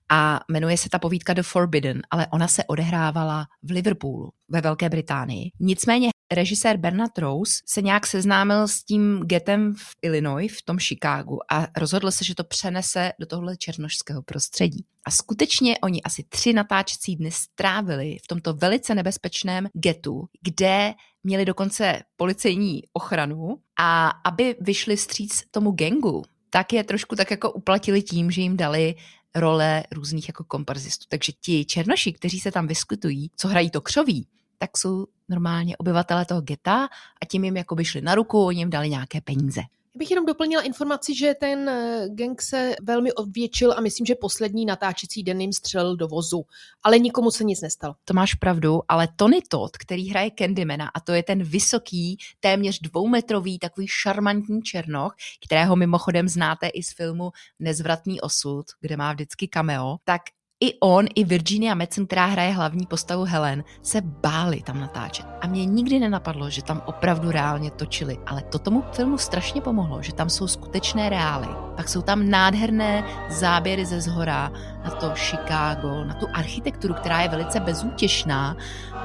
a 0.09 0.41
jmenuje 0.51 0.77
se 0.77 0.89
ta 0.89 0.99
povídka 0.99 1.35
The 1.35 1.43
Forbidden, 1.43 2.03
ale 2.11 2.27
ona 2.33 2.49
se 2.49 2.65
odehrávala 2.65 3.47
v 3.62 3.71
Liverpoolu 3.71 4.33
ve 4.49 4.61
Velké 4.61 4.89
Británii. 4.89 5.51
Nicméně 5.61 6.09
režisér 6.33 6.77
Bernard 6.77 7.19
Rose 7.19 7.55
se 7.67 7.83
nějak 7.83 8.07
seznámil 8.07 8.69
s 8.69 8.85
tím 8.85 9.21
getem 9.25 9.75
v 9.75 9.91
Illinois, 10.03 10.53
v 10.59 10.62
tom 10.62 10.79
Chicagu 10.79 11.39
a 11.53 11.67
rozhodl 11.77 12.11
se, 12.11 12.25
že 12.25 12.35
to 12.35 12.45
přenese 12.45 13.12
do 13.21 13.27
tohle 13.27 13.57
černošského 13.57 14.23
prostředí. 14.23 14.85
A 15.07 15.11
skutečně 15.11 15.79
oni 15.79 16.03
asi 16.03 16.25
tři 16.29 16.53
natáčecí 16.53 17.17
dny 17.17 17.31
strávili 17.31 18.17
v 18.25 18.27
tomto 18.27 18.55
velice 18.55 18.95
nebezpečném 18.95 19.69
getu, 19.73 20.29
kde 20.43 20.95
měli 21.25 21.45
dokonce 21.45 22.03
policejní 22.16 22.83
ochranu 22.93 23.59
a 23.81 24.09
aby 24.09 24.57
vyšli 24.61 24.97
stříc 24.97 25.43
tomu 25.51 25.70
gengu, 25.70 26.22
tak 26.51 26.72
je 26.72 26.85
trošku 26.85 27.16
tak 27.16 27.31
jako 27.31 27.53
uplatili 27.53 28.03
tím, 28.03 28.31
že 28.31 28.41
jim 28.41 28.57
dali 28.57 28.95
role 29.35 29.83
různých 29.93 30.29
jako 30.29 30.45
komparzistů. 30.45 31.07
Takže 31.09 31.33
ti 31.41 31.64
černoši, 31.64 32.12
kteří 32.12 32.41
se 32.41 32.53
tam 32.53 32.66
vyskytují, 32.66 33.31
co 33.37 33.49
hrají 33.49 33.70
to 33.70 33.81
křoví, 33.81 34.27
tak 34.59 34.79
jsou 34.79 35.07
normálně 35.29 35.77
obyvatele 35.77 36.25
toho 36.25 36.41
geta 36.41 36.89
a 37.22 37.27
tím 37.31 37.45
jim 37.45 37.57
jako 37.57 37.75
by 37.75 37.85
šli 37.85 38.01
na 38.01 38.14
ruku, 38.14 38.45
oni 38.45 38.59
jim 38.59 38.70
dali 38.70 38.91
nějaké 38.91 39.20
peníze. 39.20 39.61
Já 39.95 39.99
bych 39.99 40.11
jenom 40.11 40.26
doplnila 40.26 40.62
informaci, 40.62 41.14
že 41.14 41.34
ten 41.34 41.68
eh, 41.68 42.09
gang 42.09 42.42
se 42.42 42.76
velmi 42.82 43.12
odvětšil 43.12 43.72
a 43.72 43.80
myslím, 43.80 44.07
že 44.07 44.14
poslední 44.14 44.66
natáčecí 44.66 45.22
den 45.22 45.40
jim 45.40 45.53
střelil 45.53 45.97
do 45.97 46.09
vozu. 46.09 46.45
Ale 46.82 46.99
nikomu 46.99 47.30
se 47.30 47.45
nic 47.45 47.61
nestalo. 47.61 47.95
To 48.05 48.14
máš 48.14 48.34
pravdu, 48.34 48.80
ale 48.88 49.09
Tony 49.16 49.42
Todd, 49.49 49.76
který 49.76 50.11
hraje 50.11 50.30
Candymana, 50.38 50.90
a 50.95 51.01
to 51.01 51.12
je 51.12 51.22
ten 51.22 51.42
vysoký, 51.42 52.18
téměř 52.40 52.80
dvoumetrový, 52.80 53.59
takový 53.59 53.86
šarmantní 53.90 54.62
černoch, 54.62 55.14
kterého 55.47 55.76
mimochodem 55.76 56.28
znáte 56.28 56.66
i 56.66 56.82
z 56.82 56.92
filmu 56.92 57.30
Nezvratný 57.59 58.20
osud, 58.20 58.64
kde 58.80 58.97
má 58.97 59.12
vždycky 59.12 59.49
cameo, 59.49 59.97
tak 60.05 60.22
i 60.65 60.75
on, 60.81 61.07
i 61.15 61.25
Virginia 61.25 61.75
Madsen, 61.75 62.07
která 62.07 62.27
hraje 62.27 62.53
hlavní 62.53 62.87
postavu 62.87 63.25
Helen, 63.25 63.65
se 63.83 64.01
báli 64.01 64.62
tam 64.62 64.81
natáčet. 64.81 65.27
A 65.41 65.47
mě 65.47 65.65
nikdy 65.65 66.01
nenapadlo, 66.01 66.51
že 66.51 66.62
tam 66.62 66.83
opravdu 66.87 67.31
reálně 67.31 67.71
točili. 67.71 68.19
Ale 68.27 68.43
to 68.43 68.59
tomu 68.59 68.85
filmu 68.93 69.19
strašně 69.19 69.61
pomohlo, 69.61 70.03
že 70.03 70.15
tam 70.15 70.31
jsou 70.31 70.49
skutečné 70.49 71.09
reály. 71.09 71.49
Pak 71.77 71.89
jsou 71.89 72.03
tam 72.03 72.31
nádherné 72.31 73.05
záběry 73.31 73.87
ze 73.87 74.01
zhora 74.01 74.53
na 74.85 74.91
to 74.91 75.12
Chicago, 75.15 76.05
na 76.05 76.15
tu 76.15 76.27
architekturu, 76.33 76.95
která 76.95 77.21
je 77.21 77.29
velice 77.29 77.61
bezútěšná. 77.61 78.57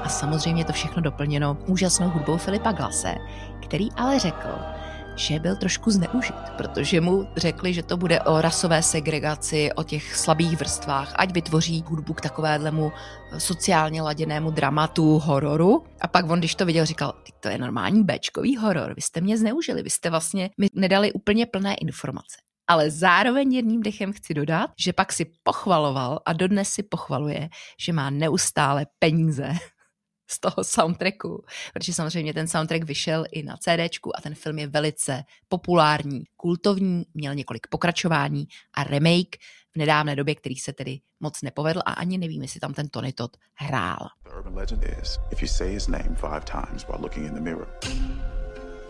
A 0.04 0.08
samozřejmě 0.08 0.64
to 0.64 0.72
všechno 0.72 1.02
doplněno 1.02 1.58
úžasnou 1.66 2.08
hudbou 2.08 2.36
Filipa 2.36 2.72
Glase, 2.72 3.14
který 3.60 3.92
ale 3.92 4.18
řekl, 4.18 4.48
že 5.16 5.38
byl 5.38 5.56
trošku 5.56 5.90
zneužit, 5.90 6.34
protože 6.56 7.00
mu 7.00 7.28
řekli, 7.36 7.74
že 7.74 7.82
to 7.82 7.96
bude 7.96 8.20
o 8.20 8.40
rasové 8.40 8.82
segregaci, 8.82 9.72
o 9.72 9.82
těch 9.82 10.16
slabých 10.16 10.58
vrstvách, 10.58 11.12
ať 11.16 11.32
vytvoří 11.32 11.84
hudbu 11.86 12.14
k 12.14 12.20
takovému 12.20 12.92
sociálně 13.38 14.02
laděnému 14.02 14.50
dramatu, 14.50 15.18
hororu. 15.18 15.84
A 16.00 16.08
pak 16.08 16.30
on, 16.30 16.38
když 16.38 16.54
to 16.54 16.66
viděl, 16.66 16.86
říkal, 16.86 17.14
to 17.40 17.48
je 17.48 17.58
normální 17.58 18.04
bečkový 18.04 18.56
horor, 18.56 18.94
vy 18.94 19.02
jste 19.02 19.20
mě 19.20 19.38
zneužili, 19.38 19.82
vy 19.82 19.90
jste 19.90 20.10
vlastně 20.10 20.50
mi 20.58 20.66
nedali 20.74 21.12
úplně 21.12 21.46
plné 21.46 21.74
informace. 21.74 22.36
Ale 22.68 22.90
zároveň 22.90 23.52
jedním 23.52 23.82
dechem 23.82 24.12
chci 24.12 24.34
dodat, 24.34 24.70
že 24.78 24.92
pak 24.92 25.12
si 25.12 25.26
pochvaloval 25.42 26.20
a 26.26 26.32
dodnes 26.32 26.68
si 26.68 26.82
pochvaluje, 26.82 27.48
že 27.80 27.92
má 27.92 28.10
neustále 28.10 28.86
peníze 28.98 29.52
z 30.30 30.40
toho 30.40 30.64
soundtracku, 30.64 31.44
protože 31.74 31.94
samozřejmě 31.94 32.34
ten 32.34 32.48
soundtrack 32.48 32.84
vyšel 32.84 33.24
i 33.32 33.42
na 33.42 33.56
CDčku 33.56 34.16
a 34.18 34.20
ten 34.20 34.34
film 34.34 34.58
je 34.58 34.66
velice 34.66 35.24
populární, 35.48 36.24
kultovní, 36.36 37.04
měl 37.14 37.34
několik 37.34 37.66
pokračování 37.66 38.46
a 38.74 38.84
remake 38.84 39.36
v 39.74 39.76
nedávné 39.76 40.16
době, 40.16 40.34
který 40.34 40.56
se 40.56 40.72
tedy 40.72 41.00
moc 41.20 41.42
nepovedl 41.42 41.80
a 41.86 41.92
ani 41.92 42.18
nevím, 42.18 42.42
jestli 42.42 42.60
tam 42.60 42.74
ten 42.74 42.88
Tony 42.88 43.12
Todd 43.12 43.36
hrál. 43.54 44.08
The 44.24 44.30
urban 44.30 44.54
legend 44.54 44.84
is, 45.02 45.18
if 45.30 45.42
you 45.42 45.48
say 45.48 45.72
his 45.72 45.88
name 45.88 46.16
five 46.16 46.44
times 46.44 46.84
while 46.88 47.00
looking 47.02 47.26
in 47.26 47.34
the 47.34 47.40
mirror, 47.40 47.68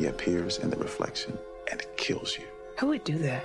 he 0.01 0.09
appears 0.09 0.59
in 0.59 0.70
the 0.70 0.76
reflection 0.76 1.34
and 1.72 1.82
kills 1.97 2.38
you. 2.38 2.45
Who 2.80 2.86
would 2.86 3.05
do 3.05 3.18
that? 3.18 3.45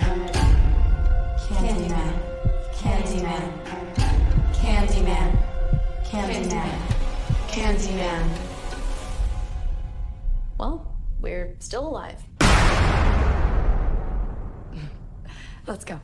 Candyman. 1.49 2.13
Candyman. 2.81 3.43
Candyman. 3.63 4.25
Candyman. 4.53 5.37
Candyman. 6.11 6.94
Well, 10.59 10.81
we're 11.21 11.55
still 11.59 11.87
alive. 11.87 12.19
Let's 15.67 15.85
go. 15.85 15.99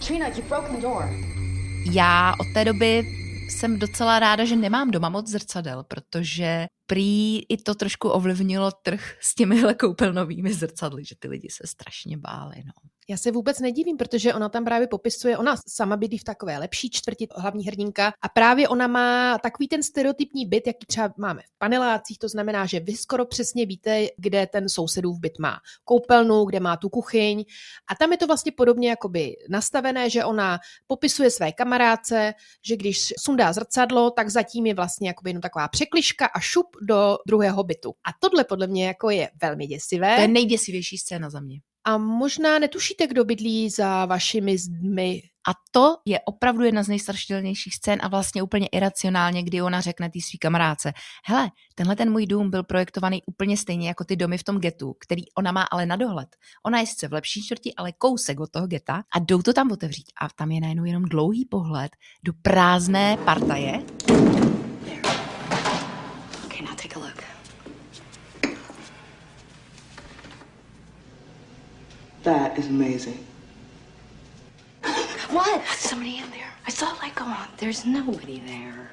Trina, 0.00 0.28
you've 0.28 0.48
broken 0.48 0.76
the 0.76 0.82
door. 0.82 1.10
Já 1.92 2.32
od 2.40 2.46
té 2.54 2.64
doby 2.64 3.02
jsem 3.48 3.78
docela 3.78 4.18
ráda, 4.18 4.44
že 4.44 4.56
nemám 4.56 4.90
doma 4.90 5.08
moc 5.08 5.30
zrcadel, 5.30 5.84
protože 5.84 6.66
prý 6.86 7.38
i 7.48 7.56
to 7.56 7.74
trošku 7.74 8.08
ovlivnilo 8.08 8.70
trh 8.82 9.16
s 9.20 9.34
těmihle 9.34 9.74
koupelnovými 9.74 10.54
zrcadly, 10.54 11.04
že 11.04 11.14
ty 11.18 11.28
lidi 11.28 11.48
se 11.50 11.66
strašně 11.66 12.16
báli. 12.16 12.56
No. 12.66 12.72
Já 13.08 13.16
se 13.16 13.30
vůbec 13.30 13.60
nedivím, 13.60 13.96
protože 13.96 14.34
ona 14.34 14.48
tam 14.48 14.64
právě 14.64 14.88
popisuje, 14.88 15.38
ona 15.38 15.56
sama 15.68 15.96
bydlí 15.96 16.18
v 16.18 16.24
takové 16.24 16.58
lepší 16.58 16.90
čtvrti, 16.90 17.28
hlavní 17.36 17.66
hrdinka, 17.66 18.12
a 18.22 18.28
právě 18.28 18.68
ona 18.68 18.86
má 18.86 19.38
takový 19.38 19.68
ten 19.68 19.82
stereotypní 19.82 20.46
byt, 20.46 20.66
jaký 20.66 20.86
třeba 20.86 21.14
máme 21.16 21.42
v 21.42 21.58
panelácích, 21.58 22.18
to 22.18 22.28
znamená, 22.28 22.66
že 22.66 22.80
vy 22.80 22.96
skoro 22.96 23.26
přesně 23.26 23.66
víte, 23.66 24.06
kde 24.16 24.46
ten 24.46 24.68
sousedův 24.68 25.20
byt 25.20 25.38
má 25.38 25.58
koupelnu, 25.84 26.44
kde 26.44 26.60
má 26.60 26.76
tu 26.76 26.88
kuchyň. 26.88 27.44
A 27.90 27.94
tam 27.94 28.12
je 28.12 28.18
to 28.18 28.26
vlastně 28.26 28.52
podobně 28.52 28.88
jakoby 28.88 29.36
nastavené, 29.48 30.10
že 30.10 30.24
ona 30.24 30.58
popisuje 30.86 31.30
své 31.30 31.52
kamarádce, 31.52 32.34
že 32.62 32.76
když 32.76 33.12
sundá 33.18 33.52
zrcadlo, 33.52 34.10
tak 34.10 34.28
zatím 34.28 34.66
je 34.66 34.74
vlastně 34.74 35.08
jakoby 35.08 35.30
jenom 35.30 35.40
taková 35.40 35.68
překliška 35.68 36.26
a 36.26 36.40
šup 36.40 36.66
do 36.82 37.18
druhého 37.26 37.64
bytu. 37.64 37.94
A 38.08 38.10
tohle 38.20 38.44
podle 38.44 38.66
mě 38.66 38.86
jako 38.86 39.10
je 39.10 39.30
velmi 39.42 39.66
děsivé. 39.66 40.14
To 40.14 40.22
je 40.22 40.28
nejděsivější 40.28 40.98
scéna 40.98 41.30
za 41.30 41.40
mě. 41.40 41.60
A 41.88 41.98
možná 41.98 42.58
netušíte, 42.58 43.06
kdo 43.06 43.24
bydlí 43.24 43.70
za 43.70 44.06
vašimi 44.06 44.58
zdmi. 44.58 45.22
A 45.48 45.50
to 45.70 45.96
je 46.04 46.20
opravdu 46.20 46.64
jedna 46.64 46.82
z 46.82 46.88
nejstrašidelnějších 46.88 47.74
scén 47.74 47.98
a 48.02 48.08
vlastně 48.08 48.42
úplně 48.42 48.66
iracionálně, 48.66 49.42
kdy 49.42 49.62
ona 49.62 49.80
řekne 49.80 50.10
té 50.10 50.18
svý 50.28 50.38
kamarádce, 50.38 50.92
hele, 51.26 51.50
tenhle 51.74 51.96
ten 51.96 52.12
můj 52.12 52.26
dům 52.26 52.50
byl 52.50 52.62
projektovaný 52.62 53.22
úplně 53.26 53.56
stejně 53.56 53.88
jako 53.88 54.04
ty 54.04 54.16
domy 54.16 54.38
v 54.38 54.44
tom 54.44 54.58
getu, 54.58 54.94
který 55.00 55.22
ona 55.38 55.52
má 55.52 55.62
ale 55.62 55.86
na 55.86 55.96
dohled. 55.96 56.28
Ona 56.66 56.80
je 56.80 56.86
sice 56.86 57.08
v 57.08 57.12
lepší 57.12 57.42
čtvrti, 57.42 57.74
ale 57.74 57.92
kousek 57.92 58.40
od 58.40 58.50
toho 58.50 58.66
geta 58.66 59.02
a 59.14 59.18
jdou 59.18 59.42
to 59.42 59.52
tam 59.52 59.72
otevřít 59.72 60.06
a 60.20 60.28
tam 60.28 60.50
je 60.50 60.60
najednou 60.60 60.84
jenom 60.84 61.02
dlouhý 61.02 61.44
pohled 61.44 61.92
do 62.24 62.32
prázdné 62.42 63.16
partaje. 63.24 63.82
Okay, 66.46 66.62
now 66.62 66.74
take 66.74 66.96
a 66.96 66.98
look. 66.98 67.25
That 72.26 72.58
is 72.58 72.66
amazing. 72.66 73.24
What? 75.30 75.62
Somebody 75.78 76.18
in 76.18 76.30
there. 76.30 76.50
I 76.66 76.72
saw 76.72 76.86
a 76.86 76.96
light 77.02 77.14
go 77.14 77.24
on. 77.24 77.46
There's 77.56 77.84
nobody 77.84 78.40
there. 78.40 78.90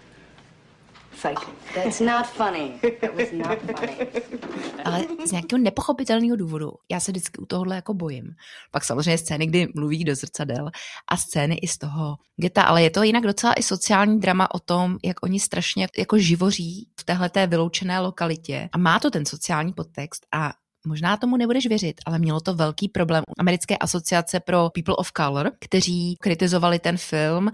Psycho. 1.16 1.52
That's 1.74 2.00
not 2.00 2.28
funny. 2.28 2.80
That 3.02 3.16
was 3.16 3.32
not 3.32 3.58
funny. 3.60 4.08
ale 4.86 5.06
z 5.26 5.32
nějakého 5.32 5.60
nepochopitelného 5.60 6.36
důvodu. 6.36 6.72
Já 6.92 7.00
se 7.00 7.12
vždycky 7.12 7.38
u 7.38 7.46
tohohle 7.46 7.76
jako 7.76 7.94
bojím. 7.94 8.36
Pak 8.72 8.84
samozřejmě 8.84 9.18
scény, 9.18 9.48
kdy 9.48 9.68
mluví 9.76 10.04
do 10.04 10.16
zrcadel 10.16 10.72
a 11.08 11.18
scény 11.18 11.56
i 11.56 11.68
z 11.68 11.78
toho 11.78 12.18
geta, 12.38 12.64
ale 12.64 12.84
je 12.84 12.90
to 12.90 13.04
jinak 13.04 13.24
docela 13.24 13.54
i 13.54 13.64
sociální 13.64 14.20
drama 14.20 14.54
o 14.56 14.60
tom, 14.60 14.98
jak 15.04 15.24
oni 15.24 15.40
strašně 15.40 15.88
jako 15.98 16.18
živoří 16.18 16.90
v 17.00 17.04
téhleté 17.04 17.48
vyloučené 17.48 18.00
lokalitě 18.00 18.70
a 18.72 18.78
má 18.78 19.00
to 19.00 19.12
ten 19.12 19.26
sociální 19.26 19.74
podtext 19.74 20.26
a 20.32 20.54
Možná 20.88 21.18
tomu 21.18 21.38
nebudeš 21.38 21.68
věřit, 21.68 22.02
ale 22.06 22.20
mělo 22.20 22.42
to 22.42 22.54
velký 22.54 22.90
problém 22.90 23.24
u 23.30 23.34
Americké 23.40 23.78
asociace 23.78 24.40
pro 24.40 24.70
People 24.70 24.96
of 24.96 25.12
Color, 25.18 25.52
kteří 25.60 26.16
kritizovali 26.22 26.80
ten 26.80 26.98
film, 26.98 27.50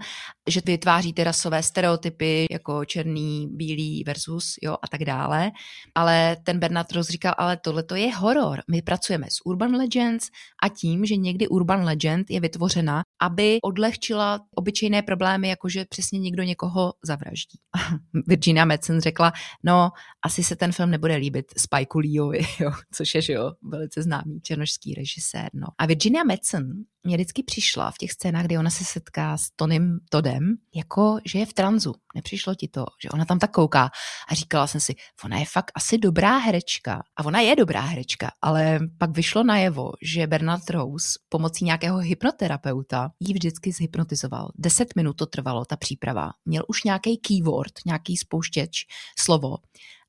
že 0.48 0.60
vytváří 0.66 1.12
ty 1.12 1.24
rasové 1.24 1.62
stereotypy 1.62 2.46
jako 2.50 2.84
černý, 2.84 3.48
bílý 3.50 4.04
versus 4.06 4.54
jo, 4.62 4.76
a 4.82 4.88
tak 4.88 5.04
dále. 5.04 5.50
Ale 5.94 6.36
ten 6.44 6.58
Bernard 6.58 6.92
Rose 6.92 7.12
říkal, 7.12 7.34
ale 7.38 7.56
tohle 7.56 7.82
to 7.82 7.94
je 7.94 8.16
horor. 8.16 8.60
My 8.70 8.82
pracujeme 8.82 9.26
s 9.26 9.46
Urban 9.46 9.76
Legends 9.76 10.26
a 10.62 10.68
tím, 10.68 11.04
že 11.04 11.16
někdy 11.16 11.48
Urban 11.48 11.84
Legend 11.84 12.30
je 12.30 12.40
vytvořena, 12.40 13.02
aby 13.20 13.58
odlehčila 13.62 14.40
obyčejné 14.54 15.02
problémy, 15.02 15.48
jakože 15.48 15.84
přesně 15.84 16.18
někdo 16.18 16.42
někoho 16.42 16.92
zavraždí. 17.04 17.58
Virginia 18.26 18.64
Madsen 18.64 19.00
řekla, 19.00 19.32
no, 19.62 19.90
asi 20.24 20.44
se 20.44 20.56
ten 20.56 20.72
film 20.72 20.90
nebude 20.90 21.16
líbit 21.16 21.46
Spike 21.58 21.98
Leeovi, 21.98 22.40
jo, 22.60 22.70
což 22.92 23.14
je, 23.14 23.22
že 23.22 23.32
jo, 23.32 23.52
velice 23.62 24.02
známý 24.02 24.40
černožský 24.40 24.94
režisér. 24.94 25.50
No. 25.54 25.66
A 25.78 25.86
Virginia 25.86 26.24
Madsen 26.24 26.72
mě 27.02 27.16
vždycky 27.16 27.42
přišla 27.42 27.90
v 27.90 27.98
těch 27.98 28.12
scénách, 28.12 28.44
kdy 28.44 28.58
ona 28.58 28.70
se 28.70 28.84
setká 28.84 29.36
s 29.36 29.50
Tonym 29.56 29.98
Todem, 30.10 30.54
jako 30.74 31.18
že 31.24 31.38
je 31.38 31.46
v 31.46 31.52
tranzu. 31.52 31.94
Nepřišlo 32.14 32.54
ti 32.54 32.68
to, 32.68 32.86
že 33.02 33.08
ona 33.10 33.24
tam 33.24 33.38
tak 33.38 33.50
kouká 33.50 33.90
a 34.28 34.34
říkala 34.34 34.66
jsem 34.66 34.80
si, 34.80 34.94
ona 35.24 35.38
je 35.38 35.44
fakt 35.44 35.72
asi 35.74 35.98
dobrá 35.98 36.38
herečka. 36.38 37.02
A 37.16 37.24
ona 37.24 37.40
je 37.40 37.56
dobrá 37.56 37.80
herečka, 37.80 38.30
ale 38.42 38.78
pak 38.98 39.10
vyšlo 39.10 39.44
najevo, 39.44 39.92
že 40.02 40.26
Bernard 40.26 40.70
Rose 40.70 41.08
pomocí 41.28 41.64
nějakého 41.64 41.98
hypnoterapeuta 41.98 43.10
jí 43.20 43.34
vždycky 43.34 43.72
zhypnotizoval. 43.72 44.50
Deset 44.58 44.96
minut 44.96 45.12
to 45.12 45.26
trvalo, 45.26 45.64
ta 45.64 45.76
příprava. 45.76 46.30
Měl 46.44 46.62
už 46.68 46.84
nějaký 46.84 47.16
keyword, 47.16 47.72
nějaký 47.86 48.16
spouštěč, 48.16 48.70
slovo 49.18 49.56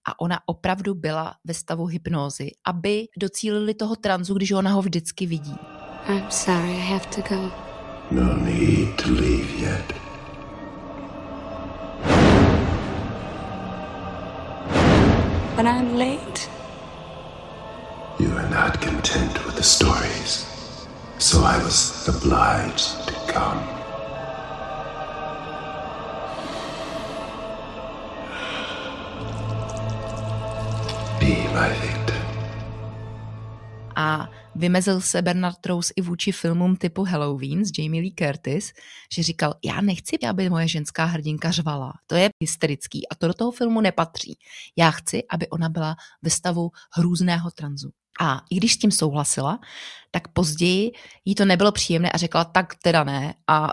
a 0.08 0.20
ona 0.20 0.39
opravdu 0.46 0.96
byla 0.96 1.36
ve 1.44 1.54
stavu 1.54 1.86
hypnózy, 1.86 2.50
aby 2.66 3.06
docílili 3.18 3.74
toho 3.74 3.96
tranzu, 3.96 4.34
když 4.34 4.52
ona 4.52 4.72
ho 4.72 4.82
vždycky 4.82 5.26
vidí. 5.26 5.56
I'm 6.08 6.32
sorry, 6.32 6.72
I 6.72 6.86
have 6.93 7.10
to 7.12 7.22
go. 7.22 7.52
No 8.10 8.36
need 8.36 8.97
to 8.97 9.10
leave 9.10 9.60
yet. 9.60 9.93
But 15.56 15.66
I'm 15.66 15.95
late. 15.95 16.49
You 18.20 18.32
are 18.34 18.49
not 18.49 18.82
content 18.82 19.45
with 19.45 19.56
the 19.56 19.64
stories, 19.64 20.45
so 21.20 21.43
I 21.43 21.58
was 21.64 22.08
obliged 22.08 23.08
to 23.08 23.14
come. 23.32 23.60
Be 31.20 31.36
my 31.54 31.70
victim. 31.80 32.22
A 33.95 34.28
vymezil 34.56 35.02
se 35.02 35.22
Bernard 35.22 35.66
Rose 35.66 35.93
i 35.95 36.02
vůči 36.02 36.32
filmům 36.32 36.76
typu 36.76 37.04
Halloween 37.04 37.66
s 37.66 37.72
Jamie 37.78 38.02
Lee 38.02 38.14
Curtis, 38.20 38.74
že 39.16 39.24
říkal, 39.24 39.54
já 39.66 39.82
nechci, 39.82 40.20
aby 40.30 40.49
moje 40.49 40.68
ženská 40.68 41.06
hrdinka 41.06 41.52
řvala. 41.52 41.93
To 42.08 42.16
je 42.16 42.30
hysterický 42.41 43.08
a 43.08 43.16
to 43.16 43.28
do 43.28 43.34
toho 43.34 43.52
filmu 43.52 43.82
nepatří. 43.82 44.38
Já 44.78 44.91
chci, 44.91 45.24
aby 45.32 45.49
ona 45.49 45.70
byla 45.70 45.95
ve 46.22 46.30
stavu 46.30 46.72
hrůzného 46.93 47.52
tranzu. 47.52 47.89
A 48.20 48.41
i 48.49 48.56
když 48.56 48.74
s 48.74 48.78
tím 48.78 48.91
souhlasila, 48.91 49.60
tak 50.12 50.28
později 50.28 50.91
jí 51.26 51.36
to 51.36 51.45
nebylo 51.45 51.72
příjemné 51.72 52.12
a 52.12 52.18
řekla, 52.18 52.43
tak 52.43 52.76
teda 52.84 53.04
ne 53.04 53.34
a 53.47 53.70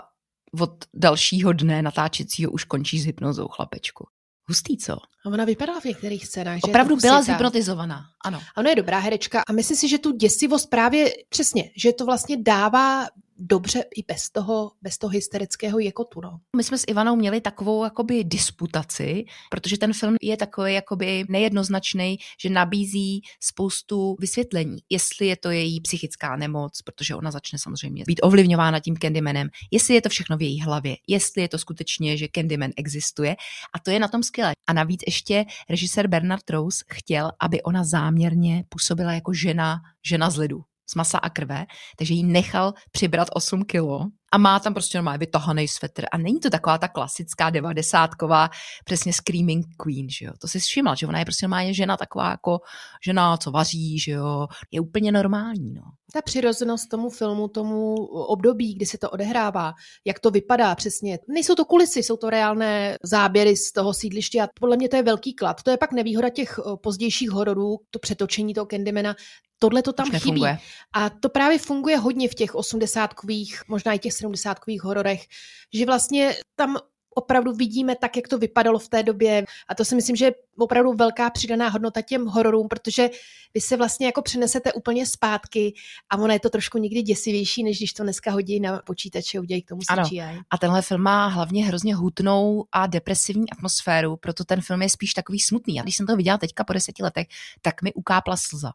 od 0.59 0.85
dalšího 0.93 1.53
dne 1.53 1.81
natáčecího 1.81 2.51
už 2.51 2.63
končí 2.63 2.99
s 2.99 3.05
hypnozou 3.05 3.47
chlapečku. 3.47 4.07
Hustý, 4.49 4.77
co? 4.77 4.93
A 4.93 5.29
ona 5.29 5.45
vypadala 5.45 5.79
v 5.79 5.85
některých 5.85 6.25
scénách, 6.25 6.55
že 6.55 6.61
Opravdu 6.63 6.95
byla 6.95 7.21
zhypnotizovaná, 7.21 8.05
ano. 8.25 8.41
A 8.55 8.59
Ona 8.59 8.69
je 8.69 8.75
dobrá 8.75 8.99
herečka 8.99 9.43
a 9.47 9.53
myslím 9.53 9.77
si, 9.77 9.87
že 9.87 9.97
tu 9.97 10.11
děsivost 10.11 10.69
právě 10.69 11.11
přesně, 11.29 11.71
že 11.77 11.93
to 11.93 12.05
vlastně 12.05 12.37
dává 12.37 13.07
dobře 13.39 13.83
i 13.95 14.03
bez 14.07 14.29
toho, 14.29 14.71
bez 14.81 14.97
toho 14.97 15.11
hysterického 15.11 15.79
jekotu. 15.79 16.21
No. 16.21 16.39
My 16.55 16.63
jsme 16.63 16.77
s 16.77 16.83
Ivanou 16.87 17.15
měli 17.15 17.41
takovou 17.41 17.83
jakoby 17.83 18.23
disputaci, 18.23 19.25
protože 19.51 19.77
ten 19.77 19.93
film 19.93 20.15
je 20.21 20.37
takový 20.37 20.73
jakoby 20.73 21.25
nejednoznačný, 21.29 22.17
že 22.41 22.49
nabízí 22.49 23.21
spoustu 23.39 24.15
vysvětlení, 24.19 24.77
jestli 24.89 25.27
je 25.27 25.35
to 25.35 25.51
její 25.51 25.81
psychická 25.81 26.35
nemoc, 26.35 26.81
protože 26.81 27.15
ona 27.15 27.31
začne 27.31 27.59
samozřejmě 27.59 28.03
být 28.07 28.19
ovlivňována 28.23 28.79
tím 28.79 28.97
Candymanem, 28.97 29.49
jestli 29.71 29.93
je 29.93 30.01
to 30.01 30.09
všechno 30.09 30.37
v 30.37 30.41
její 30.41 30.61
hlavě, 30.61 30.95
jestli 31.07 31.41
je 31.41 31.47
to 31.47 31.57
skutečně, 31.57 32.17
že 32.17 32.27
Candyman 32.35 32.71
existuje 32.77 33.35
a 33.73 33.79
to 33.79 33.91
je 33.91 33.99
na 33.99 34.07
tom 34.07 34.23
skvělé. 34.23 34.53
A 34.67 34.73
navíc 34.73 35.01
ještě 35.07 35.45
režisér 35.69 36.07
Bernard 36.07 36.49
Rose 36.49 36.83
chtěl, 36.93 37.31
aby 37.39 37.61
ona 37.61 37.83
záměrně 37.83 38.63
působila 38.69 39.13
jako 39.13 39.33
žena, 39.33 39.79
žena 40.05 40.29
z 40.29 40.37
lidu 40.37 40.61
z 40.91 40.95
masa 40.95 41.17
a 41.17 41.29
krve, 41.29 41.65
takže 41.97 42.13
jí 42.13 42.23
nechal 42.23 42.73
přibrat 42.91 43.27
8 43.33 43.63
kilo 43.65 44.05
a 44.31 44.37
má 44.37 44.59
tam 44.59 44.73
prostě 44.73 44.97
normálně 44.97 45.17
vytahaný 45.17 45.67
svetr 45.67 46.05
a 46.11 46.17
není 46.17 46.39
to 46.39 46.49
taková 46.49 46.77
ta 46.77 46.87
klasická 46.87 47.49
devadesátková 47.49 48.49
přesně 48.85 49.13
Screaming 49.13 49.65
Queen, 49.77 50.07
že 50.09 50.25
jo. 50.25 50.31
To 50.41 50.47
si 50.47 50.59
všimla, 50.59 50.95
že 50.95 51.07
ona 51.07 51.19
je 51.19 51.25
prostě 51.25 51.45
normálně 51.45 51.73
žena 51.73 51.97
taková 51.97 52.29
jako 52.29 52.59
žena, 53.05 53.37
co 53.37 53.51
vaří, 53.51 53.99
že 53.99 54.11
jo. 54.11 54.47
Je 54.71 54.81
úplně 54.81 55.11
normální, 55.11 55.73
no. 55.73 55.81
Ta 56.13 56.21
přirozenost 56.21 56.89
tomu 56.89 57.09
filmu, 57.09 57.47
tomu 57.47 57.95
období, 58.05 58.75
kdy 58.75 58.85
se 58.85 58.97
to 58.97 59.09
odehrává, 59.09 59.73
jak 60.05 60.19
to 60.19 60.31
vypadá 60.31 60.75
přesně. 60.75 61.19
Nejsou 61.27 61.55
to 61.55 61.65
kulisy, 61.65 62.03
jsou 62.03 62.17
to 62.17 62.29
reálné 62.29 62.97
záběry 63.03 63.55
z 63.55 63.71
toho 63.71 63.93
sídliště 63.93 64.41
a 64.41 64.47
podle 64.59 64.77
mě 64.77 64.89
to 64.89 64.95
je 64.95 65.03
velký 65.03 65.33
klad. 65.33 65.63
To 65.63 65.71
je 65.71 65.77
pak 65.77 65.91
nevýhoda 65.91 66.29
těch 66.29 66.59
eh, 66.59 66.77
pozdějších 66.83 67.29
hororů, 67.29 67.77
to 67.89 67.99
přetočení 67.99 68.53
toho 68.53 68.65
Candymana, 68.65 69.15
tohle 69.59 69.81
to 69.81 69.93
tam 69.93 70.11
chybí. 70.11 70.45
A 70.93 71.09
to 71.09 71.29
právě 71.29 71.59
funguje 71.59 71.97
hodně 71.97 72.29
v 72.29 72.35
těch 72.35 72.55
osmdesátkových, 72.55 73.61
možná 73.67 73.93
i 73.93 73.99
těch 73.99 74.13
sedmdesátkových 74.13 74.83
hororech, 74.83 75.25
že 75.73 75.85
vlastně 75.85 76.35
tam 76.55 76.77
opravdu 77.15 77.53
vidíme 77.53 77.95
tak, 77.95 78.17
jak 78.17 78.27
to 78.27 78.37
vypadalo 78.37 78.79
v 78.79 78.87
té 78.87 79.03
době. 79.03 79.45
A 79.69 79.75
to 79.75 79.85
si 79.85 79.95
myslím, 79.95 80.15
že 80.15 80.25
je 80.25 80.35
opravdu 80.57 80.93
velká 80.93 81.29
přidaná 81.29 81.69
hodnota 81.69 82.01
těm 82.01 82.25
hororům, 82.25 82.67
protože 82.67 83.09
vy 83.53 83.61
se 83.61 83.77
vlastně 83.77 84.05
jako 84.05 84.21
přenesete 84.21 84.73
úplně 84.73 85.05
zpátky 85.05 85.73
a 86.09 86.17
ono 86.17 86.33
je 86.33 86.39
to 86.39 86.49
trošku 86.49 86.77
někdy 86.77 87.01
děsivější, 87.01 87.63
než 87.63 87.77
když 87.77 87.93
to 87.93 88.03
dneska 88.03 88.31
hodí 88.31 88.59
na 88.59 88.81
počítače 88.85 89.37
a 89.37 89.41
udělají 89.41 89.61
k 89.61 89.67
tomu 89.67 89.81
Ano. 89.89 90.05
CGI. 90.05 90.21
A 90.49 90.57
tenhle 90.57 90.81
film 90.81 91.01
má 91.01 91.27
hlavně 91.27 91.65
hrozně 91.65 91.95
hutnou 91.95 92.65
a 92.71 92.87
depresivní 92.87 93.49
atmosféru, 93.49 94.17
proto 94.17 94.43
ten 94.43 94.61
film 94.61 94.81
je 94.81 94.89
spíš 94.89 95.13
takový 95.13 95.39
smutný. 95.39 95.79
A 95.79 95.83
když 95.83 95.95
jsem 95.95 96.05
to 96.05 96.15
viděla 96.15 96.37
teďka 96.37 96.63
po 96.63 96.73
deseti 96.73 97.03
letech, 97.03 97.27
tak 97.61 97.81
mi 97.81 97.93
ukápla 97.93 98.37
slza. 98.37 98.71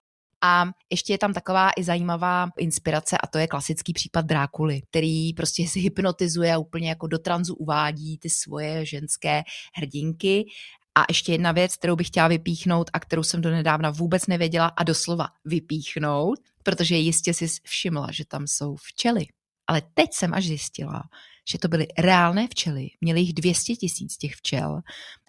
A 0.47 0.64
ještě 0.90 1.12
je 1.12 1.18
tam 1.18 1.32
taková 1.32 1.70
i 1.76 1.84
zajímavá 1.84 2.49
inspirace 2.59 3.18
a 3.18 3.26
to 3.26 3.38
je 3.38 3.47
klasický 3.47 3.92
případ 3.92 4.26
Drákuly, 4.26 4.82
který 4.90 5.32
prostě 5.32 5.68
si 5.68 5.80
hypnotizuje 5.80 6.55
a 6.55 6.59
úplně 6.59 6.88
jako 6.88 7.07
do 7.07 7.18
tranzu 7.18 7.55
uvádí 7.55 8.18
ty 8.18 8.30
svoje 8.30 8.86
ženské 8.86 9.42
hrdinky. 9.74 10.45
A 10.95 11.05
ještě 11.09 11.32
jedna 11.32 11.53
věc, 11.53 11.76
kterou 11.76 11.97
bych 11.97 12.07
chtěla 12.07 12.28
vypíchnout 12.28 12.90
a 12.92 13.01
kterou 13.01 13.22
jsem 13.22 13.40
do 13.40 13.51
nedávna 13.51 13.90
vůbec 13.90 14.26
nevěděla 14.26 14.66
a 14.66 14.84
doslova 14.84 15.28
vypíchnout, 15.45 16.38
protože 16.62 16.97
jistě 16.97 17.34
si 17.34 17.47
všimla, 17.62 18.09
že 18.11 18.24
tam 18.24 18.47
jsou 18.47 18.76
včely. 18.76 19.26
Ale 19.66 19.82
teď 19.95 20.09
jsem 20.12 20.34
až 20.34 20.47
zjistila, 20.47 21.03
že 21.49 21.59
to 21.59 21.68
byly 21.68 21.86
reálné 21.99 22.49
včely. 22.49 22.88
Měli 23.01 23.20
jich 23.20 23.32
200 23.32 23.76
tisíc 23.76 24.16
těch 24.16 24.34
včel. 24.34 24.80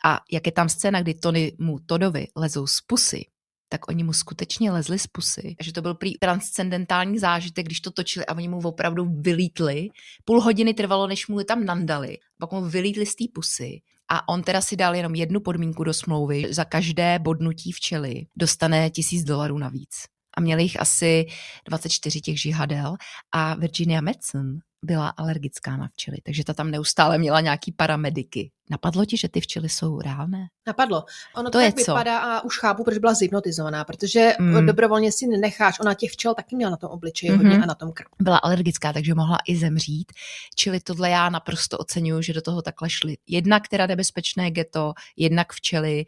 A 0.06 0.20
jak 0.32 0.46
je 0.46 0.52
tam 0.52 0.70
scéna, 0.70 1.02
kdy 1.02 1.14
Tony 1.14 1.52
mu 1.60 1.80
Todovi 1.80 2.28
lezou 2.36 2.68
z 2.68 2.82
pusy 2.82 3.26
tak 3.70 3.88
oni 3.88 4.04
mu 4.04 4.14
skutečně 4.14 4.72
lezli 4.72 5.00
z 5.00 5.08
pusy. 5.08 5.56
že 5.62 5.74
to 5.74 5.82
byl 5.82 5.94
prý 5.94 6.14
transcendentální 6.18 7.20
zážitek, 7.20 7.66
když 7.66 7.80
to 7.80 7.92
točili 7.92 8.26
a 8.26 8.36
oni 8.36 8.48
mu 8.48 8.60
opravdu 8.60 9.06
vylítli. 9.20 9.90
Půl 10.26 10.42
hodiny 10.42 10.74
trvalo, 10.74 11.08
než 11.08 11.28
mu 11.28 11.40
je 11.40 11.46
tam 11.46 11.66
nandali. 11.66 12.18
Pak 12.40 12.52
mu 12.52 12.62
vylítli 12.62 13.06
z 13.06 13.16
té 13.16 13.26
pusy. 13.34 13.82
A 14.10 14.30
on 14.30 14.44
teda 14.44 14.62
si 14.62 14.76
dal 14.76 14.96
jenom 14.96 15.16
jednu 15.16 15.40
podmínku 15.40 15.84
do 15.84 15.94
smlouvy. 15.94 16.54
Za 16.54 16.66
každé 16.66 17.20
bodnutí 17.20 17.72
včely 17.72 18.26
dostane 18.36 18.90
tisíc 18.90 19.24
dolarů 19.24 19.58
navíc 19.58 19.96
a 20.38 20.42
měli 20.42 20.64
jich 20.64 20.80
asi 20.80 21.26
24 21.68 22.22
těch 22.22 22.42
žihadel 22.42 22.96
a 23.32 23.56
Virginia 23.56 24.02
Madsen 24.02 24.60
byla 24.86 25.10
alergická 25.10 25.78
na 25.78 25.88
včely, 25.88 26.18
takže 26.24 26.44
ta 26.44 26.54
tam 26.54 26.72
neustále 26.72 27.18
měla 27.18 27.42
nějaký 27.42 27.72
paramediky. 27.72 28.52
Napadlo 28.70 29.06
ti, 29.06 29.18
že 29.18 29.30
ty 29.30 29.42
včely 29.42 29.70
jsou 29.70 30.02
reálné? 30.02 30.48
Napadlo. 30.68 31.04
Ono 31.36 31.44
To 31.50 31.52
to 31.52 31.60
je 31.60 31.72
tak 31.74 31.84
co? 31.86 31.92
vypadá 31.92 32.20
a 32.20 32.42
už 32.42 32.60
chápu, 32.60 32.84
proč 32.84 32.98
byla 32.98 33.14
zhypnotizovaná, 33.14 33.84
protože 33.86 34.34
Mm. 34.40 34.66
dobrovolně 34.66 35.12
si 35.12 35.28
nenecháš. 35.28 35.80
Ona 35.80 35.94
těch 35.94 36.12
včel 36.12 36.34
taky 36.36 36.56
měla 36.56 36.72
na 36.72 36.78
tom 36.78 36.90
obličeji 36.90 37.32
Mhm. 37.32 37.40
hodně 37.42 37.64
a 37.64 37.66
na 37.66 37.76
tom 37.76 37.92
krku. 37.92 38.16
Byla 38.20 38.38
alergická, 38.38 38.94
takže 38.94 39.14
mohla 39.16 39.38
i 39.48 39.56
zemřít. 39.58 40.12
Čili 40.56 40.80
tohle 40.80 41.10
já 41.10 41.30
naprosto 41.30 41.78
oceňuju, 41.78 42.22
že 42.22 42.34
do 42.34 42.42
toho 42.42 42.62
takhle 42.62 42.90
šli. 42.90 43.18
Jednak 43.28 43.68
teda 43.68 43.88
nebezpečné 43.88 44.52
geto, 44.52 44.94
jednak 45.18 45.54
včely. 45.54 46.06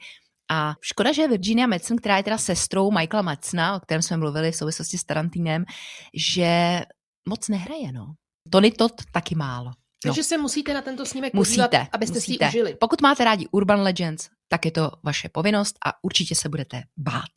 A 0.49 0.73
škoda, 0.82 1.11
že 1.13 1.28
Virginia 1.28 1.67
Madsen, 1.67 1.97
která 1.97 2.17
je 2.17 2.23
teda 2.23 2.38
sestrou 2.38 2.91
Michaela 2.91 3.21
Madsena, 3.21 3.75
o 3.75 3.80
kterém 3.80 4.01
jsme 4.01 4.17
mluvili 4.17 4.51
v 4.51 4.55
souvislosti 4.55 4.97
s 4.97 5.03
Tarantinem, 5.03 5.65
že 6.13 6.82
moc 7.30 7.47
nehraje, 7.47 7.91
no. 7.91 8.13
Tony 8.50 8.72
Todd 8.72 8.91
taky 9.12 9.36
málo. 9.36 9.72
No. 10.06 10.12
Takže 10.14 10.24
se 10.24 10.38
musíte 10.38 10.74
na 10.74 10.82
tento 10.82 11.06
snímek 11.06 11.34
podívat, 11.34 11.72
abyste 11.91 12.14
musíte. 12.14 12.52
si 12.52 12.58
ji 12.58 12.64
užili. 12.64 12.76
Pokud 12.80 13.02
máte 13.02 13.24
rádi 13.24 13.48
Urban 13.52 13.82
Legends, 13.82 14.30
tak 14.48 14.66
je 14.66 14.72
to 14.72 14.91
vaše 15.04 15.30
povinnost 15.30 15.76
a 15.86 16.04
určitě 16.04 16.36
se 16.36 16.50
budete 16.50 16.84
bát. 16.98 17.30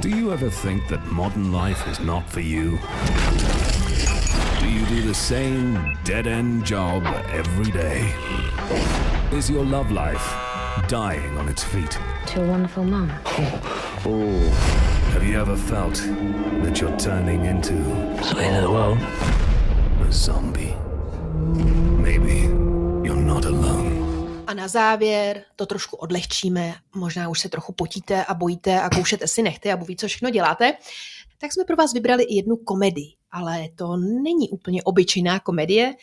Do 0.00 0.08
you 0.08 0.32
ever 0.32 0.50
think 0.50 0.88
that 0.88 1.12
modern 1.12 1.52
life 1.52 1.90
is 1.90 2.00
not 2.00 2.28
for 2.28 2.40
you? 2.40 2.78
Do 4.60 4.68
you 4.68 4.86
do 4.86 5.06
the 5.06 5.14
same 5.14 5.96
dead 6.04 6.26
end 6.26 6.64
job 6.66 7.04
every 7.32 7.70
day? 7.70 8.12
Is 9.32 9.50
your 9.50 9.64
love 9.64 9.90
life 9.90 10.34
dying 10.88 11.38
on 11.38 11.48
its 11.48 11.64
feet? 11.64 11.98
To 12.34 12.42
a 12.42 12.46
wonderful 12.46 12.84
mom. 12.84 13.10
Oh. 14.06 14.72
Have 15.12 15.24
you 15.24 15.40
ever 15.40 15.56
felt 15.56 15.94
that 16.62 16.80
you're 16.80 16.96
turning 16.96 17.44
into 17.44 17.74
the 18.34 18.42
end 18.42 18.56
of 18.56 18.62
the 18.62 18.70
world? 18.70 18.98
A 20.08 20.12
zombie. 20.12 20.74
Maybe 22.02 22.48
you're 23.06 23.24
not 23.24 23.44
alone. 23.44 24.44
A 24.46 24.54
na 24.54 24.68
závěr 24.68 25.44
to 25.56 25.66
trošku 25.66 25.96
odlehčíme, 25.96 26.74
možná 26.94 27.28
už 27.28 27.40
se 27.40 27.48
trochu 27.48 27.72
potíte 27.72 28.24
a 28.24 28.34
bojíte 28.34 28.80
a 28.80 28.90
koušete 28.90 29.28
si 29.28 29.42
nechty 29.42 29.72
a 29.72 29.76
ví, 29.76 29.96
co 29.96 30.08
všechno 30.08 30.30
děláte, 30.30 30.72
tak 31.38 31.52
jsme 31.52 31.64
pro 31.64 31.76
vás 31.76 31.92
vybrali 31.92 32.24
i 32.24 32.34
jednu 32.34 32.56
komedii. 32.56 33.14
Ale 33.30 33.68
to 33.74 33.96
není 33.96 34.50
úplně 34.50 34.82
obyčejná 34.82 35.40
komedie, 35.40 35.94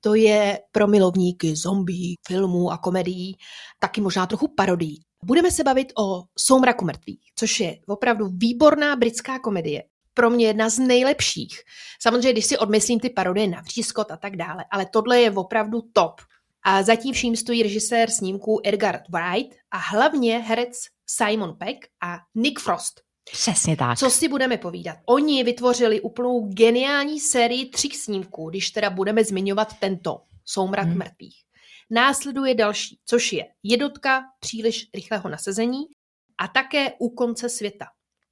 to 0.00 0.14
je 0.14 0.58
pro 0.72 0.86
milovníky 0.86 1.56
zombie, 1.56 2.14
filmů 2.26 2.70
a 2.70 2.78
komedií, 2.78 3.36
taky 3.78 4.00
možná 4.00 4.26
trochu 4.26 4.48
parodií. 4.56 5.00
Budeme 5.24 5.50
se 5.50 5.64
bavit 5.64 5.92
o 5.98 6.22
Soumraku 6.38 6.84
mrtvých, 6.84 7.20
což 7.34 7.60
je 7.60 7.78
opravdu 7.86 8.28
výborná 8.32 8.96
britská 8.96 9.38
komedie. 9.38 9.82
Pro 10.14 10.30
mě 10.30 10.46
jedna 10.46 10.68
z 10.68 10.78
nejlepších. 10.78 11.60
Samozřejmě, 12.02 12.32
když 12.32 12.46
si 12.46 12.58
odmyslím 12.58 13.00
ty 13.00 13.10
parodie 13.10 13.48
na 13.48 13.60
Vřískot 13.60 14.10
a 14.10 14.16
tak 14.16 14.36
dále, 14.36 14.64
ale 14.70 14.86
tohle 14.86 15.20
je 15.20 15.30
opravdu 15.30 15.82
top. 15.92 16.20
A 16.62 16.82
zatím 16.82 17.14
vším 17.14 17.36
stojí 17.36 17.62
režisér 17.62 18.10
snímku 18.10 18.60
Edgar 18.64 19.00
Wright 19.10 19.56
a 19.70 19.78
hlavně 19.78 20.38
herec 20.38 20.78
Simon 21.06 21.56
Peck 21.58 21.78
a 22.02 22.18
Nick 22.34 22.60
Frost. 22.60 23.07
Přesně 23.32 23.76
tak. 23.76 23.98
Co 23.98 24.10
si 24.10 24.28
budeme 24.28 24.56
povídat? 24.56 24.96
Oni 25.06 25.44
vytvořili 25.44 26.00
úplnou 26.00 26.48
geniální 26.48 27.20
sérii 27.20 27.68
tří 27.68 27.90
snímků, 27.90 28.50
když 28.50 28.70
teda 28.70 28.90
budeme 28.90 29.24
zmiňovat 29.24 29.78
tento 29.78 30.22
Soumrak 30.44 30.86
Hmm. 30.86 30.98
mrtvých. 30.98 31.36
Následuje 31.90 32.54
další, 32.54 32.98
což 33.04 33.32
je 33.32 33.44
Jednotka 33.62 34.22
příliš 34.40 34.88
rychlého 34.94 35.28
nasazení 35.28 35.78
a 36.38 36.48
také 36.48 36.92
U 36.98 37.10
konce 37.10 37.48
světa. 37.48 37.86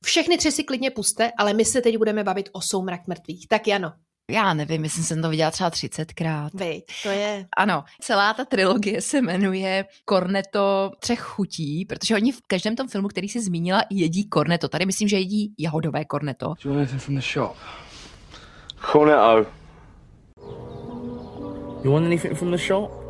Všechny 0.04 0.38
tři 0.38 0.52
si 0.52 0.64
klidně 0.64 0.90
puste, 0.90 1.32
ale 1.38 1.52
my 1.54 1.64
se 1.64 1.80
teď 1.80 1.96
budeme 1.96 2.24
bavit 2.24 2.48
o 2.52 2.60
Soumrak 2.60 3.06
mrtvých. 3.06 3.48
Tak 3.48 3.66
Jano, 3.66 3.92
Já 4.30 4.54
nevím, 4.54 4.82
myslím, 4.82 5.04
jsem 5.04 5.22
to 5.22 5.28
viděla 5.28 5.50
třeba 5.50 5.70
30krát. 5.70 6.48
Vej, 6.54 6.82
to 7.02 7.08
je... 7.08 7.46
Ano, 7.56 7.84
celá 8.00 8.34
ta 8.34 8.44
trilogie 8.44 9.00
se 9.00 9.22
jmenuje 9.22 9.84
Cornetto 10.08 10.90
třech 10.98 11.20
chutí, 11.20 11.84
protože 11.84 12.14
oni 12.14 12.32
v 12.32 12.40
každém 12.46 12.76
tom 12.76 12.88
filmu, 12.88 13.08
který 13.08 13.28
si 13.28 13.40
zmínila, 13.40 13.82
jedí 13.90 14.28
cornetto. 14.28 14.68
Tady 14.68 14.86
myslím, 14.86 15.08
že 15.08 15.18
jedí 15.18 15.54
jahodové 15.58 16.04
cornetto. 16.04 16.54
Do 16.64 16.70
you 16.70 16.76
want 16.76 16.78
anything 16.78 17.02
from 17.02 17.14
the 17.14 17.20
shop? 17.20 17.56
Cornetto. 18.92 19.46
You 21.84 21.92
want 21.92 22.06
anything 22.06 22.38
from 22.38 22.50
the 22.50 22.58
shop? 22.58 23.05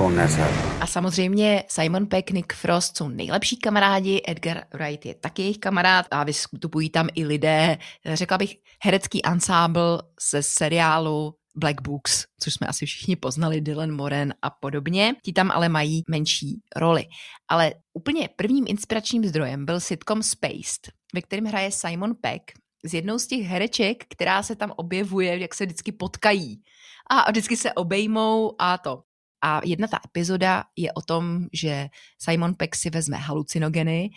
Cornetto. 0.00 0.42
A 0.80 0.86
samozřejmě 0.86 1.64
Simon 1.68 2.06
Peck, 2.06 2.30
Nick 2.30 2.52
Frost 2.52 2.96
jsou 2.96 3.08
nejlepší 3.08 3.56
kamarádi, 3.56 4.22
Edgar 4.26 4.64
Wright 4.74 5.06
je 5.06 5.14
taky 5.14 5.42
jejich 5.42 5.58
kamarád 5.58 6.06
a 6.10 6.24
vystupují 6.24 6.90
tam 6.90 7.08
i 7.14 7.24
lidé, 7.24 7.78
řekla 8.14 8.38
bych, 8.38 8.56
herecký 8.84 9.22
ansábl 9.22 10.00
ze 10.30 10.42
seriálu 10.42 11.34
Black 11.56 11.80
Books, 11.82 12.24
což 12.42 12.54
jsme 12.54 12.66
asi 12.66 12.86
všichni 12.86 13.16
poznali, 13.16 13.60
Dylan 13.60 13.92
Moran 13.92 14.32
a 14.42 14.50
podobně. 14.50 15.14
Ti 15.24 15.32
tam 15.32 15.50
ale 15.50 15.68
mají 15.68 16.02
menší 16.08 16.60
roli. 16.76 17.06
Ale 17.48 17.74
úplně 17.94 18.28
prvním 18.36 18.64
inspiračním 18.68 19.24
zdrojem 19.24 19.66
byl 19.66 19.80
sitcom 19.80 20.22
Spaced, 20.22 20.92
ve 21.14 21.22
kterém 21.22 21.44
hraje 21.44 21.70
Simon 21.70 22.14
Peck 22.20 22.42
z 22.84 22.94
jednou 22.94 23.18
z 23.18 23.26
těch 23.26 23.46
hereček, 23.46 24.04
která 24.08 24.42
se 24.42 24.56
tam 24.56 24.72
objevuje, 24.76 25.38
jak 25.38 25.54
se 25.54 25.64
vždycky 25.66 25.92
potkají. 25.92 26.62
A 27.10 27.30
vždycky 27.30 27.56
se 27.56 27.72
obejmou 27.72 28.54
a 28.58 28.78
to. 28.78 29.02
A 29.42 29.60
jedna 29.64 29.88
ta 29.88 29.98
epizoda 30.04 30.64
je 30.76 30.92
o 30.92 31.02
tom, 31.02 31.46
že 31.52 31.88
Simon 32.18 32.54
Peck 32.54 32.76
si 32.76 32.90
vezme 32.90 33.16
halucinogeny 33.16 34.10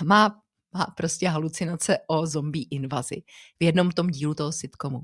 a 0.00 0.04
má, 0.04 0.40
má 0.74 0.86
prostě 0.96 1.28
halucinace 1.28 1.98
o 2.06 2.26
zombie 2.26 2.66
invazi 2.70 3.22
v 3.60 3.64
jednom 3.64 3.90
tom 3.90 4.06
dílu 4.06 4.34
toho 4.34 4.52
sitcomu. 4.52 5.00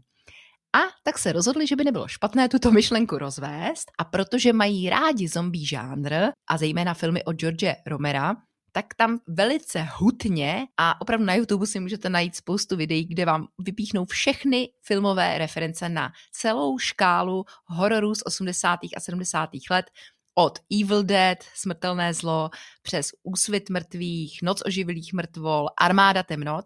A 0.74 0.78
tak 1.02 1.18
se 1.18 1.32
rozhodli, 1.32 1.66
že 1.66 1.76
by 1.76 1.84
nebylo 1.84 2.08
špatné 2.08 2.48
tuto 2.48 2.70
myšlenku 2.70 3.18
rozvést 3.18 3.92
a 3.98 4.04
protože 4.04 4.52
mají 4.52 4.90
rádi 4.90 5.28
zombie 5.28 5.66
žánr 5.66 6.14
a 6.50 6.56
zejména 6.58 6.94
filmy 6.94 7.24
od 7.24 7.36
George 7.36 7.74
Romera, 7.86 8.34
tak 8.76 8.94
tam 8.94 9.18
velice 9.26 9.88
hutně 9.96 10.66
a 10.76 11.00
opravdu 11.00 11.26
na 11.26 11.34
YouTube 11.34 11.66
si 11.66 11.80
můžete 11.80 12.08
najít 12.08 12.36
spoustu 12.36 12.76
videí, 12.76 13.04
kde 13.04 13.24
vám 13.24 13.48
vypíchnou 13.58 14.04
všechny 14.04 14.68
filmové 14.82 15.38
reference 15.38 15.88
na 15.88 16.12
celou 16.32 16.78
škálu 16.78 17.44
hororů 17.64 18.14
z 18.14 18.22
80. 18.26 18.80
a 18.96 19.00
70. 19.00 19.50
let, 19.70 19.86
od 20.34 20.58
Evil 20.80 21.02
Dead, 21.02 21.38
Smrtelné 21.54 22.14
zlo, 22.14 22.50
přes 22.82 23.06
Úsvit 23.22 23.70
mrtvých, 23.70 24.42
Noc 24.42 24.62
oživilých 24.66 25.12
mrtvol, 25.12 25.68
Armáda 25.80 26.22
temnot. 26.22 26.64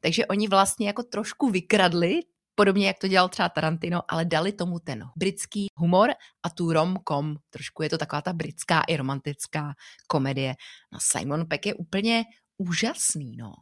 Takže 0.00 0.26
oni 0.26 0.48
vlastně 0.48 0.86
jako 0.86 1.02
trošku 1.02 1.50
vykradli 1.50 2.20
podobně 2.58 2.86
jak 2.86 2.98
to 2.98 3.08
dělal 3.08 3.28
třeba 3.28 3.48
Tarantino, 3.48 4.02
ale 4.08 4.24
dali 4.24 4.52
tomu 4.52 4.78
ten 4.78 5.04
britský 5.16 5.66
humor 5.76 6.10
a 6.42 6.50
tu 6.50 6.72
rom-com. 6.72 7.36
Trošku 7.50 7.82
je 7.82 7.88
to 7.88 7.98
taková 7.98 8.22
ta 8.22 8.32
britská 8.32 8.80
i 8.80 8.96
romantická 8.96 9.74
komedie. 10.06 10.54
No 10.92 10.98
Simon 11.02 11.46
Peck 11.46 11.66
je 11.66 11.74
úplně 11.74 12.24
úžasný, 12.58 13.36
no. 13.36 13.52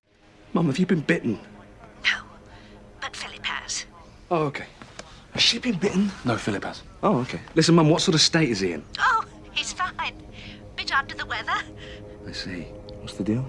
Mum, 0.54 0.66
have 0.66 0.78
you 0.78 0.86
been 0.86 1.00
bitten? 1.00 1.38
But 3.00 3.16
Philip 3.16 3.46
has. 3.46 3.86
Oh, 4.28 4.46
okay. 4.46 4.66
Has 5.32 5.42
she 5.42 5.60
been 5.60 5.78
bitten? 5.78 6.12
No, 6.24 6.36
Philip 6.36 6.64
has. 6.64 6.82
Oh, 7.02 7.20
okay. 7.20 7.40
Listen, 7.54 7.74
Mum, 7.74 7.90
what 7.90 8.02
sort 8.02 8.14
of 8.14 8.22
state 8.22 8.48
is 8.48 8.60
he 8.60 8.72
in? 8.72 8.82
Oh, 8.98 9.24
he's 9.52 9.72
fine. 9.72 10.14
Bit 10.76 10.92
under 11.00 11.16
the 11.16 11.26
weather. 11.26 11.60
I 12.28 12.32
see. 12.32 12.66
What's 13.00 13.16
the 13.16 13.24
deal? 13.24 13.44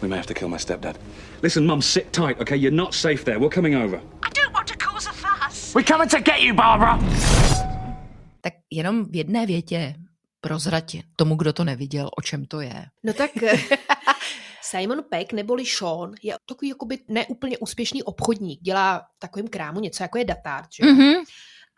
We 0.00 0.08
may 0.08 0.16
have 0.16 0.26
to 0.26 0.34
kill 0.34 0.48
my 0.48 0.58
stepdad. 0.58 0.96
Listen, 1.42 1.66
Mum, 1.66 1.82
sit 1.82 2.12
tight, 2.12 2.40
okay? 2.40 2.56
You're 2.56 2.76
not 2.84 2.94
safe 2.94 3.24
there. 3.24 3.38
We're 3.38 3.54
coming 3.54 3.74
over. 3.74 4.00
I 4.22 4.30
don't 4.30 4.52
want 4.54 4.66
to 4.68 4.76
cause 4.76 5.06
a 5.06 5.12
fuss. 5.12 5.61
We're 5.74 5.86
coming 5.86 6.10
to 6.10 6.18
get 6.18 6.40
you, 6.40 6.54
Barbara! 6.54 6.98
Tak 8.40 8.52
jenom 8.70 9.04
v 9.04 9.16
jedné 9.16 9.46
větě 9.46 9.94
prozrati 10.40 11.02
tomu, 11.16 11.34
kdo 11.34 11.52
to 11.52 11.64
neviděl, 11.64 12.10
o 12.18 12.22
čem 12.22 12.44
to 12.44 12.60
je. 12.60 12.84
No 13.02 13.12
tak 13.12 13.30
Simon 14.62 15.02
Peck 15.10 15.32
neboli 15.32 15.66
Sean 15.66 16.12
je 16.22 16.34
takový 16.46 16.68
jakoby 16.68 16.98
neúplně 17.08 17.58
úspěšný 17.58 18.02
obchodník. 18.02 18.60
Dělá 18.60 18.98
v 18.98 19.18
takovém 19.18 19.48
krámu 19.48 19.80
něco 19.80 20.02
jako 20.02 20.18
je 20.18 20.24
datár. 20.24 20.64
Že? 20.76 20.82
Mm-hmm. 20.82 21.24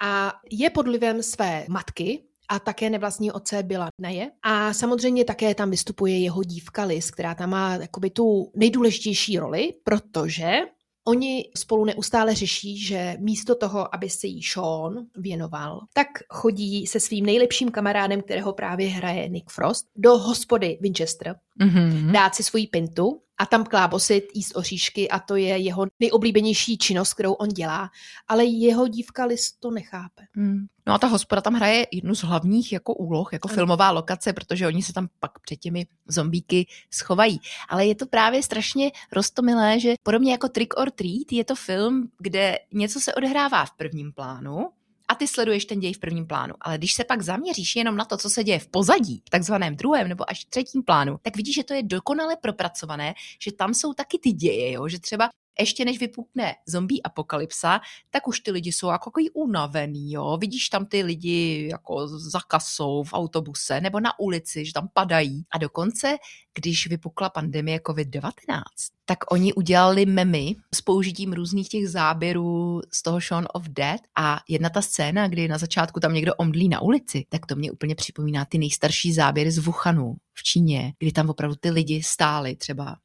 A 0.03 0.33
je 0.51 0.71
pod 0.71 0.87
vlivem 0.87 1.23
své 1.23 1.65
matky, 1.69 2.25
a 2.49 2.59
také 2.59 2.91
nevlastní 2.91 3.33
otce 3.33 3.63
byla 3.63 3.89
Naje. 4.01 4.31
A 4.43 4.73
samozřejmě 4.73 5.25
také 5.25 5.55
tam 5.55 5.71
vystupuje 5.71 6.19
jeho 6.19 6.43
dívka 6.43 6.85
Liz, 6.85 7.11
která 7.11 7.35
tam 7.35 7.51
má 7.51 7.75
jakoby 7.75 8.11
tu 8.11 8.53
nejdůležitější 8.57 9.39
roli, 9.39 9.75
protože 9.85 10.59
Oni 11.07 11.51
spolu 11.57 11.85
neustále 11.85 12.35
řeší, 12.35 12.79
že 12.79 13.17
místo 13.19 13.55
toho, 13.55 13.95
aby 13.95 14.11
se 14.11 14.27
jí 14.27 14.43
Sean 14.43 15.07
věnoval, 15.17 15.81
tak 15.93 16.07
chodí 16.29 16.87
se 16.87 17.01
svým 17.01 17.27
nejlepším 17.27 17.71
kamarádem, 17.71 18.23
kterého 18.23 18.53
právě 18.53 18.89
hraje 18.89 19.29
Nick 19.29 19.51
Frost, 19.51 19.87
do 19.97 20.19
hospody 20.19 20.79
Winchester, 20.81 21.35
mm-hmm. 21.61 22.13
dát 22.13 22.35
si 22.35 22.43
svoji 22.43 22.67
pintu 22.67 23.21
a 23.39 23.47
tam 23.47 23.65
klábosit, 23.65 24.25
jíst 24.35 24.57
oříšky 24.57 25.09
a 25.09 25.19
to 25.19 25.37
je 25.37 25.59
jeho 25.59 25.87
nejoblíbenější 26.01 26.79
činnost, 26.79 27.15
kterou 27.15 27.33
on 27.33 27.49
dělá, 27.49 27.91
ale 28.29 28.45
jeho 28.45 28.89
dívka 28.89 29.25
Liz 29.25 29.53
to 29.53 29.71
nechápe. 29.71 30.23
Mm. 30.37 30.67
No 30.87 30.95
a 30.95 30.99
ta 30.99 31.07
hospoda 31.07 31.41
tam 31.41 31.55
hraje 31.55 31.87
jednu 31.93 32.15
z 32.15 32.23
hlavních 32.23 32.73
jako 32.73 32.95
úloh, 32.95 33.33
jako 33.33 33.49
ano. 33.49 33.55
filmová 33.55 33.91
lokace, 33.91 34.33
protože 34.33 34.67
oni 34.67 34.83
se 34.83 34.93
tam 34.93 35.09
pak 35.21 35.39
před 35.39 35.57
těmi 35.57 35.87
zombíky 36.09 36.67
schovají. 36.91 37.41
Ale 37.69 37.87
je 37.87 37.95
to 37.95 38.07
právě 38.07 38.43
strašně 38.43 38.91
rostomilé, 39.13 39.81
že 39.81 39.95
podobně 40.03 40.33
jako 40.33 40.49
Trick 40.49 40.75
or 40.77 40.91
Treat 40.91 41.33
je 41.33 41.45
to 41.45 41.55
film, 41.55 42.11
kde 42.19 42.59
něco 42.73 43.01
se 43.01 43.15
odehrává 43.15 43.65
v 43.65 43.73
prvním 43.73 44.13
plánu, 44.13 44.69
a 45.09 45.15
ty 45.15 45.29
sleduješ 45.29 45.65
ten 45.65 45.81
děj 45.81 45.93
v 45.93 45.99
prvním 45.99 46.27
plánu. 46.27 46.55
Ale 46.61 46.79
když 46.79 46.95
se 46.95 47.05
pak 47.05 47.23
zaměříš 47.23 47.77
jenom 47.77 47.97
na 47.97 48.05
to, 48.05 48.17
co 48.17 48.31
se 48.31 48.45
děje 48.45 48.59
v 48.59 48.69
pozadí, 48.69 49.23
v 49.27 49.31
takzvaném 49.31 49.77
druhém 49.77 50.09
nebo 50.09 50.31
až 50.31 50.45
třetím 50.45 50.83
plánu, 50.83 51.19
tak 51.23 51.37
vidíš, 51.37 51.55
že 51.55 51.65
to 51.65 51.75
je 51.75 51.83
dokonale 51.83 52.37
propracované, 52.37 53.15
že 53.41 53.53
tam 53.53 53.75
jsou 53.75 53.93
taky 53.93 54.19
ty 54.19 54.33
děje, 54.33 54.73
jo? 54.73 54.89
že 54.89 54.99
třeba 54.99 55.31
ještě 55.61 55.85
než 55.85 55.99
vypukne 56.01 56.55
zombie 56.67 57.03
apokalypsa, 57.03 57.81
tak 58.11 58.29
už 58.29 58.41
ty 58.41 58.51
lidi 58.51 58.73
jsou 58.73 58.89
jako 58.89 59.11
takový 59.11 59.31
unavený, 59.31 60.13
jo. 60.13 60.37
Vidíš 60.41 60.69
tam 60.69 60.87
ty 60.87 61.03
lidi 61.03 61.69
jako 61.71 62.09
za 62.09 62.41
kasou 62.49 63.03
v 63.03 63.13
autobuse 63.13 63.81
nebo 63.81 64.01
na 64.01 64.19
ulici, 64.19 64.65
že 64.65 64.73
tam 64.73 64.89
padají. 64.93 65.45
A 65.51 65.59
dokonce, 65.59 66.17
když 66.55 66.87
vypukla 66.87 67.31
pandemie 67.31 67.79
COVID-19, 67.79 68.63
tak 69.05 69.33
oni 69.33 69.53
udělali 69.53 70.07
memy 70.07 70.57
s 70.75 70.81
použitím 70.81 71.33
různých 71.33 71.69
těch 71.69 71.89
záběrů 71.89 72.81
z 72.93 73.03
toho 73.03 73.21
Shaun 73.21 73.47
of 73.55 73.69
Dead 73.69 74.01
a 74.17 74.41
jedna 74.49 74.71
ta 74.71 74.83
scéna, 74.83 75.29
kdy 75.29 75.49
na 75.49 75.59
začátku 75.59 76.01
tam 76.01 76.15
někdo 76.15 76.35
omdlí 76.35 76.69
na 76.69 76.83
ulici, 76.83 77.27
tak 77.29 77.47
to 77.47 77.57
mě 77.57 77.73
úplně 77.73 77.95
připomíná 77.95 78.45
ty 78.45 78.59
nejstarší 78.59 79.13
záběry 79.13 79.51
z 79.51 79.59
Wuhanu 79.59 80.17
v 80.35 80.43
Číně, 80.43 80.93
kdy 80.99 81.13
tam 81.13 81.31
opravdu 81.31 81.57
ty 81.61 81.71
lidi 81.71 82.03
stáli 82.03 82.57
třeba 82.57 82.97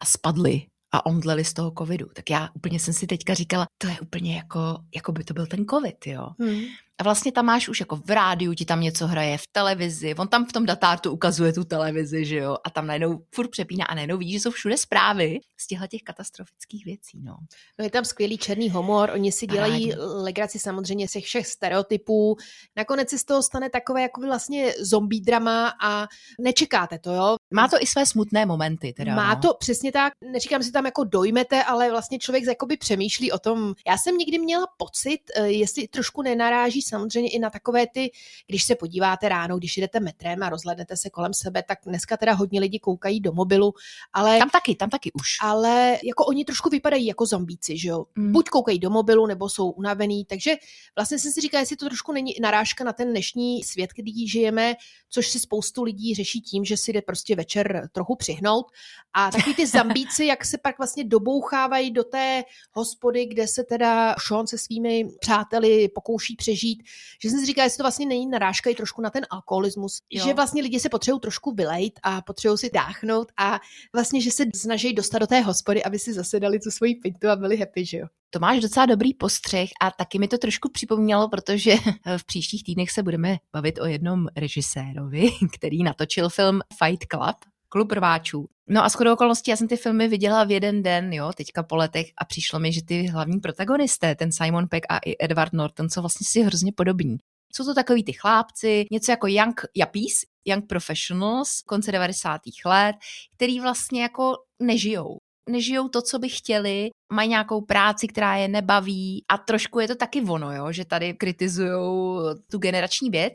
a 0.00 0.04
spadli 0.04 0.62
a 0.92 1.06
omdleli 1.06 1.44
z 1.44 1.52
toho 1.52 1.72
covidu. 1.78 2.06
Tak 2.12 2.30
já 2.30 2.48
úplně 2.54 2.80
jsem 2.80 2.94
si 2.94 3.06
teďka 3.06 3.34
říkala, 3.34 3.66
to 3.78 3.86
je 3.86 4.00
úplně 4.00 4.36
jako, 4.36 4.78
jako 4.94 5.12
by 5.12 5.24
to 5.24 5.34
byl 5.34 5.46
ten 5.46 5.66
covid, 5.66 6.06
jo. 6.06 6.28
Hmm. 6.38 6.60
A 7.00 7.02
vlastně 7.02 7.32
tam 7.32 7.44
máš 7.44 7.68
už 7.68 7.80
jako 7.80 7.96
v 7.96 8.10
rádiu, 8.10 8.54
ti 8.54 8.64
tam 8.64 8.80
něco 8.80 9.06
hraje, 9.06 9.38
v 9.38 9.42
televizi, 9.52 10.14
on 10.14 10.28
tam 10.28 10.46
v 10.46 10.52
tom 10.52 10.66
datártu 10.66 11.10
ukazuje 11.10 11.52
tu 11.52 11.64
televizi, 11.64 12.24
že 12.24 12.36
jo, 12.36 12.56
a 12.64 12.70
tam 12.70 12.86
najednou 12.86 13.24
furt 13.34 13.48
přepíná 13.48 13.84
a 13.84 13.94
najednou 13.94 14.18
vidí, 14.18 14.32
že 14.32 14.40
jsou 14.40 14.50
všude 14.50 14.76
zprávy 14.76 15.38
z 15.60 15.66
těchto 15.66 15.86
těch 15.86 16.02
katastrofických 16.02 16.84
věcí, 16.84 17.20
no. 17.22 17.36
No 17.78 17.84
je 17.84 17.90
tam 17.90 18.04
skvělý 18.04 18.38
černý 18.38 18.70
humor, 18.70 19.10
oni 19.14 19.32
si 19.32 19.46
dělají 19.46 19.90
Rádi. 19.90 20.02
legraci 20.02 20.58
samozřejmě 20.58 21.08
z 21.08 21.20
všech 21.20 21.46
stereotypů, 21.46 22.36
nakonec 22.76 23.10
se 23.10 23.18
z 23.18 23.24
toho 23.24 23.42
stane 23.42 23.70
takové 23.70 24.02
jako 24.02 24.20
vlastně 24.20 24.74
zombie 24.80 25.22
drama 25.22 25.72
a 25.82 26.06
nečekáte 26.40 26.98
to, 26.98 27.12
jo. 27.12 27.36
Má 27.54 27.68
to 27.68 27.76
i 27.80 27.86
své 27.86 28.06
smutné 28.06 28.46
momenty, 28.46 28.92
teda. 28.92 29.14
Má 29.14 29.34
no. 29.34 29.40
to 29.40 29.54
přesně 29.58 29.92
tak, 29.92 30.12
neříkám 30.32 30.62
si 30.62 30.72
tam 30.72 30.84
jako 30.84 31.04
dojmete, 31.04 31.64
ale 31.64 31.90
vlastně 31.90 32.18
člověk 32.18 32.44
jakoby 32.44 32.76
přemýšlí 32.76 33.32
o 33.32 33.38
tom. 33.38 33.74
Já 33.86 33.98
jsem 33.98 34.16
někdy 34.16 34.38
měla 34.38 34.66
pocit, 34.76 35.20
eh, 35.36 35.48
jestli 35.48 35.88
trošku 35.88 36.22
nenaráží 36.22 36.82
samozřejmě 36.90 37.30
i 37.30 37.38
na 37.38 37.50
takové 37.50 37.86
ty, 37.86 38.10
když 38.46 38.64
se 38.64 38.74
podíváte 38.74 39.28
ráno, 39.28 39.58
když 39.58 39.76
jdete 39.76 40.00
metrem 40.00 40.42
a 40.42 40.48
rozhlednete 40.48 40.96
se 40.96 41.10
kolem 41.10 41.34
sebe, 41.34 41.62
tak 41.62 41.78
dneska 41.86 42.16
teda 42.16 42.32
hodně 42.32 42.60
lidi 42.60 42.78
koukají 42.78 43.20
do 43.20 43.32
mobilu, 43.32 43.74
ale... 44.12 44.38
Tam 44.38 44.50
taky, 44.50 44.74
tam 44.74 44.90
taky 44.90 45.12
už. 45.12 45.28
Ale 45.42 45.98
jako 46.04 46.24
oni 46.24 46.44
trošku 46.44 46.68
vypadají 46.68 47.06
jako 47.06 47.26
zombíci, 47.26 47.78
že 47.78 47.88
jo? 47.88 48.04
Mm. 48.16 48.32
Buď 48.32 48.48
koukají 48.48 48.78
do 48.78 48.90
mobilu, 48.90 49.26
nebo 49.26 49.48
jsou 49.48 49.70
unavený, 49.70 50.24
takže 50.24 50.56
vlastně 50.96 51.18
jsem 51.18 51.32
si 51.32 51.40
říkala, 51.40 51.60
jestli 51.60 51.76
to 51.76 51.86
trošku 51.86 52.12
není 52.12 52.34
narážka 52.40 52.84
na 52.84 52.92
ten 52.92 53.10
dnešní 53.10 53.62
svět, 53.62 53.90
kdy 53.96 54.28
žijeme, 54.28 54.74
což 55.08 55.28
si 55.28 55.38
spoustu 55.40 55.82
lidí 55.82 56.14
řeší 56.14 56.40
tím, 56.40 56.64
že 56.64 56.76
si 56.76 56.92
jde 56.92 57.02
prostě 57.02 57.36
večer 57.36 57.88
trochu 57.92 58.16
přihnout 58.16 58.66
a 59.12 59.30
taky 59.30 59.54
ty 59.54 59.66
zambíci, 59.66 60.24
jak 60.24 60.44
se 60.44 60.58
pak 60.58 60.78
vlastně 60.78 61.04
dobouchávají 61.04 61.90
do 61.90 62.04
té 62.04 62.44
hospody, 62.72 63.26
kde 63.26 63.48
se 63.48 63.64
teda 63.64 64.14
Sean 64.26 64.46
se 64.46 64.58
svými 64.58 65.04
přáteli 65.20 65.88
pokouší 65.88 66.36
přežít, 66.36 66.79
že 67.22 67.30
jsem 67.30 67.40
si 67.40 67.46
říkala, 67.46 67.64
jestli 67.64 67.76
to 67.76 67.84
vlastně 67.84 68.06
není 68.06 68.26
narážka 68.26 68.70
i 68.70 68.74
trošku 68.74 69.02
na 69.02 69.10
ten 69.10 69.26
alkoholismus, 69.30 70.02
jo. 70.10 70.24
že 70.24 70.34
vlastně 70.34 70.62
lidi 70.62 70.80
se 70.80 70.88
potřebují 70.88 71.20
trošku 71.20 71.54
vylejt 71.54 72.00
a 72.02 72.22
potřebují 72.22 72.58
si 72.58 72.70
dáchnout 72.74 73.32
a 73.36 73.60
vlastně, 73.92 74.20
že 74.20 74.30
se 74.30 74.44
snaží 74.56 74.92
dostat 74.92 75.18
do 75.18 75.26
té 75.26 75.40
hospody, 75.40 75.84
aby 75.84 75.98
si 75.98 76.12
zase 76.12 76.40
dali 76.40 76.58
tu 76.58 76.70
svoji 76.70 76.94
pintu 76.94 77.28
a 77.28 77.36
byli 77.36 77.56
happy, 77.56 77.86
že 77.86 77.98
jo. 77.98 78.06
To 78.32 78.38
máš 78.38 78.60
docela 78.60 78.86
dobrý 78.86 79.14
postřeh 79.14 79.68
a 79.82 79.90
taky 79.90 80.18
mi 80.18 80.28
to 80.28 80.38
trošku 80.38 80.68
připomnělo, 80.68 81.28
protože 81.28 81.74
v 82.16 82.24
příštích 82.26 82.64
týdnech 82.64 82.90
se 82.90 83.02
budeme 83.02 83.38
bavit 83.52 83.78
o 83.78 83.86
jednom 83.86 84.26
režisérovi, 84.36 85.30
který 85.58 85.82
natočil 85.82 86.28
film 86.28 86.60
Fight 86.84 87.04
Club, 87.12 87.36
klub 87.68 87.92
rváčů. 87.92 88.48
No 88.72 88.84
a 88.84 88.88
shodou 88.88 89.12
okolností 89.12 89.50
já 89.50 89.56
jsem 89.56 89.68
ty 89.68 89.76
filmy 89.76 90.08
viděla 90.08 90.44
v 90.44 90.50
jeden 90.50 90.82
den, 90.82 91.12
jo, 91.12 91.32
teďka 91.36 91.62
po 91.62 91.76
letech 91.76 92.06
a 92.18 92.24
přišlo 92.24 92.58
mi, 92.58 92.72
že 92.72 92.84
ty 92.84 93.06
hlavní 93.06 93.40
protagonisté, 93.40 94.14
ten 94.14 94.32
Simon 94.32 94.68
Peck 94.68 94.86
a 94.88 94.98
i 94.98 95.16
Edward 95.20 95.52
Norton, 95.52 95.90
jsou 95.90 96.00
vlastně 96.00 96.26
si 96.26 96.42
hrozně 96.42 96.72
podobní. 96.72 97.16
Jsou 97.54 97.64
to 97.64 97.74
takový 97.74 98.04
ty 98.04 98.12
chlápci, 98.12 98.84
něco 98.92 99.12
jako 99.12 99.26
young 99.26 99.60
yuppies, 99.74 100.14
young 100.44 100.66
professionals 100.66 101.60
konce 101.60 101.92
90. 101.92 102.40
let, 102.64 102.96
který 103.36 103.60
vlastně 103.60 104.02
jako 104.02 104.36
nežijou 104.62 105.18
nežijou 105.48 105.88
to, 105.88 106.02
co 106.02 106.18
by 106.18 106.28
chtěli, 106.28 106.90
mají 107.12 107.28
nějakou 107.28 107.60
práci, 107.60 108.08
která 108.08 108.36
je 108.36 108.48
nebaví 108.48 109.24
a 109.28 109.38
trošku 109.38 109.80
je 109.80 109.88
to 109.88 109.94
taky 109.94 110.22
ono, 110.22 110.52
jo, 110.52 110.72
že 110.72 110.84
tady 110.84 111.14
kritizují 111.14 112.36
tu 112.50 112.58
generační 112.58 113.10
věc. 113.10 113.34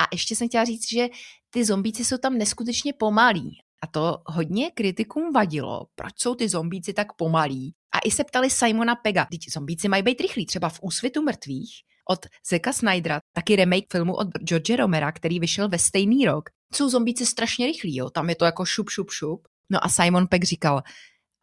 A 0.00 0.04
ještě 0.12 0.36
jsem 0.36 0.48
chtěla 0.48 0.64
říct, 0.64 0.88
že 0.88 1.08
ty 1.50 1.64
zombíci 1.64 2.04
jsou 2.04 2.16
tam 2.18 2.38
neskutečně 2.38 2.92
pomalí. 2.92 3.58
A 3.84 3.86
to 3.86 4.18
hodně 4.26 4.70
kritikům 4.70 5.32
vadilo, 5.32 5.86
proč 5.94 6.12
jsou 6.16 6.34
ty 6.34 6.48
zombíci 6.48 6.92
tak 6.92 7.12
pomalí. 7.12 7.74
A 7.92 7.98
i 7.98 8.10
se 8.10 8.24
ptali 8.24 8.50
Simona 8.50 8.94
Pega, 8.94 9.26
teď 9.30 9.40
zombíci 9.52 9.88
mají 9.88 10.02
být 10.02 10.20
rychlí, 10.20 10.46
třeba 10.46 10.68
v 10.68 10.78
úsvitu 10.82 11.22
mrtvých 11.22 11.70
od 12.08 12.26
Zeka 12.48 12.72
Snydera, 12.72 13.20
taky 13.32 13.56
remake 13.56 13.92
filmu 13.92 14.14
od 14.14 14.28
George 14.38 14.70
Romera, 14.70 15.12
který 15.12 15.40
vyšel 15.40 15.68
ve 15.68 15.78
stejný 15.78 16.24
rok. 16.24 16.50
Jsou 16.74 16.88
zombíci 16.88 17.26
strašně 17.26 17.66
rychlí, 17.66 17.96
jo, 17.96 18.10
tam 18.10 18.28
je 18.28 18.36
to 18.36 18.44
jako 18.44 18.64
šup, 18.64 18.90
šup, 18.90 19.10
šup. 19.10 19.48
No 19.70 19.84
a 19.84 19.88
Simon 19.88 20.26
Pegg 20.26 20.44
říkal, 20.44 20.82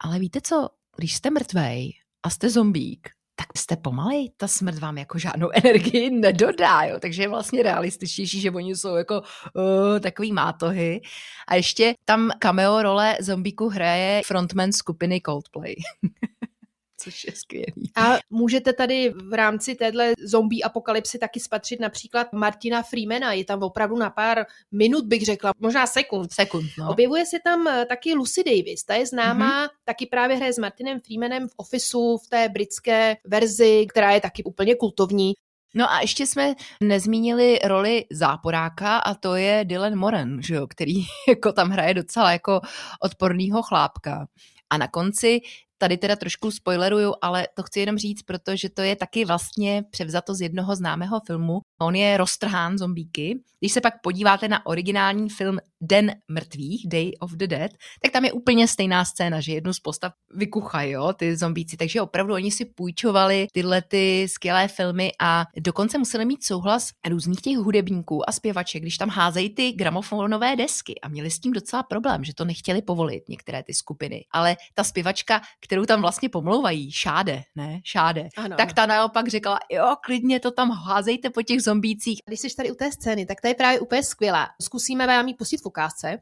ale 0.00 0.18
víte 0.18 0.40
co, 0.40 0.68
když 0.96 1.14
jste 1.14 1.30
mrtvej 1.30 1.92
a 2.22 2.30
jste 2.30 2.50
zombík, 2.50 3.10
tak 3.34 3.46
jste 3.58 3.76
pomalej, 3.76 4.32
ta 4.36 4.48
smrt 4.48 4.78
vám 4.78 4.98
jako 4.98 5.18
žádnou 5.18 5.48
energii 5.64 6.10
nedodá, 6.10 6.82
jo? 6.82 6.98
takže 7.00 7.22
je 7.22 7.28
vlastně 7.28 7.62
realističtější, 7.62 8.40
že 8.40 8.50
oni 8.50 8.76
jsou 8.76 8.94
jako 8.94 9.20
uh, 9.20 10.00
takový 10.00 10.32
mátohy. 10.32 11.00
A 11.48 11.54
ještě 11.54 11.94
tam 12.04 12.30
cameo 12.38 12.82
role 12.82 13.16
zombíku 13.20 13.68
hraje 13.68 14.22
frontman 14.26 14.72
skupiny 14.72 15.20
Coldplay. 15.26 15.74
což 17.02 17.24
je 17.24 17.32
skvělý. 17.36 17.92
A 17.96 18.18
můžete 18.30 18.72
tady 18.72 19.12
v 19.30 19.32
rámci 19.32 19.74
téhle 19.74 20.12
zombie 20.24 20.62
apokalypsy 20.62 21.18
taky 21.18 21.40
spatřit 21.40 21.80
například 21.80 22.32
Martina 22.32 22.82
Freemana. 22.82 23.32
Je 23.32 23.44
tam 23.44 23.62
opravdu 23.62 23.96
na 23.96 24.10
pár 24.10 24.46
minut, 24.72 25.04
bych 25.04 25.24
řekla, 25.24 25.52
možná 25.58 25.86
sekund. 25.86 26.32
Sekund, 26.32 26.70
no. 26.78 26.90
Objevuje 26.90 27.26
se 27.26 27.36
tam 27.44 27.68
eh, 27.68 27.86
taky 27.86 28.14
Lucy 28.14 28.44
Davis. 28.44 28.84
Ta 28.84 28.94
je 28.94 29.06
známá, 29.06 29.66
mm-hmm. 29.66 29.70
taky 29.84 30.06
právě 30.06 30.36
hraje 30.36 30.52
s 30.52 30.58
Martinem 30.58 31.00
Freemanem 31.00 31.48
v 31.48 31.52
Officeu, 31.56 32.18
v 32.18 32.28
té 32.28 32.48
britské 32.48 33.16
verzi, 33.26 33.86
která 33.90 34.10
je 34.10 34.20
taky 34.20 34.44
úplně 34.44 34.74
kultovní. 34.74 35.32
No 35.74 35.92
a 35.92 36.00
ještě 36.00 36.26
jsme 36.26 36.54
nezmínili 36.82 37.58
roli 37.64 38.04
záporáka 38.10 38.98
a 38.98 39.14
to 39.14 39.34
je 39.34 39.64
Dylan 39.64 39.96
Moran, 39.96 40.42
že 40.42 40.54
jo, 40.54 40.66
který 40.66 40.94
jako 41.28 41.52
tam 41.52 41.70
hraje 41.70 41.94
docela 41.94 42.32
jako 42.32 42.60
odpornýho 43.02 43.62
chlápka. 43.62 44.26
A 44.70 44.78
na 44.78 44.88
konci 44.88 45.40
Tady 45.82 45.98
teda 45.98 46.16
trošku 46.16 46.50
spoileruju, 46.50 47.14
ale 47.22 47.48
to 47.54 47.62
chci 47.62 47.80
jenom 47.80 47.98
říct, 47.98 48.22
protože 48.22 48.68
to 48.68 48.82
je 48.82 48.96
taky 48.96 49.24
vlastně 49.24 49.84
převzato 49.90 50.34
z 50.34 50.40
jednoho 50.40 50.76
známého 50.76 51.20
filmu. 51.26 51.60
On 51.80 51.94
je 51.94 52.16
roztrhán 52.16 52.78
zombíky. 52.78 53.40
Když 53.60 53.72
se 53.72 53.80
pak 53.80 53.94
podíváte 54.02 54.48
na 54.48 54.66
originální 54.66 55.28
film 55.30 55.58
Den 55.80 56.12
mrtvých, 56.28 56.88
Day 56.88 57.12
of 57.20 57.30
the 57.32 57.46
Dead, 57.46 57.70
tak 58.02 58.12
tam 58.12 58.24
je 58.24 58.32
úplně 58.32 58.68
stejná 58.68 59.04
scéna, 59.04 59.40
že 59.40 59.52
jednu 59.52 59.72
z 59.72 59.80
postav 59.80 60.12
vykuchají, 60.34 60.90
jo, 60.90 61.12
ty 61.12 61.36
zombíci. 61.36 61.76
Takže 61.76 62.00
opravdu 62.00 62.34
oni 62.34 62.50
si 62.50 62.64
půjčovali 62.64 63.46
tyhle 63.52 63.82
ty 63.82 64.26
skvělé 64.28 64.68
filmy 64.68 65.12
a 65.20 65.44
dokonce 65.60 65.98
museli 65.98 66.24
mít 66.24 66.44
souhlas 66.44 66.88
různých 67.08 67.42
těch 67.42 67.56
hudebníků 67.56 68.28
a 68.28 68.32
zpěvaček, 68.32 68.82
když 68.82 68.96
tam 68.96 69.08
házejí 69.08 69.54
ty 69.54 69.72
gramofonové 69.72 70.56
desky 70.56 71.00
a 71.00 71.08
měli 71.08 71.30
s 71.30 71.40
tím 71.40 71.52
docela 71.52 71.82
problém, 71.82 72.24
že 72.24 72.34
to 72.34 72.44
nechtěli 72.44 72.82
povolit 72.82 73.28
některé 73.28 73.62
ty 73.62 73.74
skupiny. 73.74 74.24
Ale 74.30 74.56
ta 74.74 74.84
zpěvačka, 74.84 75.40
kterou 75.72 75.86
tam 75.86 76.00
vlastně 76.00 76.28
pomlouvají, 76.28 76.92
Šáde, 76.92 77.42
ne? 77.56 77.80
Šáde. 77.84 78.28
Ano, 78.36 78.56
tak 78.56 78.72
ta 78.72 78.86
naopak 78.86 79.28
říkala, 79.28 79.58
jo, 79.70 79.96
klidně 80.04 80.40
to 80.40 80.50
tam 80.50 80.70
házejte 80.70 81.30
po 81.30 81.42
těch 81.42 81.62
zombících. 81.62 82.20
Když 82.26 82.40
jsi 82.40 82.54
tady 82.56 82.70
u 82.70 82.74
té 82.74 82.92
scény, 82.92 83.26
tak 83.26 83.40
ta 83.40 83.48
je 83.48 83.54
právě 83.54 83.80
úplně 83.80 84.02
skvělá. 84.02 84.48
Zkusíme 84.62 85.06
vám 85.06 85.28
ji 85.28 85.34
pustit 85.34 85.56
v 85.56 85.66
ukázce, 85.66 86.18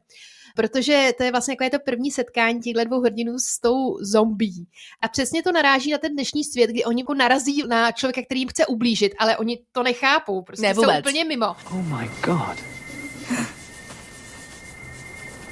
protože 0.55 1.11
to 1.17 1.23
je 1.23 1.31
vlastně 1.31 1.51
jako 1.51 1.63
je 1.63 1.69
to 1.69 1.79
první 1.79 2.11
setkání 2.11 2.59
těchto 2.59 2.83
dvou 2.83 3.01
hrdinů 3.01 3.39
s 3.39 3.59
tou 3.59 3.97
zombí. 4.01 4.67
A 5.01 5.07
přesně 5.07 5.43
to 5.43 5.51
naráží 5.51 5.91
na 5.91 5.97
ten 5.97 6.13
dnešní 6.13 6.43
svět, 6.43 6.69
kdy 6.69 6.83
oni 6.83 7.01
jako 7.01 7.13
narazí 7.13 7.63
na 7.67 7.91
člověka, 7.91 8.21
který 8.25 8.39
jim 8.39 8.49
chce 8.49 8.65
ublížit, 8.65 9.11
ale 9.19 9.37
oni 9.37 9.59
to 9.71 9.83
nechápou, 9.83 10.41
prostě 10.41 10.67
Ne, 10.67 10.75
jsou 10.75 10.81
vůbec. 10.81 10.99
úplně 10.99 11.25
mimo. 11.25 11.47
Oh 11.47 11.99
my 11.99 12.09
god. 12.25 12.57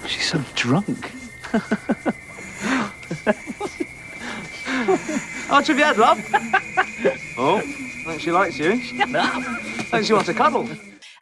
She's 0.08 0.30
so 0.30 0.46
drunk. 0.64 1.16
Oh, 5.52 5.62
Triviette, 5.64 5.98
love. 5.98 6.20
oh, 7.38 7.58
I 7.58 7.62
think 7.62 8.22
she 8.22 8.32
likes 8.32 8.58
you. 8.58 8.74
Up. 8.74 9.10
I 9.16 9.84
think 9.92 10.06
she 10.06 10.14
wants 10.14 10.30
a 10.30 10.34
cuddle. 10.34 10.68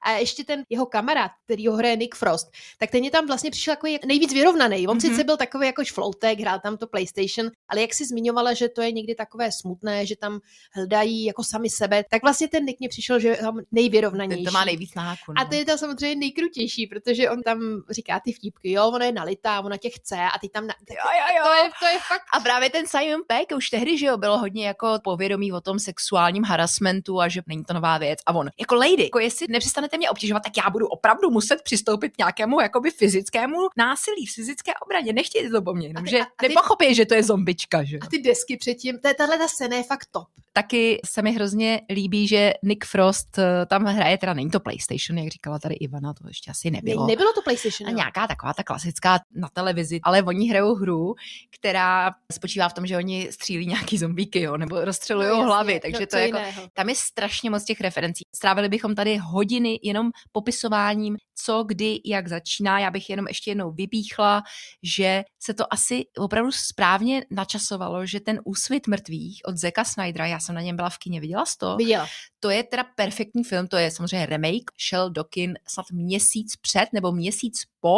A 0.07 0.11
ještě 0.11 0.43
ten 0.43 0.63
jeho 0.69 0.85
kamarád, 0.85 1.31
který 1.45 1.67
ho 1.67 1.75
hraje 1.75 1.95
Nick 1.95 2.15
Frost, 2.15 2.51
tak 2.77 2.91
ten 2.91 3.03
je 3.03 3.11
tam 3.11 3.27
vlastně 3.27 3.51
přišel 3.51 3.71
jako 3.71 4.05
nejvíc 4.05 4.33
vyrovnaný. 4.33 4.87
On 4.87 4.97
mm-hmm. 4.97 5.09
sice 5.09 5.23
byl 5.23 5.37
takový 5.37 5.65
jako 5.65 5.83
šfloutek, 5.85 6.39
hrál 6.39 6.59
tam 6.59 6.77
to 6.77 6.87
PlayStation, 6.87 7.51
ale 7.69 7.81
jak 7.81 7.93
si 7.93 8.05
zmiňovala, 8.05 8.53
že 8.53 8.69
to 8.69 8.81
je 8.81 8.91
někdy 8.91 9.15
takové 9.15 9.51
smutné, 9.51 10.05
že 10.05 10.15
tam 10.15 10.39
hledají 10.75 11.25
jako 11.25 11.43
sami 11.43 11.69
sebe, 11.69 12.03
tak 12.09 12.21
vlastně 12.21 12.47
ten 12.47 12.65
Nick 12.65 12.79
mě 12.79 12.89
přišel, 12.89 13.19
že 13.19 13.27
je 13.27 13.37
tam 13.37 13.59
nejvyrovnanější. 13.71 14.43
Ten 14.43 14.51
to 14.51 14.57
má 14.57 14.65
nejvíc 14.65 14.95
náku. 14.95 15.33
No. 15.33 15.41
A 15.41 15.45
to 15.45 15.55
je 15.55 15.65
tam 15.65 15.77
samozřejmě 15.77 16.15
nejkrutější, 16.15 16.87
protože 16.87 17.29
on 17.29 17.43
tam 17.43 17.59
říká 17.89 18.19
ty 18.25 18.31
vtípky, 18.31 18.71
jo, 18.71 18.87
ona 18.87 19.05
je 19.05 19.11
nalitá, 19.11 19.61
ona 19.61 19.77
tě 19.77 19.89
chce 19.89 20.15
a 20.35 20.39
ty 20.39 20.49
tam... 20.49 20.67
Na... 20.67 20.73
Jo, 20.89 20.95
jo, 20.95 21.37
jo. 21.37 21.43
To 21.43 21.53
je, 21.53 21.69
to 21.79 21.85
je 21.85 21.99
fakt... 21.99 22.23
A 22.33 22.39
právě 22.39 22.69
ten 22.69 22.87
Simon 22.87 23.21
Peck 23.27 23.51
už 23.55 23.69
tehdy, 23.69 23.97
že 23.97 24.05
jo, 24.05 24.17
bylo 24.17 24.37
hodně 24.37 24.67
jako 24.67 24.99
povědomí 25.03 25.51
o 25.51 25.61
tom 25.61 25.79
sexuálním 25.79 26.43
harassmentu 26.43 27.21
a 27.21 27.27
že 27.27 27.41
není 27.47 27.63
to 27.63 27.73
nová 27.73 27.97
věc. 27.97 28.19
A 28.25 28.33
on, 28.35 28.49
jako 28.59 28.75
lady, 28.75 29.03
jako 29.03 29.19
jestli 29.19 29.45
nepřestanete 29.49 29.96
mě 29.97 30.09
obtěžovat, 30.09 30.43
tak 30.43 30.57
já 30.65 30.69
budu 30.69 30.87
opravdu 30.87 31.29
muset 31.29 31.61
přistoupit 31.63 32.09
k 32.09 32.17
nějakému 32.17 32.61
jakoby 32.61 32.91
fyzickému 32.91 33.57
násilí, 33.77 34.25
fyzické 34.27 34.71
obraně. 34.85 35.13
Nechtějte 35.13 35.49
to 35.49 35.61
po 35.61 35.73
mně, 35.73 35.89
že 36.05 36.19
nepochopí, 36.41 36.95
že 36.95 37.05
to 37.05 37.13
je 37.13 37.23
zombička, 37.23 37.83
že. 37.83 37.97
A 38.01 38.05
ty 38.07 38.21
desky 38.21 38.57
předtím, 38.57 38.99
to 38.99 39.07
je- 39.07 39.13
tahle 39.13 39.37
ta 39.37 39.47
scéna 39.47 39.77
je 39.77 39.83
fakt 39.83 40.05
top. 40.11 40.27
Taky 40.53 40.99
se 41.05 41.21
mi 41.21 41.31
hrozně 41.31 41.81
líbí, 41.89 42.27
že 42.27 42.53
Nick 42.63 42.85
Frost 42.85 43.37
eh, 43.37 43.65
tam 43.65 43.83
hraje, 43.85 44.17
teda 44.17 44.33
není 44.33 44.49
to 44.49 44.59
PlayStation, 44.59 45.17
jak 45.17 45.27
říkala 45.27 45.59
tady 45.59 45.75
Ivana, 45.75 46.13
to 46.13 46.27
ještě 46.27 46.51
asi 46.51 46.71
nebylo. 46.71 47.05
Ne, 47.07 47.11
nebylo 47.11 47.33
to 47.33 47.41
PlayStation, 47.41 47.89
A 47.89 47.91
nějaká 47.91 48.27
taková 48.27 48.53
ta 48.53 48.63
klasická 48.63 49.19
na 49.35 49.49
televizi, 49.53 49.99
ale 50.03 50.23
oni 50.23 50.49
hrajou 50.49 50.75
hru, 50.75 51.15
která 51.51 52.11
spočívá 52.31 52.69
v 52.69 52.73
tom, 52.73 52.87
že 52.87 52.97
oni 52.97 53.27
střílí 53.31 53.65
nějaký 53.67 53.97
zombíky, 53.97 54.41
jo, 54.41 54.57
nebo 54.57 54.85
rozstřelují 54.85 55.27
No, 55.27 55.33
jasně, 55.33 55.45
hlavy, 55.45 55.73
no, 55.73 55.79
takže 55.79 56.07
co 56.07 56.11
to 56.11 56.17
je 56.17 56.23
jako, 56.25 56.37
jiného. 56.37 56.61
tam 56.73 56.89
je 56.89 56.95
strašně 56.95 57.49
moc 57.49 57.63
těch 57.63 57.81
referencí. 57.81 58.23
Strávili 58.35 58.69
bychom 58.69 58.95
tady 58.95 59.17
hodiny 59.17 59.79
jenom 59.87 60.11
popisováním, 60.31 61.17
co, 61.35 61.63
kdy, 61.63 61.99
jak 62.05 62.27
začíná. 62.27 62.79
Já 62.79 62.91
bych 62.91 63.09
jenom 63.09 63.27
ještě 63.27 63.51
jednou 63.51 63.71
vypíchla, 63.71 64.43
že 64.83 65.23
se 65.39 65.53
to 65.53 65.73
asi 65.73 66.05
opravdu 66.17 66.51
správně 66.51 67.25
načasovalo, 67.31 68.05
že 68.05 68.19
ten 68.19 68.39
úsvit 68.45 68.87
mrtvých 68.87 69.41
od 69.45 69.57
Zeka 69.57 69.83
Snydera, 69.83 70.25
já 70.25 70.39
jsem 70.39 70.55
na 70.55 70.61
něm 70.61 70.75
byla 70.75 70.89
v 70.89 70.97
kině, 70.97 71.21
viděla 71.21 71.45
jsi 71.45 71.57
to? 71.57 71.75
Viděla. 71.75 72.07
To 72.39 72.49
je 72.49 72.63
teda 72.63 72.83
perfektní 72.95 73.43
film, 73.43 73.67
to 73.67 73.77
je 73.77 73.91
samozřejmě 73.91 74.25
remake, 74.25 74.71
šel 74.77 75.09
do 75.09 75.23
kin 75.23 75.53
snad 75.67 75.85
měsíc 75.91 76.55
před 76.55 76.85
nebo 76.93 77.11
měsíc 77.11 77.63
po 77.79 77.97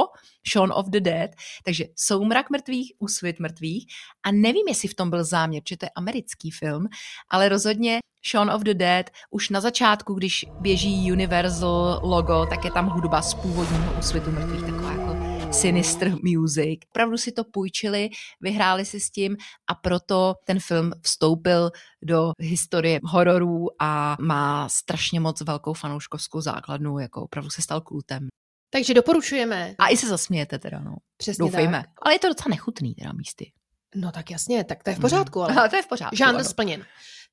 Shaun 0.53 0.71
of 0.71 0.85
the 0.89 0.99
Dead, 0.99 1.31
takže 1.65 1.85
Soumrak 1.95 2.49
mrtvých, 2.49 2.93
Úsvit 2.99 3.39
mrtvých 3.39 3.85
a 4.23 4.31
nevím, 4.31 4.67
jestli 4.67 4.87
v 4.87 4.95
tom 4.95 5.09
byl 5.09 5.23
záměr, 5.23 5.63
že 5.69 5.77
to 5.77 5.85
je 5.85 5.89
americký 5.95 6.51
film, 6.51 6.87
ale 7.29 7.49
rozhodně 7.49 7.99
Shaun 8.27 8.49
of 8.49 8.61
the 8.61 8.73
Dead, 8.73 9.09
už 9.29 9.49
na 9.49 9.61
začátku, 9.61 10.13
když 10.13 10.45
běží 10.59 11.11
Universal 11.11 11.99
logo, 12.03 12.45
tak 12.45 12.65
je 12.65 12.71
tam 12.71 12.89
hudba 12.89 13.21
z 13.21 13.33
původního 13.33 13.93
Úsvitu 13.99 14.31
mrtvých, 14.31 14.61
taková 14.61 14.91
jako 14.91 15.19
sinister 15.53 16.11
music. 16.23 16.79
Opravdu 16.89 17.17
si 17.17 17.31
to 17.31 17.43
půjčili, 17.43 18.09
vyhráli 18.41 18.85
si 18.85 18.99
s 18.99 19.09
tím 19.11 19.37
a 19.69 19.75
proto 19.75 20.35
ten 20.45 20.59
film 20.59 20.91
vstoupil 21.01 21.71
do 22.03 22.31
historie 22.39 22.99
hororů 23.03 23.67
a 23.79 24.17
má 24.19 24.69
strašně 24.69 25.19
moc 25.19 25.41
velkou 25.41 25.73
fanouškovskou 25.73 26.41
základnu, 26.41 26.99
jako 26.99 27.21
opravdu 27.21 27.49
se 27.49 27.61
stal 27.61 27.81
kultem. 27.81 28.27
Takže 28.69 28.93
doporučujeme. 28.93 29.75
A 29.79 29.89
i 29.89 29.97
se 29.97 30.07
zasmějete 30.07 30.59
teda, 30.59 30.79
no. 30.79 30.95
Přesně 31.17 31.43
Doufejme. 31.43 31.77
tak. 31.77 31.89
Ale 32.01 32.15
je 32.15 32.19
to 32.19 32.27
docela 32.27 32.49
nechutný 32.49 32.95
teda 32.95 33.11
místy. 33.13 33.51
No 33.95 34.11
tak 34.11 34.31
jasně, 34.31 34.63
tak 34.63 34.83
to 34.83 34.89
je 34.89 34.95
v 34.95 34.99
pořádku. 34.99 35.41
Ale, 35.41 35.69
to 35.69 35.75
je 35.75 35.81
v 35.81 35.87
pořádku. 35.87 36.15
Žánr 36.15 36.43
splněn. 36.43 36.85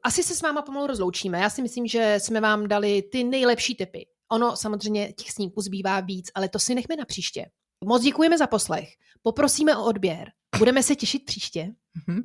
Asi 0.02 0.22
se 0.22 0.34
s 0.34 0.42
váma 0.42 0.62
pomalu 0.62 0.86
rozloučíme. 0.86 1.40
Já 1.40 1.50
si 1.50 1.62
myslím, 1.62 1.86
že 1.86 2.14
jsme 2.18 2.40
vám 2.40 2.68
dali 2.68 3.02
ty 3.02 3.24
nejlepší 3.24 3.74
typy. 3.74 4.06
Ono 4.32 4.56
samozřejmě 4.56 5.12
těch 5.12 5.30
snímků 5.30 5.60
zbývá 5.60 6.00
víc, 6.00 6.30
ale 6.34 6.48
to 6.48 6.58
si 6.58 6.74
nechme 6.74 6.96
na 6.96 7.04
příště. 7.04 7.46
Moc 7.84 8.02
děkujeme 8.02 8.38
za 8.38 8.46
poslech. 8.46 8.88
Poprosíme 9.22 9.76
o 9.76 9.84
odběr. 9.84 10.32
Budeme 10.58 10.82
se 10.82 10.96
těšit 10.96 11.24
příště. 11.24 11.74
Mhm. 12.06 12.22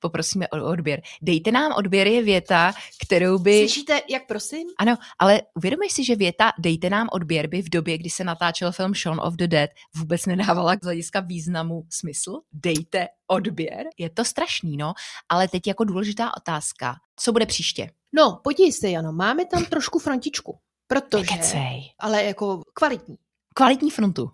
Poprosíme 0.00 0.48
o 0.48 0.70
odběr. 0.70 1.02
Dejte 1.22 1.52
nám 1.52 1.72
odběr 1.72 2.06
je 2.06 2.22
věta, 2.22 2.72
kterou 3.06 3.38
by... 3.38 3.58
Slyšíte, 3.58 4.00
jak 4.08 4.26
prosím? 4.26 4.68
Ano, 4.78 4.96
ale 5.18 5.42
uvědomíš 5.54 5.92
si, 5.92 6.04
že 6.04 6.16
věta 6.16 6.52
dejte 6.58 6.90
nám 6.90 7.08
odběr 7.12 7.46
by 7.46 7.62
v 7.62 7.68
době, 7.68 7.98
kdy 7.98 8.10
se 8.10 8.24
natáčel 8.24 8.72
film 8.72 8.94
Shaun 8.94 9.20
of 9.20 9.34
the 9.34 9.46
Dead 9.46 9.70
vůbec 9.96 10.26
nedávala 10.26 10.74
z 10.82 10.84
hlediska 10.84 11.20
významu 11.20 11.82
smysl? 11.90 12.40
Dejte 12.52 13.08
odběr? 13.26 13.86
Je 13.98 14.10
to 14.10 14.24
strašný, 14.24 14.76
no. 14.76 14.92
Ale 15.28 15.48
teď 15.48 15.66
jako 15.66 15.84
důležitá 15.84 16.36
otázka. 16.36 16.94
Co 17.16 17.32
bude 17.32 17.46
příště? 17.46 17.90
No, 18.12 18.40
podívej 18.44 18.72
se, 18.72 18.90
Jano, 18.90 19.12
máme 19.12 19.44
tam 19.46 19.64
trošku 19.64 19.98
frontičku. 19.98 20.58
Protože, 20.86 21.30
Nekecej. 21.30 21.92
ale 21.98 22.24
jako 22.24 22.62
kvalitní. 22.74 23.16
Kvalitní 23.54 23.90
frontu. 23.90 24.30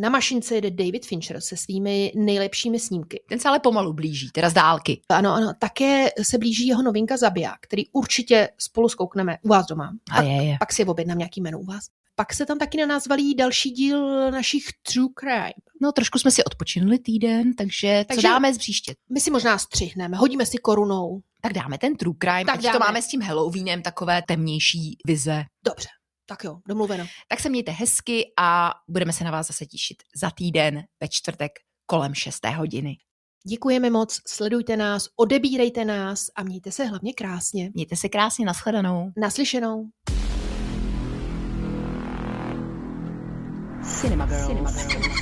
Na 0.00 0.08
mašince 0.08 0.54
jede 0.54 0.70
David 0.70 1.06
Fincher 1.06 1.40
se 1.40 1.56
svými 1.56 2.12
nejlepšími 2.16 2.78
snímky. 2.80 3.22
Ten 3.28 3.40
se 3.40 3.48
ale 3.48 3.60
pomalu 3.60 3.92
blíží, 3.92 4.30
teda 4.30 4.50
z 4.50 4.52
dálky. 4.52 5.00
Ano, 5.08 5.32
ano, 5.32 5.52
také 5.58 6.08
se 6.22 6.38
blíží 6.38 6.66
jeho 6.66 6.82
novinka 6.82 7.16
Zabiják, 7.16 7.60
který 7.60 7.82
určitě 7.92 8.48
spolu 8.58 8.88
zkoukneme 8.88 9.38
u 9.42 9.48
vás 9.48 9.66
doma. 9.66 9.92
A 10.12 10.16
Pak, 10.16 10.26
je, 10.26 10.32
je. 10.44 10.56
pak 10.58 10.72
si 10.72 10.84
objednám 10.84 11.18
nějaký 11.18 11.40
menu 11.40 11.58
u 11.58 11.64
vás. 11.64 11.84
Pak 12.14 12.34
se 12.34 12.46
tam 12.46 12.58
taky 12.58 12.78
na 12.78 12.86
nás 12.86 13.06
valí 13.06 13.34
další 13.34 13.70
díl 13.70 14.30
našich 14.30 14.64
True 14.92 15.08
Crime. 15.20 15.52
No, 15.82 15.92
trošku 15.92 16.18
jsme 16.18 16.30
si 16.30 16.44
odpočinuli 16.44 16.98
týden, 16.98 17.54
takže, 17.54 18.04
Takže- 18.08 18.20
co 18.20 18.28
dáme 18.28 18.54
z 18.54 18.58
příště? 18.58 18.94
My 19.12 19.20
si 19.20 19.30
možná 19.30 19.58
střihneme, 19.58 20.16
hodíme 20.16 20.46
si 20.46 20.58
korunou. 20.58 21.20
Tak 21.40 21.52
dáme 21.52 21.78
ten 21.78 21.96
true 21.96 22.14
crime, 22.20 22.44
Tak 22.44 22.46
tak 22.46 22.56
ať 22.56 22.62
dáme. 22.62 22.78
to 22.78 22.84
máme 22.84 23.02
s 23.02 23.06
tím 23.06 23.22
Halloweenem, 23.22 23.82
takové 23.82 24.22
temnější 24.28 24.96
vize. 25.06 25.44
Dobře, 25.64 25.88
tak 26.26 26.44
jo, 26.44 26.58
domluveno. 26.68 27.06
Tak 27.28 27.40
se 27.40 27.48
mějte 27.48 27.72
hezky 27.72 28.32
a 28.38 28.72
budeme 28.88 29.12
se 29.12 29.24
na 29.24 29.30
vás 29.30 29.46
zase 29.46 29.66
těšit 29.66 29.96
za 30.16 30.30
týden 30.30 30.82
ve 31.00 31.08
čtvrtek 31.08 31.52
kolem 31.86 32.14
6. 32.14 32.46
hodiny. 32.46 32.96
Děkujeme 33.48 33.90
moc, 33.90 34.20
sledujte 34.28 34.76
nás, 34.76 35.08
odebírejte 35.16 35.84
nás 35.84 36.26
a 36.36 36.42
mějte 36.42 36.72
se 36.72 36.84
hlavně 36.84 37.12
krásně. 37.12 37.70
Mějte 37.74 37.96
se 37.96 38.08
krásně, 38.08 38.46
nashledanou. 38.46 39.12
Naslyšenou. 39.16 39.88
Cinema 44.00 44.26
Girls. 44.26 44.46
Cinema 44.46 44.70
Girls. 44.72 45.21